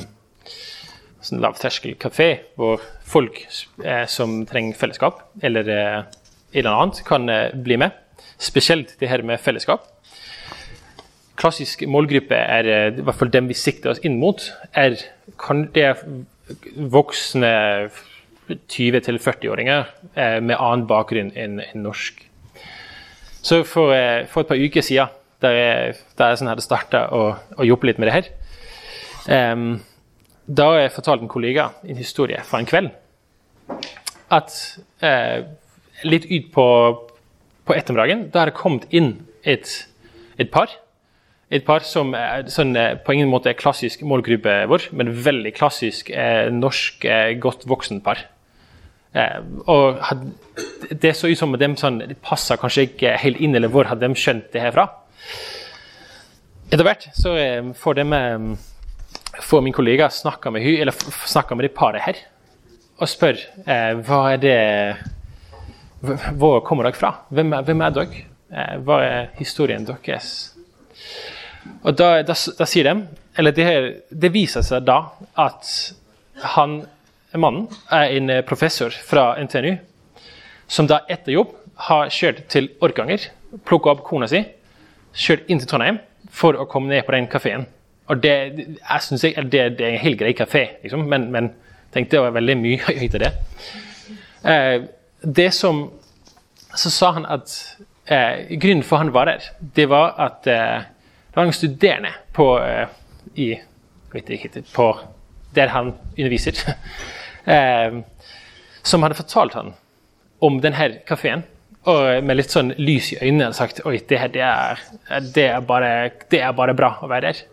sånn 1.25 1.41
lavterskelkafé, 1.41 2.27
hvor 2.59 2.83
folk 3.05 3.41
eh, 3.83 4.05
som 4.07 4.43
trenger 4.45 4.77
fellesskap, 4.77 5.23
eller 5.43 5.71
eh, 5.73 5.97
eller 6.61 6.75
annet, 6.75 7.01
kan 7.07 7.29
eh, 7.29 7.53
bli 7.53 7.77
med. 7.81 7.95
Spesielt 8.41 8.95
det 8.99 9.09
her 9.11 9.23
med 9.25 9.41
fellesskap. 9.43 9.87
Klassisk 11.39 11.83
målgruppe 11.91 12.37
er 12.37 12.69
eh, 12.71 12.87
i 12.93 13.05
hvert 13.05 13.19
fall 13.19 13.33
dem 13.33 13.49
vi 13.51 13.57
sikter 13.57 13.93
oss 13.93 14.03
inn 14.05 14.19
mot, 14.21 14.47
er, 14.73 14.97
kan, 15.41 15.67
det 15.75 15.91
voksne 16.75 17.51
20-40-åringer 18.47 19.91
eh, 20.13 20.39
med 20.39 20.55
annen 20.55 20.87
bakgrunn 20.89 21.33
enn 21.35 21.61
norsk. 21.81 22.23
Så 23.45 23.61
for, 23.67 23.93
for, 24.31 24.41
et 24.41 24.49
par 24.49 24.57
uker 24.57 24.81
siden, 24.81 25.21
der 25.43 25.53
jeg, 25.53 25.97
der 26.17 26.31
jeg 26.31 26.39
sånn 26.39 26.49
hadde 26.49 26.63
starta 26.65 27.03
å, 27.13 27.21
å 27.61 27.65
jobbe 27.67 27.91
litt 27.91 27.99
med 28.01 28.09
det 28.09 28.15
her, 28.15 28.29
Um, 29.25 29.79
da 30.45 30.67
har 30.69 30.83
jeg 30.83 30.93
fortalt 30.99 31.23
en 31.25 31.31
kollega 31.31 31.69
en 31.81 31.97
historie 31.97 32.41
fra 32.45 32.61
en 32.61 32.67
kveld. 32.69 32.91
At 34.29 34.53
uh, 35.01 35.45
litt 36.03 36.27
ut 36.29 36.51
på, 36.55 36.65
ettermiddagen, 37.75 38.27
da 38.33 38.43
har 38.43 38.51
det 38.51 38.57
kommet 38.57 38.85
inn 38.93 39.13
et, 39.47 39.69
et 40.37 40.51
par. 40.51 40.73
Et 41.53 41.63
par 41.65 41.85
som 41.85 42.13
er, 42.17 42.47
sånn, 42.51 42.75
eh, 42.77 42.95
på 42.99 43.15
ingen 43.15 43.29
måte 43.31 43.51
er 43.51 43.57
klassisk 43.57 44.01
målgruppe 44.05 44.63
vår, 44.69 44.89
men 44.97 45.13
veldig 45.25 45.53
klassisk 45.55 46.09
eh, 46.11 46.49
norsk, 46.53 47.05
eh, 47.05 47.33
godt 47.41 47.67
voksen 47.69 48.01
par. 48.05 48.25
Eh, 49.15 49.39
og 49.71 50.01
had, 50.09 50.25
det 50.91 51.13
så 51.15 51.29
ut 51.31 51.39
som 51.39 51.53
at 51.55 51.63
de 51.63 51.71
sånn, 51.79 52.01
passa 52.25 52.57
kanskje 52.59 52.89
ikke 52.89 53.15
helt 53.21 53.41
inn, 53.41 53.55
eller 53.55 53.71
hvor 53.71 53.87
hadde 53.89 54.09
de 54.09 54.19
skjønt 54.19 54.49
det 54.53 54.65
herfra? 54.65 54.89
Etter 56.73 56.85
hvert 56.85 57.05
så 57.15 57.35
eh, 57.39 57.73
får 57.77 58.01
de 58.01 58.07
får 59.41 59.61
min 59.61 59.73
kollega 59.75 60.09
snakke 60.09 60.51
med, 60.51 60.65
eller 60.65 60.95
snakke 61.27 61.55
med 61.55 61.67
det 61.67 61.75
paret 61.75 62.03
her 62.05 62.19
og 62.95 63.09
spør 63.11 63.39
eh, 63.67 63.91
hva 64.07 64.19
er 64.33 64.39
det 64.39 64.59
Hvor 66.01 66.59
kommer 66.65 66.87
dere 66.87 66.99
fra? 66.99 67.11
Hvem 67.29 67.53
er, 67.53 67.67
hvem 67.67 67.81
er 67.81 67.93
dere? 67.95 68.23
Eh, 68.51 68.75
hva 68.85 68.99
er 69.03 69.29
historien 69.39 69.85
deres? 69.87 70.33
Og 71.81 71.95
da, 71.97 72.21
da, 72.23 72.35
da 72.35 72.67
sier 72.69 72.85
de 72.85 72.93
Eller 73.35 73.51
det, 73.51 73.67
det, 74.09 74.31
viser 74.31 74.63
seg 74.63 74.85
da 74.87 74.99
at 75.41 75.67
han, 76.55 76.77
mannen 77.35 77.65
er 77.91 78.13
en 78.15 78.31
professor 78.47 78.93
fra 78.93 79.33
NTNU 79.43 79.73
som 80.71 80.87
da 80.87 81.01
etter 81.11 81.35
jobb 81.35 81.51
har 81.89 82.07
kjørt 82.13 82.45
til 82.49 82.69
Orkanger, 82.85 83.27
plukka 83.67 83.91
opp 83.91 84.05
kona 84.07 84.29
si, 84.31 84.39
kjørt 85.11 85.49
inn 85.51 85.59
til 85.59 85.67
Trondheim 85.67 85.99
for 86.31 86.55
å 86.55 86.67
komme 86.71 86.93
ned 86.93 87.03
på 87.05 87.13
den 87.15 87.27
kafeen 87.31 87.67
Og 88.07 88.21
det, 88.23 88.35
jeg 88.55 89.03
synes 89.03 89.23
jeg, 89.25 89.49
det, 89.51 89.65
det 89.77 89.85
er 89.85 89.97
en 89.97 90.03
helt 90.05 90.19
grei 90.19 90.31
kafé, 90.37 90.63
liksom, 90.83 91.03
men, 91.11 91.27
men 91.33 91.51
tenkte 91.91 92.17
det 92.17 92.23
var 92.23 92.35
veldig 92.35 92.55
mye 92.61 92.79
høyt 93.01 93.17
av 93.17 93.23
det. 93.23 93.31
Eh, 94.45 94.75
det 95.25 95.51
som 95.53 95.91
Så 96.75 96.89
sa 96.91 97.11
han 97.15 97.25
at 97.31 97.51
eh, 98.11 98.57
grunnen 98.59 98.83
for 98.83 98.99
han 98.99 99.13
var 99.15 99.29
der, 99.29 99.45
det 99.75 99.85
var 99.87 100.09
at 100.19 100.47
eh, 100.47 100.83
det 101.31 101.37
var 101.37 101.45
en 101.47 101.53
studerende 101.55 102.11
på 102.35 102.59
eh, 102.59 102.89
i, 103.39 103.45
ikke, 104.11 104.63
på 104.73 104.89
der 105.55 105.71
han 105.71 105.93
underviser, 106.17 106.59
eh, 107.55 107.95
som 108.83 109.03
hadde 109.07 109.15
fortalt 109.15 109.55
han 109.55 109.71
om 110.43 110.59
denne 110.59 110.89
kafeen. 111.07 111.45
Og 111.85 112.23
med 112.25 112.39
litt 112.39 112.51
sånn 112.51 112.73
lys 112.81 113.11
i 113.13 113.19
øynene 113.21 113.47
hadde 113.47 113.59
sagt 113.59 113.83
oi, 113.85 113.99
det 114.09 114.19
her 114.19 114.31
det 114.33 114.43
er, 114.43 114.85
det 115.35 115.47
er, 115.53 115.59
bare, 115.63 115.91
det 116.31 116.41
er 116.43 116.55
bare 116.57 116.75
bra 116.75 116.95
å 117.05 117.07
være 117.07 117.29
der. 117.29 117.43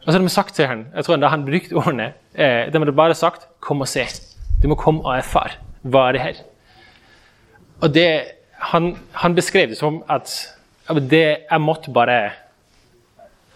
Og 0.00 0.08
så 0.08 0.16
hadde 0.16 0.24
de 0.24 0.32
sagt 0.32 0.56
til 0.56 0.70
han, 0.70 0.86
jeg 0.94 1.06
tror 1.06 1.20
da 1.20 1.30
han 1.30 1.44
brukte 1.44 1.76
ordene, 1.76 2.12
eh, 2.34 2.70
de 2.72 2.80
hadde 2.82 2.96
bare 2.96 3.14
sagt 3.14 3.46
'kom 3.60 3.80
og 3.84 3.88
se'. 3.88 4.06
Du 4.62 4.68
må 4.68 4.74
komme 4.74 5.04
og 5.04 5.18
erfare. 5.18 5.60
Hva 5.84 6.08
er 6.08 6.12
det 6.12 6.20
her? 6.20 6.40
Og 7.80 7.94
det, 7.94 8.08
han, 8.72 8.92
han 9.12 9.34
beskrev 9.34 9.70
det 9.70 9.78
som 9.78 10.02
at 10.10 10.32
det, 11.10 11.24
jeg 11.50 11.60
måtte 11.62 11.92
bare 11.94 12.18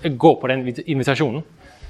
gå 0.04 0.34
på 0.40 0.48
den 0.48 0.66
invitasjonen. 0.86 1.42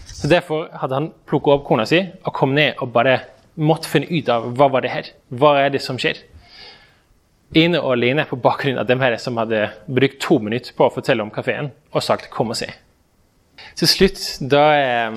Så 0.06 0.28
Derfor 0.28 0.68
hadde 0.72 0.94
han 0.94 1.10
plukket 1.26 1.52
opp 1.52 1.64
kona 1.66 1.86
si 1.88 2.00
og 2.24 2.32
kom 2.34 2.54
ned 2.54 2.78
og 2.82 2.92
bare 2.94 3.18
måtte 3.54 3.90
finne 3.90 4.08
ut 4.10 4.30
av 4.30 4.46
hva 4.56 4.68
var 4.72 4.82
det 4.82 4.90
her 4.90 5.10
Hva 5.30 5.56
er 5.62 5.74
det 5.74 5.82
som 5.82 5.98
skjer. 6.00 6.18
Ene 7.54 7.78
og 7.82 7.92
alene 7.94 8.24
på 8.26 8.38
bakgrunn 8.42 8.80
av 8.80 8.88
dem 8.88 9.02
her 9.02 9.16
som 9.22 9.36
hadde 9.38 9.68
brukt 9.86 10.18
to 10.22 10.40
minutter 10.42 10.74
på 10.74 10.88
å 10.88 10.94
fortelle 10.94 11.22
om 11.22 11.30
kafeen 11.30 11.70
og 11.92 12.02
sagt 12.02 12.30
'kom 12.30 12.50
og 12.50 12.56
se'. 12.56 12.72
Til 13.76 13.88
slutt, 13.88 14.50
da, 14.50 14.64
eh, 14.74 15.12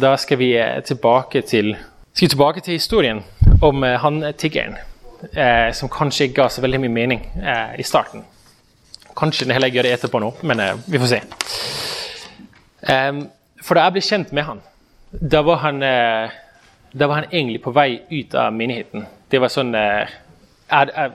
da 0.00 0.16
skal 0.16 0.38
vi 0.38 0.56
eh, 0.56 0.80
tilbake 0.82 1.42
til, 1.42 1.76
skal 2.12 2.26
vi 2.26 2.28
tilbake 2.28 2.60
til 2.60 2.72
historien 2.72 3.24
om 3.62 3.84
eh, 3.84 3.98
han 3.98 4.32
tiggeren. 4.38 4.76
Eh, 5.20 5.72
som 5.76 5.88
kanskje 5.92 6.28
ikke 6.28 6.40
ga 6.40 6.48
så 6.48 6.62
veldig 6.64 6.78
mye 6.80 6.92
mening 6.94 7.24
eh, 7.36 7.74
i 7.80 7.84
starten. 7.84 8.24
Kanskje 9.16 9.44
Den 9.44 9.52
heller 9.52 9.68
gjør 9.68 9.84
det 9.84 9.92
etterpå 9.98 10.20
nå, 10.22 10.30
men 10.48 10.62
eh, 10.64 10.78
vi 10.88 11.00
får 11.02 11.12
se. 11.12 11.20
for 13.60 13.76
da 13.76 13.82
jeg 13.84 13.92
ble 13.92 14.02
kjent 14.06 14.30
med 14.32 14.46
han, 14.46 14.62
da 15.10 15.42
var 15.44 15.58
han, 15.60 15.82
da 15.82 17.08
var 17.10 17.18
han 17.18 17.26
egentlig 17.28 17.60
på 17.60 17.74
vei 17.76 18.00
ut 18.08 18.34
av 18.34 18.54
menigheten. 18.56 19.04
Det 19.28 19.40
var 19.42 19.52
sånn 19.52 19.74
jeg, 19.76 20.08
jeg, 20.70 21.12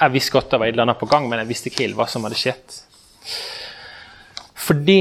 jeg 0.00 0.12
visste 0.16 0.34
godt 0.34 0.50
det 0.50 0.58
var 0.58 0.66
et 0.66 0.74
eller 0.74 0.88
annet 0.88 0.98
på 0.98 1.08
gang, 1.12 1.28
men 1.30 1.44
jeg 1.44 1.50
visste 1.52 1.70
ikke 1.70 1.84
helt 1.84 1.98
hva 2.00 2.08
som 2.10 2.26
hadde 2.26 2.40
skjedd. 2.40 2.80
Fordi 4.66 5.00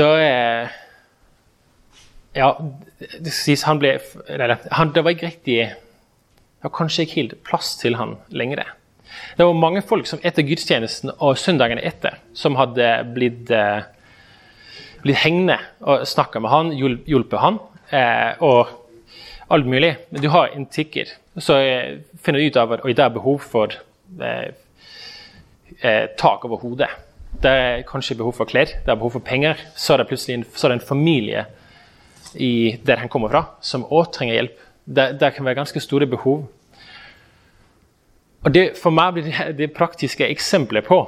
da 0.00 0.10
Ja, 2.34 2.50
det 2.98 3.32
sies 3.32 3.62
han 3.68 3.78
ble 3.78 4.00
han, 4.26 4.92
Det 4.94 5.04
var 5.04 5.14
ikke 5.14 5.30
riktig 5.30 5.60
var 6.62 6.74
kanskje 6.74 7.06
ikke 7.06 7.20
helt 7.20 7.38
plass 7.46 7.76
til 7.80 7.98
han 7.98 8.16
lenger. 8.34 8.64
Det 9.36 9.46
var 9.46 9.56
mange 9.56 9.82
folk 9.86 10.08
som 10.10 10.20
etter 10.26 10.46
gudstjenesten 10.46 11.12
og 11.16 11.38
søndagene 11.40 11.84
etter 11.86 12.18
som 12.36 12.58
hadde 12.58 12.88
blitt, 13.14 13.50
eh, 13.50 13.86
blitt 15.04 15.22
hengende 15.24 15.58
og 15.80 16.06
snakka 16.06 16.42
med 16.42 16.52
han, 16.52 16.72
hjulpet 16.74 17.40
han 17.42 17.58
eh, 17.90 18.34
og 18.42 18.74
alt 19.48 19.66
mulig. 19.66 19.96
Men 20.10 20.22
du 20.22 20.28
har 20.34 20.52
en 20.52 20.66
tigger, 20.66 21.14
så 21.38 21.60
jeg 21.62 22.00
finner 22.22 22.40
du 22.40 22.48
ut 22.48 22.60
av 22.60 22.72
at 22.76 22.86
det 22.86 23.04
er 23.04 23.14
behov 23.14 23.38
for 23.40 23.72
eh, 24.20 24.48
eh, 25.80 26.06
tak 26.18 26.44
over 26.44 26.60
hodet. 26.62 26.90
Det 27.38 27.50
er 27.50 27.86
kanskje 27.86 28.18
behov 28.18 28.34
for 28.34 28.50
klær, 28.50 28.66
det 28.66 28.90
er 28.90 28.98
behov 28.98 29.14
for 29.16 29.24
penger. 29.24 29.60
Så 29.76 29.94
er 29.94 30.02
det 30.02 30.08
plutselig 30.10 30.40
en, 30.40 30.44
er 30.44 30.72
det 30.72 30.80
en 30.80 30.88
familie 30.88 31.44
i, 32.34 32.78
der 32.84 33.00
han 33.00 33.08
kommer 33.08 33.30
fra, 33.32 33.44
som 33.64 33.86
òg 33.86 34.10
trenger 34.12 34.40
hjelp 34.40 34.64
det, 34.96 35.20
det, 35.20 35.34
kan 35.34 35.44
være 35.44 35.54
ganske 35.54 35.80
store 35.80 36.06
behov. 36.06 36.46
Og 38.44 38.54
det, 38.54 38.70
For 38.82 38.94
meg 38.94 39.12
blir 39.12 39.28
det, 39.28 39.48
det 39.58 39.72
praktiske 39.76 40.26
eksempler 40.28 40.84
på 40.86 41.00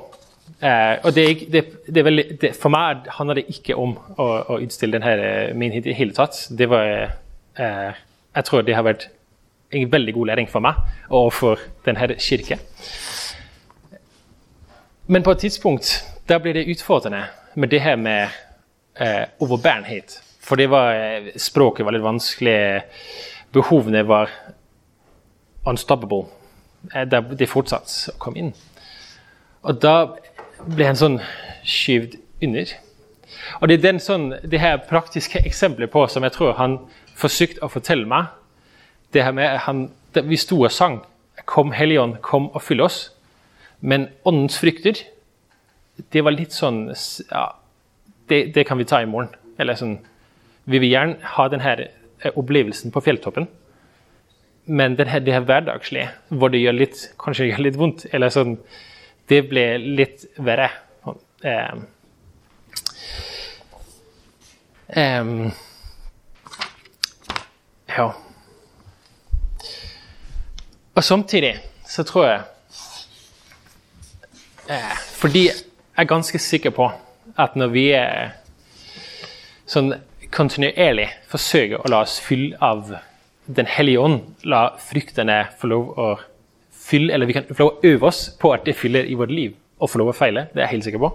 eh, 0.61 0.97
og 1.07 1.14
det, 1.14 2.05
veldig, 2.05 2.53
For 2.59 2.72
meg 2.74 3.07
handler 3.16 3.41
det 3.41 3.47
ikke 3.55 3.76
om 3.78 3.95
å, 4.16 4.26
å 4.51 4.59
utstille 4.61 4.99
denne 4.99 5.55
min 5.55 5.72
hit 5.72 5.87
i 5.87 5.97
hele 5.97 6.16
tatt. 6.16 6.49
Det 6.51 6.68
var, 6.70 7.14
eh, 7.57 8.03
jeg 8.35 8.49
tror 8.49 8.66
det 8.66 8.76
har 8.76 8.87
vært 8.87 9.09
en 9.70 9.93
veldig 9.93 10.14
god 10.14 10.33
læring 10.33 10.51
for 10.51 10.64
meg 10.64 10.74
og 11.14 11.33
for 11.33 11.61
denne 11.87 12.18
kirke. 12.18 12.59
Men 15.07 15.22
på 15.22 15.31
et 15.35 15.47
tidspunkt 15.47 15.93
da 16.28 16.39
blir 16.39 16.55
det 16.55 16.68
utfordrende 16.70 17.24
med 17.55 17.70
det 17.70 17.81
her 17.83 17.97
med 17.97 18.28
eh, 19.01 19.24
overbærenhet. 19.41 20.20
For 20.41 20.57
det 20.57 20.70
var, 20.70 20.93
eh, 20.95 21.33
språket 21.37 21.85
var 21.85 21.93
litt 21.93 22.05
vanskelig 22.05 22.83
behovene 23.53 24.09
var 24.09 24.30
unstoppable. 25.66 26.26
Det 26.92 27.38
de 27.38 27.46
å 27.46 28.18
komme 28.18 28.38
inn. 28.38 28.53
Og 29.62 29.80
da 29.82 29.94
ble 30.64 30.86
han 30.86 30.96
sånn 30.96 31.18
skyvd 31.66 32.16
under. 32.42 32.72
Og 33.61 33.68
Det 33.68 33.78
er 33.78 33.82
den 33.82 34.01
sånn, 34.01 34.34
det 34.42 34.61
her 34.61 34.80
praktiske 34.88 35.42
eksempelet 35.46 35.90
på 35.90 36.07
som 36.09 36.24
jeg 36.24 36.32
tror 36.32 36.57
han 36.59 36.78
forsøkte 37.16 37.64
å 37.64 37.68
fortelle 37.68 38.07
meg. 38.07 38.26
det 39.12 39.24
her 39.24 39.32
med 39.32 39.59
han, 39.59 39.90
det, 40.14 40.28
Vi 40.28 40.36
sto 40.36 40.62
og 40.62 40.72
sang 40.72 41.03
'Kom 41.46 41.72
Helligånd, 41.72 42.22
kom 42.22 42.51
og 42.55 42.62
fyll 42.62 42.80
oss'. 42.80 43.11
Men 43.80 44.09
åndens 44.24 44.59
frykter, 44.59 44.94
det 46.12 46.24
var 46.24 46.30
litt 46.30 46.53
sånn 46.53 46.94
ja, 47.30 47.55
det, 48.28 48.55
det, 48.55 48.66
kan 48.66 48.78
vi 48.78 48.84
ta 48.84 49.01
i 49.03 49.07
morgen. 49.07 49.34
Eller 49.59 49.74
sånn, 49.74 49.98
Vi 50.64 50.78
vil 50.78 50.90
gjerne 50.90 51.16
ha 51.22 51.48
denne 51.48 51.88
opplevelsen 52.35 52.93
på 52.93 53.03
fjelltoppen. 53.05 53.49
Men 54.71 54.97
det 54.97 55.09
her, 55.09 55.23
det 55.25 55.35
her 55.35 55.47
hverdagslige, 55.47 56.11
hvor 56.29 56.53
det 56.53 56.61
gjør 56.61 56.77
litt, 56.77 57.03
kanskje 57.21 57.49
gjør 57.49 57.64
litt 57.66 57.79
vondt, 57.81 58.07
eller 58.12 58.33
sånn, 58.33 58.59
det 59.31 59.43
ble 59.51 59.64
litt 59.81 60.27
verre. 60.39 60.68
Um, 61.41 61.87
um, 64.95 65.53
ja. 67.89 68.07
Og 70.95 71.05
samtidig 71.05 71.55
så 71.89 72.05
tror 72.05 72.27
jeg 72.27 72.41
eh, 74.68 74.99
Fordi 75.16 75.47
jeg 75.47 75.57
er 75.97 76.11
ganske 76.11 76.39
sikker 76.39 76.75
på 76.77 76.91
at 77.41 77.57
når 77.57 77.73
vi 77.73 77.87
er 77.97 78.35
sånn 79.71 79.95
kontinuerlig 80.35 81.09
forsøker 81.31 81.83
å 81.83 81.91
la 81.91 82.03
oss 82.07 82.18
fylle 82.22 82.59
av 82.62 82.97
Den 83.51 83.66
hellige 83.66 83.99
ånd, 83.99 84.20
la 84.47 84.76
fryktene 84.78 85.41
få 85.59 85.66
lov 85.72 85.87
å 85.99 86.09
fylle, 86.70 87.11
eller 87.14 87.26
vi 87.26 87.35
kan 87.35 87.49
få 87.49 87.64
lov 87.64 87.70
å 87.72 87.89
øve 87.89 88.07
oss 88.07 88.20
på 88.39 88.53
at 88.55 88.62
det 88.68 88.76
fyller 88.78 89.09
i 89.11 89.16
vårt 89.18 89.33
liv, 89.35 89.57
og 89.81 89.91
få 89.91 89.99
lov 89.99 90.12
å 90.12 90.14
feile. 90.14 90.45
Det 90.53 90.61
er 90.61 90.68
jeg 90.68 90.74
helt 90.76 90.87
sikker 90.87 91.03
på. 91.03 91.11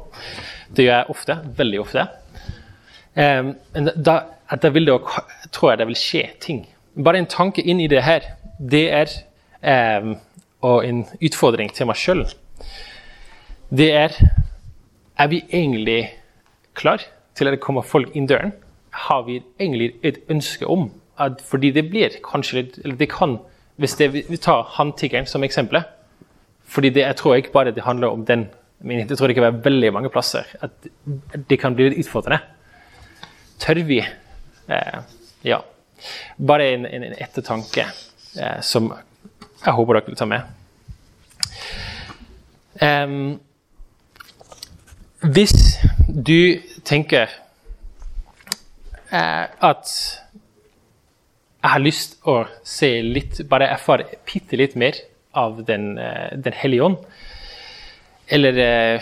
Det 0.75 0.83
gjør 0.83 0.97
jeg 0.97 1.13
ofte. 1.13 1.37
Veldig 1.61 1.79
ofte. 1.79 2.05
Um, 3.15 3.53
da, 3.95 4.17
da 4.51 4.71
vil 4.75 4.89
det, 4.89 4.97
tror 5.55 5.71
jeg 5.71 5.79
det 5.79 5.87
vil 5.93 5.99
skje 6.01 6.25
ting. 6.43 6.65
Bare 7.07 7.21
en 7.23 7.29
tanke 7.31 7.63
inn 7.63 7.79
i 7.79 7.87
det 7.91 8.03
her, 8.03 8.27
det 8.59 8.85
er 8.97 9.15
um, 10.01 10.17
og 10.65 10.85
en 10.85 11.03
utfordring 11.23 11.71
til 11.75 11.87
meg 11.89 11.99
sjøl. 11.99 12.25
Det 13.69 13.91
er 13.93 14.17
Er 15.15 15.27
vi 15.31 15.45
egentlig 15.47 16.11
klar 16.75 16.99
til 17.39 17.47
at 17.47 17.53
det 17.55 17.61
kommer 17.63 17.81
folk 17.87 18.09
inn 18.19 18.25
døren? 18.27 18.51
Har 18.95 19.25
vi 19.27 19.41
egentlig 19.59 19.91
et 20.03 20.19
ønske 20.29 20.67
om 20.67 20.89
at 21.17 21.41
Fordi 21.41 21.71
det 21.71 21.89
blir 21.89 22.15
kanskje 22.23 22.57
litt 22.61 22.77
Eller 22.83 22.95
det 22.99 23.09
kan 23.11 23.37
Hvis 23.75 23.95
det, 23.99 24.13
vi 24.13 24.37
tar 24.37 24.67
handtiggeren 24.77 25.27
som 25.27 25.43
eksempel 25.43 25.83
fordi 26.65 26.89
det, 26.89 27.01
Jeg 27.01 27.15
tror 27.15 27.35
ikke 27.35 27.51
bare 27.51 27.71
det 27.71 27.83
handler 27.83 28.07
om 28.07 28.25
den. 28.25 28.47
Men 28.79 28.99
jeg 28.99 29.17
tror 29.17 29.27
det 29.27 29.35
kan 29.35 29.43
være 29.43 29.63
veldig 29.63 29.93
mange 29.93 30.09
plasser 30.09 30.43
at 30.61 30.71
det 31.49 31.59
kan 31.59 31.75
bli 31.75 31.89
litt 31.89 31.99
utfordrende. 31.99 32.39
Tør 33.59 33.83
vi? 33.85 33.99
Eh, 34.69 34.97
ja. 35.43 35.59
Bare 36.47 36.73
en, 36.73 36.85
en, 36.85 37.03
en 37.03 37.13
ettertanke 37.21 37.85
eh, 38.39 38.61
som 38.61 38.91
jeg 39.65 39.73
håper 39.73 39.93
dere 39.93 40.05
vil 40.07 40.17
ta 40.19 40.25
med. 40.25 40.41
Um, 42.81 43.39
hvis 45.21 45.77
du 46.25 46.59
tenker 46.85 47.29
at 49.11 49.91
jeg 51.65 51.71
har 51.73 51.81
lyst 51.81 52.19
å 52.29 52.43
se 52.61 52.89
litt, 53.01 53.39
bare 53.49 53.71
erfare 53.73 54.19
bitte 54.27 54.57
litt 54.59 54.75
mer 54.77 54.99
av 55.35 55.63
Den, 55.65 55.97
eh, 55.97 56.37
den 56.37 56.53
hellige 56.53 56.83
ånd. 56.83 56.97
Eller 58.27 58.57
eh, 58.57 59.01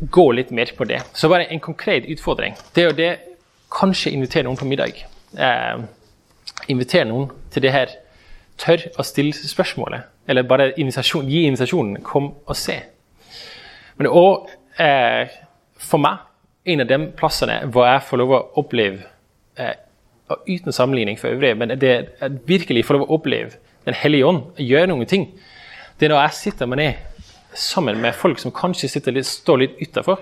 gå 0.00 0.32
litt 0.32 0.50
mer 0.50 0.72
på 0.76 0.84
det. 0.84 1.02
Så 1.12 1.28
bare 1.28 1.44
en 1.44 1.60
konkret 1.60 2.08
utfordring. 2.08 2.56
Det 2.74 2.82
er 2.82 2.88
jo 2.88 2.96
det 2.96 3.10
kanskje 3.70 4.14
invitere 4.16 4.48
noen 4.48 4.56
på 4.56 4.66
middag. 4.66 5.04
Eh, 5.36 5.84
invitere 6.72 7.04
noen 7.04 7.28
til 7.52 7.62
det 7.62 7.72
her. 7.72 7.92
Tør 8.58 8.88
å 8.98 9.04
stille 9.04 9.32
spørsmålet. 9.36 10.08
Eller 10.26 10.48
bare 10.48 10.72
invitasjon, 10.80 11.28
gi 11.28 11.44
invitasjonen. 11.46 12.02
Kom 12.02 12.32
og 12.46 12.56
se. 12.56 12.80
Men 13.96 14.08
òg 14.08 14.50
eh, 14.80 15.28
for 15.76 16.00
meg 16.02 16.26
en 16.64 16.80
av 16.80 16.90
de 16.90 17.00
plassene 17.16 17.62
hvor 17.68 17.86
jeg 17.88 18.06
får 18.08 18.24
lov 18.24 18.34
å 18.36 18.44
oppleve 18.64 19.04
eh, 19.60 19.76
uten 20.48 20.72
sammenligning 20.72 21.18
for 21.20 21.34
øvrig, 21.34 21.52
men 21.58 21.74
det 21.80 21.90
er 21.92 22.40
virkelig 22.46 22.84
lov 22.90 23.06
å 23.06 23.14
oppleve 23.18 23.58
Den 23.86 23.96
hellige 23.96 24.26
ånd 24.28 24.58
gjøre 24.60 24.90
noen 24.90 25.08
ting, 25.08 25.22
det 25.98 26.06
er 26.06 26.12
når 26.12 26.20
jeg 26.26 26.36
sitter 26.36 26.68
meg 26.68 26.78
ned 26.78 27.22
sammen 27.56 27.96
med 28.00 28.14
folk 28.14 28.38
som 28.38 28.52
kanskje 28.52 28.90
litt, 29.10 29.26
står 29.26 29.58
litt 29.62 29.80
utafor. 29.80 30.20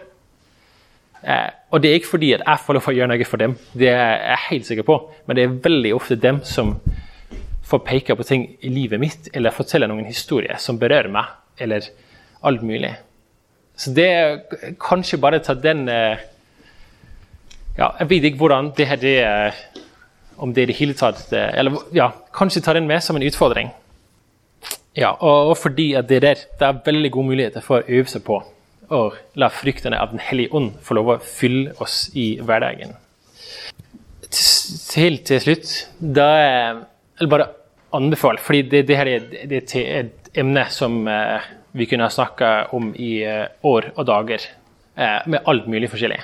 Eh, 1.23 1.51
og 1.75 1.83
det 1.83 1.91
er 1.91 1.99
ikke 1.99 2.13
fordi 2.15 2.31
at 2.37 2.45
jeg 2.47 2.63
får 2.65 2.79
lov 2.79 2.89
å 2.89 2.95
gjøre 2.95 3.11
noe 3.11 3.27
for 3.27 3.43
dem, 3.43 3.57
det 3.75 3.91
er 3.91 4.15
jeg 4.31 4.45
helt 4.47 4.69
sikker 4.71 4.87
på, 4.87 4.97
men 5.27 5.37
det 5.37 5.45
er 5.45 5.59
veldig 5.67 5.93
ofte 5.97 6.19
dem 6.23 6.41
som 6.47 6.77
får 7.69 7.83
peke 7.85 8.17
på 8.17 8.25
ting 8.25 8.47
i 8.65 8.71
livet 8.73 9.03
mitt, 9.03 9.29
eller 9.35 9.55
fortelle 9.55 9.91
noen 9.91 10.07
historier 10.09 10.57
som 10.63 10.79
berører 10.81 11.11
meg, 11.13 11.35
eller 11.59 11.91
alt 12.47 12.63
mulig. 12.63 12.95
Så 13.79 13.93
det 13.95 14.07
er 14.09 14.75
kanskje 14.81 15.21
bare 15.21 15.43
ta 15.45 15.55
den 15.59 15.89
eh, 15.93 16.23
ja, 17.79 17.93
Jeg 18.01 18.11
vet 18.11 18.25
ikke 18.29 18.43
hvordan 18.43 18.73
det 18.77 18.89
her 18.91 19.01
det 19.01 19.19
er 19.23 19.59
om 20.39 20.53
det 20.55 20.67
i 20.67 20.71
det 20.71 20.79
hele 20.79 20.95
tatt 20.95 21.33
Eller 21.33 21.79
ja, 21.95 22.11
kanskje 22.35 22.63
ta 22.63 22.75
den 22.77 22.87
med 22.87 23.03
som 23.03 23.17
en 23.17 23.27
utfordring. 23.27 23.73
Ja, 24.99 25.13
og, 25.23 25.57
fordi 25.59 25.93
at 25.99 26.09
det 26.09 26.23
der 26.23 26.35
det 26.59 26.67
er 26.67 26.81
veldig 26.85 27.11
gode 27.15 27.31
muligheter 27.33 27.63
for 27.63 27.81
å 27.81 27.99
øve 27.99 28.11
seg 28.11 28.25
på 28.27 28.41
å 28.89 29.03
la 29.39 29.51
fryktene 29.53 29.99
av 30.01 30.15
Den 30.15 30.23
hellige 30.23 30.55
ånd 30.57 30.79
få 30.83 30.97
lov 30.99 31.13
å 31.13 31.19
fylle 31.23 31.75
oss 31.83 32.09
i 32.17 32.39
hverdagen. 32.41 32.97
Helt 34.99 35.25
til 35.29 35.41
slutt 35.41 35.71
da 35.99 36.29
Eller 37.19 37.31
bare 37.31 37.51
anbefale, 37.95 38.41
fordi 38.43 38.63
det, 38.69 38.83
det 38.89 38.97
her 38.99 39.09
er, 39.09 39.29
det 39.49 39.63
er 39.63 39.87
et 40.03 40.29
emne 40.37 40.67
som 40.71 41.07
eh, 41.09 41.47
vi 41.73 41.87
kunne 41.89 42.05
ha 42.05 42.13
snakka 42.13 42.69
om 42.77 42.91
i 42.93 43.23
eh, 43.25 43.47
år 43.65 43.93
og 43.95 44.05
dager, 44.07 44.45
eh, 44.95 45.23
med 45.25 45.49
alt 45.49 45.71
mulig 45.73 45.89
forskjellig. 45.89 46.19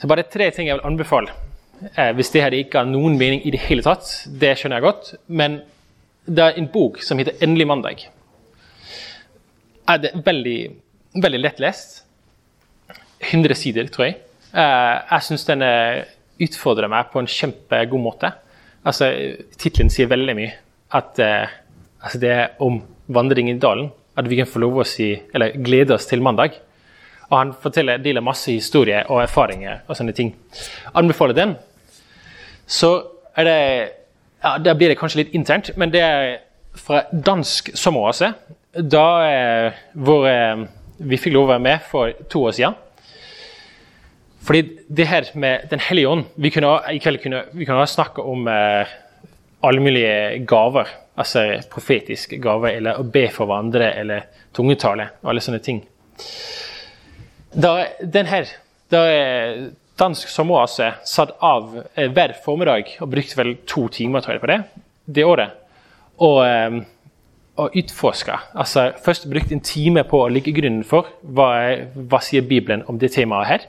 Så 0.00 0.08
bare 0.08 0.28
tre 0.28 0.50
ting 0.52 0.68
jeg 0.68 0.76
vil 0.76 0.88
anbefale 0.88 1.32
Eh, 1.82 2.12
hvis 2.16 2.30
det 2.32 2.42
her 2.42 2.56
ikke 2.56 2.80
har 2.80 2.88
noen 2.88 3.18
mening 3.20 3.42
i 3.44 3.52
det 3.52 3.60
hele 3.66 3.84
tatt, 3.84 4.08
det 4.40 4.54
skjønner 4.56 4.80
jeg 4.80 4.86
godt. 4.86 5.12
Men 5.28 5.60
det 6.26 6.42
er 6.42 6.58
en 6.58 6.68
bok 6.72 7.02
som 7.02 7.18
heter 7.18 7.36
'Endelig 7.40 7.66
mandag'. 7.66 8.06
Er 9.88 9.96
det 9.98 10.12
veldig, 10.24 10.70
veldig 11.14 11.40
lettlest. 11.40 12.04
100 13.20 13.54
sider, 13.54 13.86
tror 13.86 14.04
jeg. 14.04 14.16
Eh, 14.54 15.00
jeg 15.10 15.22
syns 15.22 15.44
den 15.44 15.62
eh, 15.62 16.04
utfordrer 16.40 16.88
meg 16.88 17.06
på 17.12 17.18
en 17.18 17.26
kjempegod 17.26 18.00
måte. 18.00 18.32
Altså, 18.84 19.36
Tittelen 19.58 19.90
sier 19.90 20.06
veldig 20.06 20.36
mye. 20.36 20.52
At 20.92 21.18
altså 21.18 22.18
det 22.20 22.30
er 22.30 22.48
om 22.60 22.82
vandring 23.08 23.50
i 23.50 23.58
dalen. 23.58 23.90
At 24.16 24.28
vi 24.28 24.36
kan 24.36 24.46
få 24.46 24.58
lov 24.58 24.78
å 24.78 24.84
si, 24.84 25.20
eller 25.34 25.50
glede 25.50 25.94
oss 25.94 26.06
til 26.06 26.22
mandag. 26.22 26.52
Og 27.30 27.38
han 27.38 27.52
forteller, 27.62 27.98
deler 28.02 28.24
masse 28.24 28.52
historier 28.52 29.08
og 29.10 29.22
erfaringer 29.24 29.82
og 29.86 29.98
sånne 29.98 30.14
ting. 30.14 30.32
Anbefaler 30.94 31.36
den. 31.36 31.54
Så 32.66 32.92
er 33.36 33.44
det 33.44 33.60
ja, 34.42 34.58
Der 34.58 34.74
blir 34.74 34.88
det 34.88 34.98
kanskje 34.98 35.24
litt 35.24 35.34
internt, 35.34 35.72
men 35.76 35.90
det 35.90 36.00
er 36.00 36.38
fra 36.76 37.02
dansk 37.10 37.72
sommeroase. 37.74 38.32
Da 38.76 39.06
eh, 39.26 39.78
hvor 39.94 40.26
eh, 40.28 40.66
vi 40.98 41.18
fikk 41.18 41.34
lov 41.34 41.48
å 41.48 41.54
være 41.54 41.64
med 41.64 41.86
for 41.88 42.12
to 42.30 42.44
år 42.46 42.54
siden. 42.56 42.76
Fordi 44.46 44.62
det 44.86 45.08
her 45.10 45.30
med 45.34 45.66
Den 45.70 45.80
hellige 45.82 46.08
ånd 46.08 46.24
Vi 46.36 46.52
kunne 46.54 46.76
i 46.92 47.00
kveld 47.02 47.18
kunne, 47.18 47.40
vi 47.50 47.66
kunne 47.66 47.86
snakke 47.90 48.22
om 48.22 48.46
eh, 48.48 48.86
alle 49.66 49.80
mulige 49.82 50.44
gaver. 50.46 50.92
Altså 51.16 51.46
profetiske 51.72 52.38
gaver, 52.38 52.76
eller 52.76 53.00
å 53.00 53.06
be 53.08 53.24
for 53.32 53.48
hverandre, 53.48 53.88
eller 53.96 54.28
tungetale. 54.54 55.08
og 55.22 55.32
alle 55.32 55.40
sånne 55.40 55.62
ting. 55.64 55.80
Den 57.56 58.28
her, 58.28 58.50
da 58.92 59.02
Dansk 59.96 60.28
sommeroase 60.28 60.90
satt 61.08 61.30
av 61.40 61.70
eh, 61.96 62.10
hver 62.12 62.34
formiddag 62.44 62.90
og 63.00 63.08
brukte 63.14 63.38
vel 63.38 63.54
to 63.68 63.86
timer 63.92 64.20
tror 64.20 64.36
jeg, 64.36 64.42
på 64.42 64.50
det 64.50 64.58
det 65.06 65.24
året. 65.24 65.54
Og, 66.20 66.40
eh, 66.44 66.76
og 67.56 67.78
utforska. 67.80 68.36
Altså, 68.60 68.90
først 69.04 69.24
brukte 69.30 69.56
en 69.56 69.64
time 69.64 70.04
på 70.04 70.20
å 70.20 70.28
ligge 70.28 70.52
grunnen 70.52 70.84
for 70.84 71.08
hva, 71.22 71.48
hva 71.96 72.20
sier 72.20 72.44
Bibelen 72.44 72.84
om 72.90 72.98
det 73.00 73.14
temaet 73.14 73.48
her. 73.48 73.64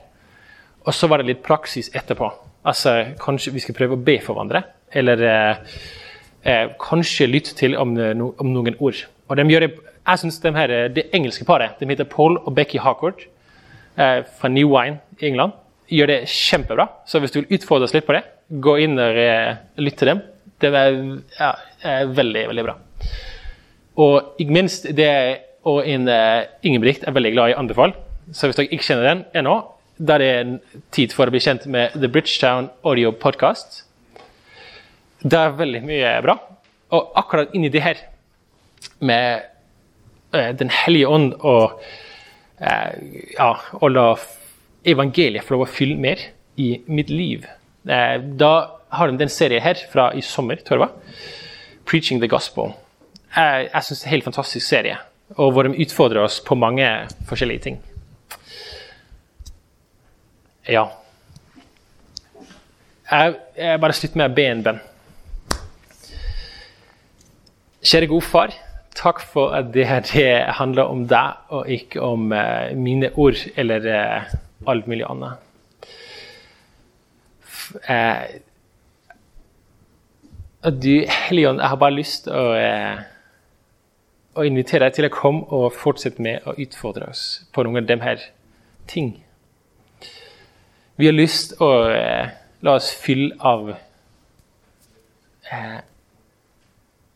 Og 0.84 0.92
så 0.92 1.08
var 1.08 1.22
det 1.22 1.30
litt 1.30 1.46
praksis 1.46 1.88
etterpå. 1.96 2.28
Altså, 2.68 3.14
Kanskje 3.22 3.54
vi 3.54 3.64
skal 3.64 3.78
prøve 3.78 3.96
å 3.96 4.04
be 4.10 4.18
for 4.20 4.36
hverandre. 4.36 4.66
Eller 4.92 5.24
eh, 5.30 5.80
eh, 6.44 6.76
kanskje 6.82 7.30
lytte 7.30 7.56
til 7.56 7.78
om, 7.80 7.96
om, 7.96 8.52
noen 8.52 8.76
ord. 8.76 9.00
Og 9.28 9.40
de 9.40 9.48
gjør 9.48 9.64
det, 9.64 9.72
jeg 10.02 10.24
synes 10.26 10.40
de 10.44 10.54
her, 10.56 10.76
Det 10.92 11.08
engelske 11.16 11.48
paret 11.48 11.80
de 11.80 11.88
heter 11.88 12.04
Paul 12.04 12.36
og 12.36 12.52
Becky 12.56 12.84
Harcourt 12.84 13.24
fra 13.98 14.48
New 14.52 14.70
Wine 14.70 15.00
i 15.18 15.26
England. 15.30 15.56
Gjør 15.90 16.10
det 16.12 16.18
kjempebra. 16.30 16.86
Så 17.08 17.20
hvis 17.20 17.32
du 17.34 17.40
vil 17.40 17.58
utfordre 17.58 17.88
oss 17.88 17.94
litt 17.96 18.06
på 18.06 18.14
det, 18.16 18.22
gå 18.48 18.76
inn 18.84 18.98
og 19.00 19.16
lytte 19.16 19.84
lytt 19.84 19.98
til 20.00 20.12
dem. 20.12 20.22
Det 20.58 20.70
er, 20.74 20.98
ja, 21.38 21.50
er 21.86 22.12
veldig, 22.14 22.44
veldig 22.50 22.64
bra. 22.66 22.76
Og 23.98 24.40
ikke 24.42 24.54
minst 24.54 24.88
det 24.96 25.10
og 25.68 25.82
en 25.90 26.06
uh, 26.08 26.46
Ingebrigt 26.64 27.04
er 27.04 27.14
veldig 27.16 27.32
glad 27.34 27.52
i 27.52 27.58
anbefal. 27.58 27.92
Så 28.32 28.48
hvis 28.48 28.58
dere 28.58 28.70
ikke 28.70 28.86
kjenner 28.86 29.08
den 29.08 29.24
ennå, 29.36 29.56
da 29.98 30.14
er 30.16 30.22
det 30.22 30.30
en 30.38 30.56
tid 30.94 31.14
for 31.16 31.26
å 31.26 31.34
bli 31.34 31.42
kjent 31.42 31.66
med 31.70 31.96
The 31.98 32.10
Bridgetown 32.12 32.70
Audio 32.86 33.10
Podcast. 33.10 33.82
Det 35.24 35.38
er 35.38 35.56
veldig 35.58 35.82
mye 35.86 36.12
bra. 36.24 36.38
Og 36.94 37.16
akkurat 37.18 37.54
inni 37.56 37.72
det 37.72 37.84
her, 37.84 38.04
med 39.00 39.54
Den 40.30 40.68
hellige 40.68 41.08
ånd 41.08 41.32
og 41.40 41.80
Eh, 41.80 42.07
ja, 42.60 43.52
å 43.80 43.88
la 43.92 44.08
evangeliet 44.88 45.46
få 45.46 45.56
lov 45.56 45.66
å 45.66 45.70
fylle 45.70 45.98
mer 46.00 46.22
i 46.58 46.72
mitt 46.90 47.10
liv. 47.10 47.46
Eh, 47.88 48.16
da 48.40 48.52
har 48.88 49.10
de 49.10 49.20
den 49.20 49.30
serien 49.32 49.62
her 49.62 49.78
fra 49.92 50.10
i 50.14 50.22
sommer, 50.22 50.56
jeg 50.56 50.88
'Preaching 51.84 52.20
the 52.20 52.28
Gospel'. 52.28 52.74
Jeg, 53.36 53.70
jeg 53.72 53.84
syns 53.84 54.00
det 54.00 54.06
er 54.06 54.08
en 54.08 54.16
helt 54.16 54.24
fantastisk 54.24 54.66
serie, 54.66 54.98
og 55.36 55.52
hvor 55.52 55.62
de 55.62 55.78
utfordrer 55.84 56.22
oss 56.22 56.40
på 56.40 56.54
mange 56.54 57.08
forskjellige 57.28 57.60
ting. 57.60 57.82
Ja. 60.68 60.86
Jeg, 63.10 63.34
jeg 63.56 63.80
bare 63.80 63.92
slutter 63.92 64.16
med 64.16 64.30
å 64.30 64.34
be 64.34 64.46
en 64.46 64.62
bønn. 64.62 64.80
Kjære 67.82 68.08
gode 68.10 68.26
far. 68.26 68.52
Takk 68.94 69.20
for 69.20 69.50
at 69.54 69.74
det, 69.74 69.86
her 69.86 70.52
handler 70.52 70.82
om 70.82 71.08
deg, 71.08 71.32
og 71.48 71.68
ikke 71.70 72.00
om 72.02 72.32
uh, 72.32 72.74
mine 72.76 73.10
ord 73.14 73.36
eller 73.56 73.78
uh, 73.78 74.22
alt 74.66 74.86
mulig 74.86 75.04
annet. 75.06 75.32
Uh, 77.88 78.24
du, 80.82 81.04
Helion, 81.28 81.60
jeg 81.60 81.68
har 81.68 81.76
bare 81.76 81.94
lyst 81.94 82.24
til 82.24 82.32
å, 82.34 82.56
å, 84.34 84.42
invitere 84.42 84.88
deg 84.88 84.96
til 84.96 85.06
å 85.06 85.14
komme 85.14 85.46
og 85.54 85.72
fortsette 85.78 86.22
med 86.22 86.42
å 86.48 86.56
utfordre 86.58 87.06
oss 87.12 87.44
på 87.54 87.62
noen 87.62 87.84
av 87.84 87.86
de 87.86 88.00
her 88.02 88.24
ting. 88.90 89.12
Vi 90.98 91.06
har 91.06 91.14
lyst 91.14 91.54
til 91.54 91.62
å 91.62 91.86
la 92.66 92.74
oss 92.74 92.90
fylle 92.98 93.36
av 93.38 93.70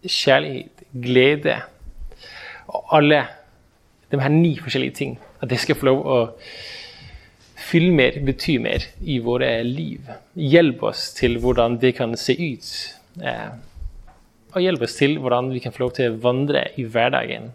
kjærlighet, 0.07 0.82
glede 0.93 1.61
og 2.73 2.97
alle 2.97 3.23
de 4.13 4.21
her 4.21 4.33
ni 4.33 4.57
forskjellige 4.61 4.97
ting. 4.97 5.19
At 5.41 5.51
det 5.51 5.61
skal 5.63 5.79
få 5.79 5.89
lov 5.89 6.03
å 6.07 6.19
fylle 7.63 7.93
mer, 7.97 8.19
bety 8.27 8.59
mer 8.63 8.85
i 9.01 9.19
våre 9.25 9.55
liv. 9.67 10.09
Hjelp 10.37 10.83
oss 10.93 11.11
til 11.17 11.39
hvordan 11.43 11.79
det 11.83 11.95
kan 11.99 12.17
se 12.21 12.37
ut. 12.37 12.71
Eh, 13.23 13.51
og 14.53 14.61
hjelp 14.61 14.85
oss 14.85 14.99
til 14.99 15.17
hvordan 15.23 15.51
vi 15.53 15.63
kan 15.65 15.73
få 15.73 15.87
lov 15.87 15.95
til 15.97 16.13
å 16.13 16.21
vandre 16.23 16.67
i 16.77 16.85
hverdagen 16.85 17.53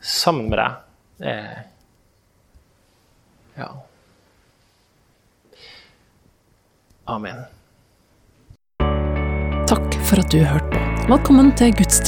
sammen 0.00 0.50
med 0.50 0.60
deg. 0.62 0.82
Eh, 1.30 1.62
ja. 3.60 3.70
Amen. 7.10 7.42
Takk 9.70 9.98
for 10.06 10.22
at 10.22 10.30
du 10.30 10.40
hørte 10.42 10.70
på. 10.70 10.80
Velkommen 11.10 11.50
til 11.58 11.72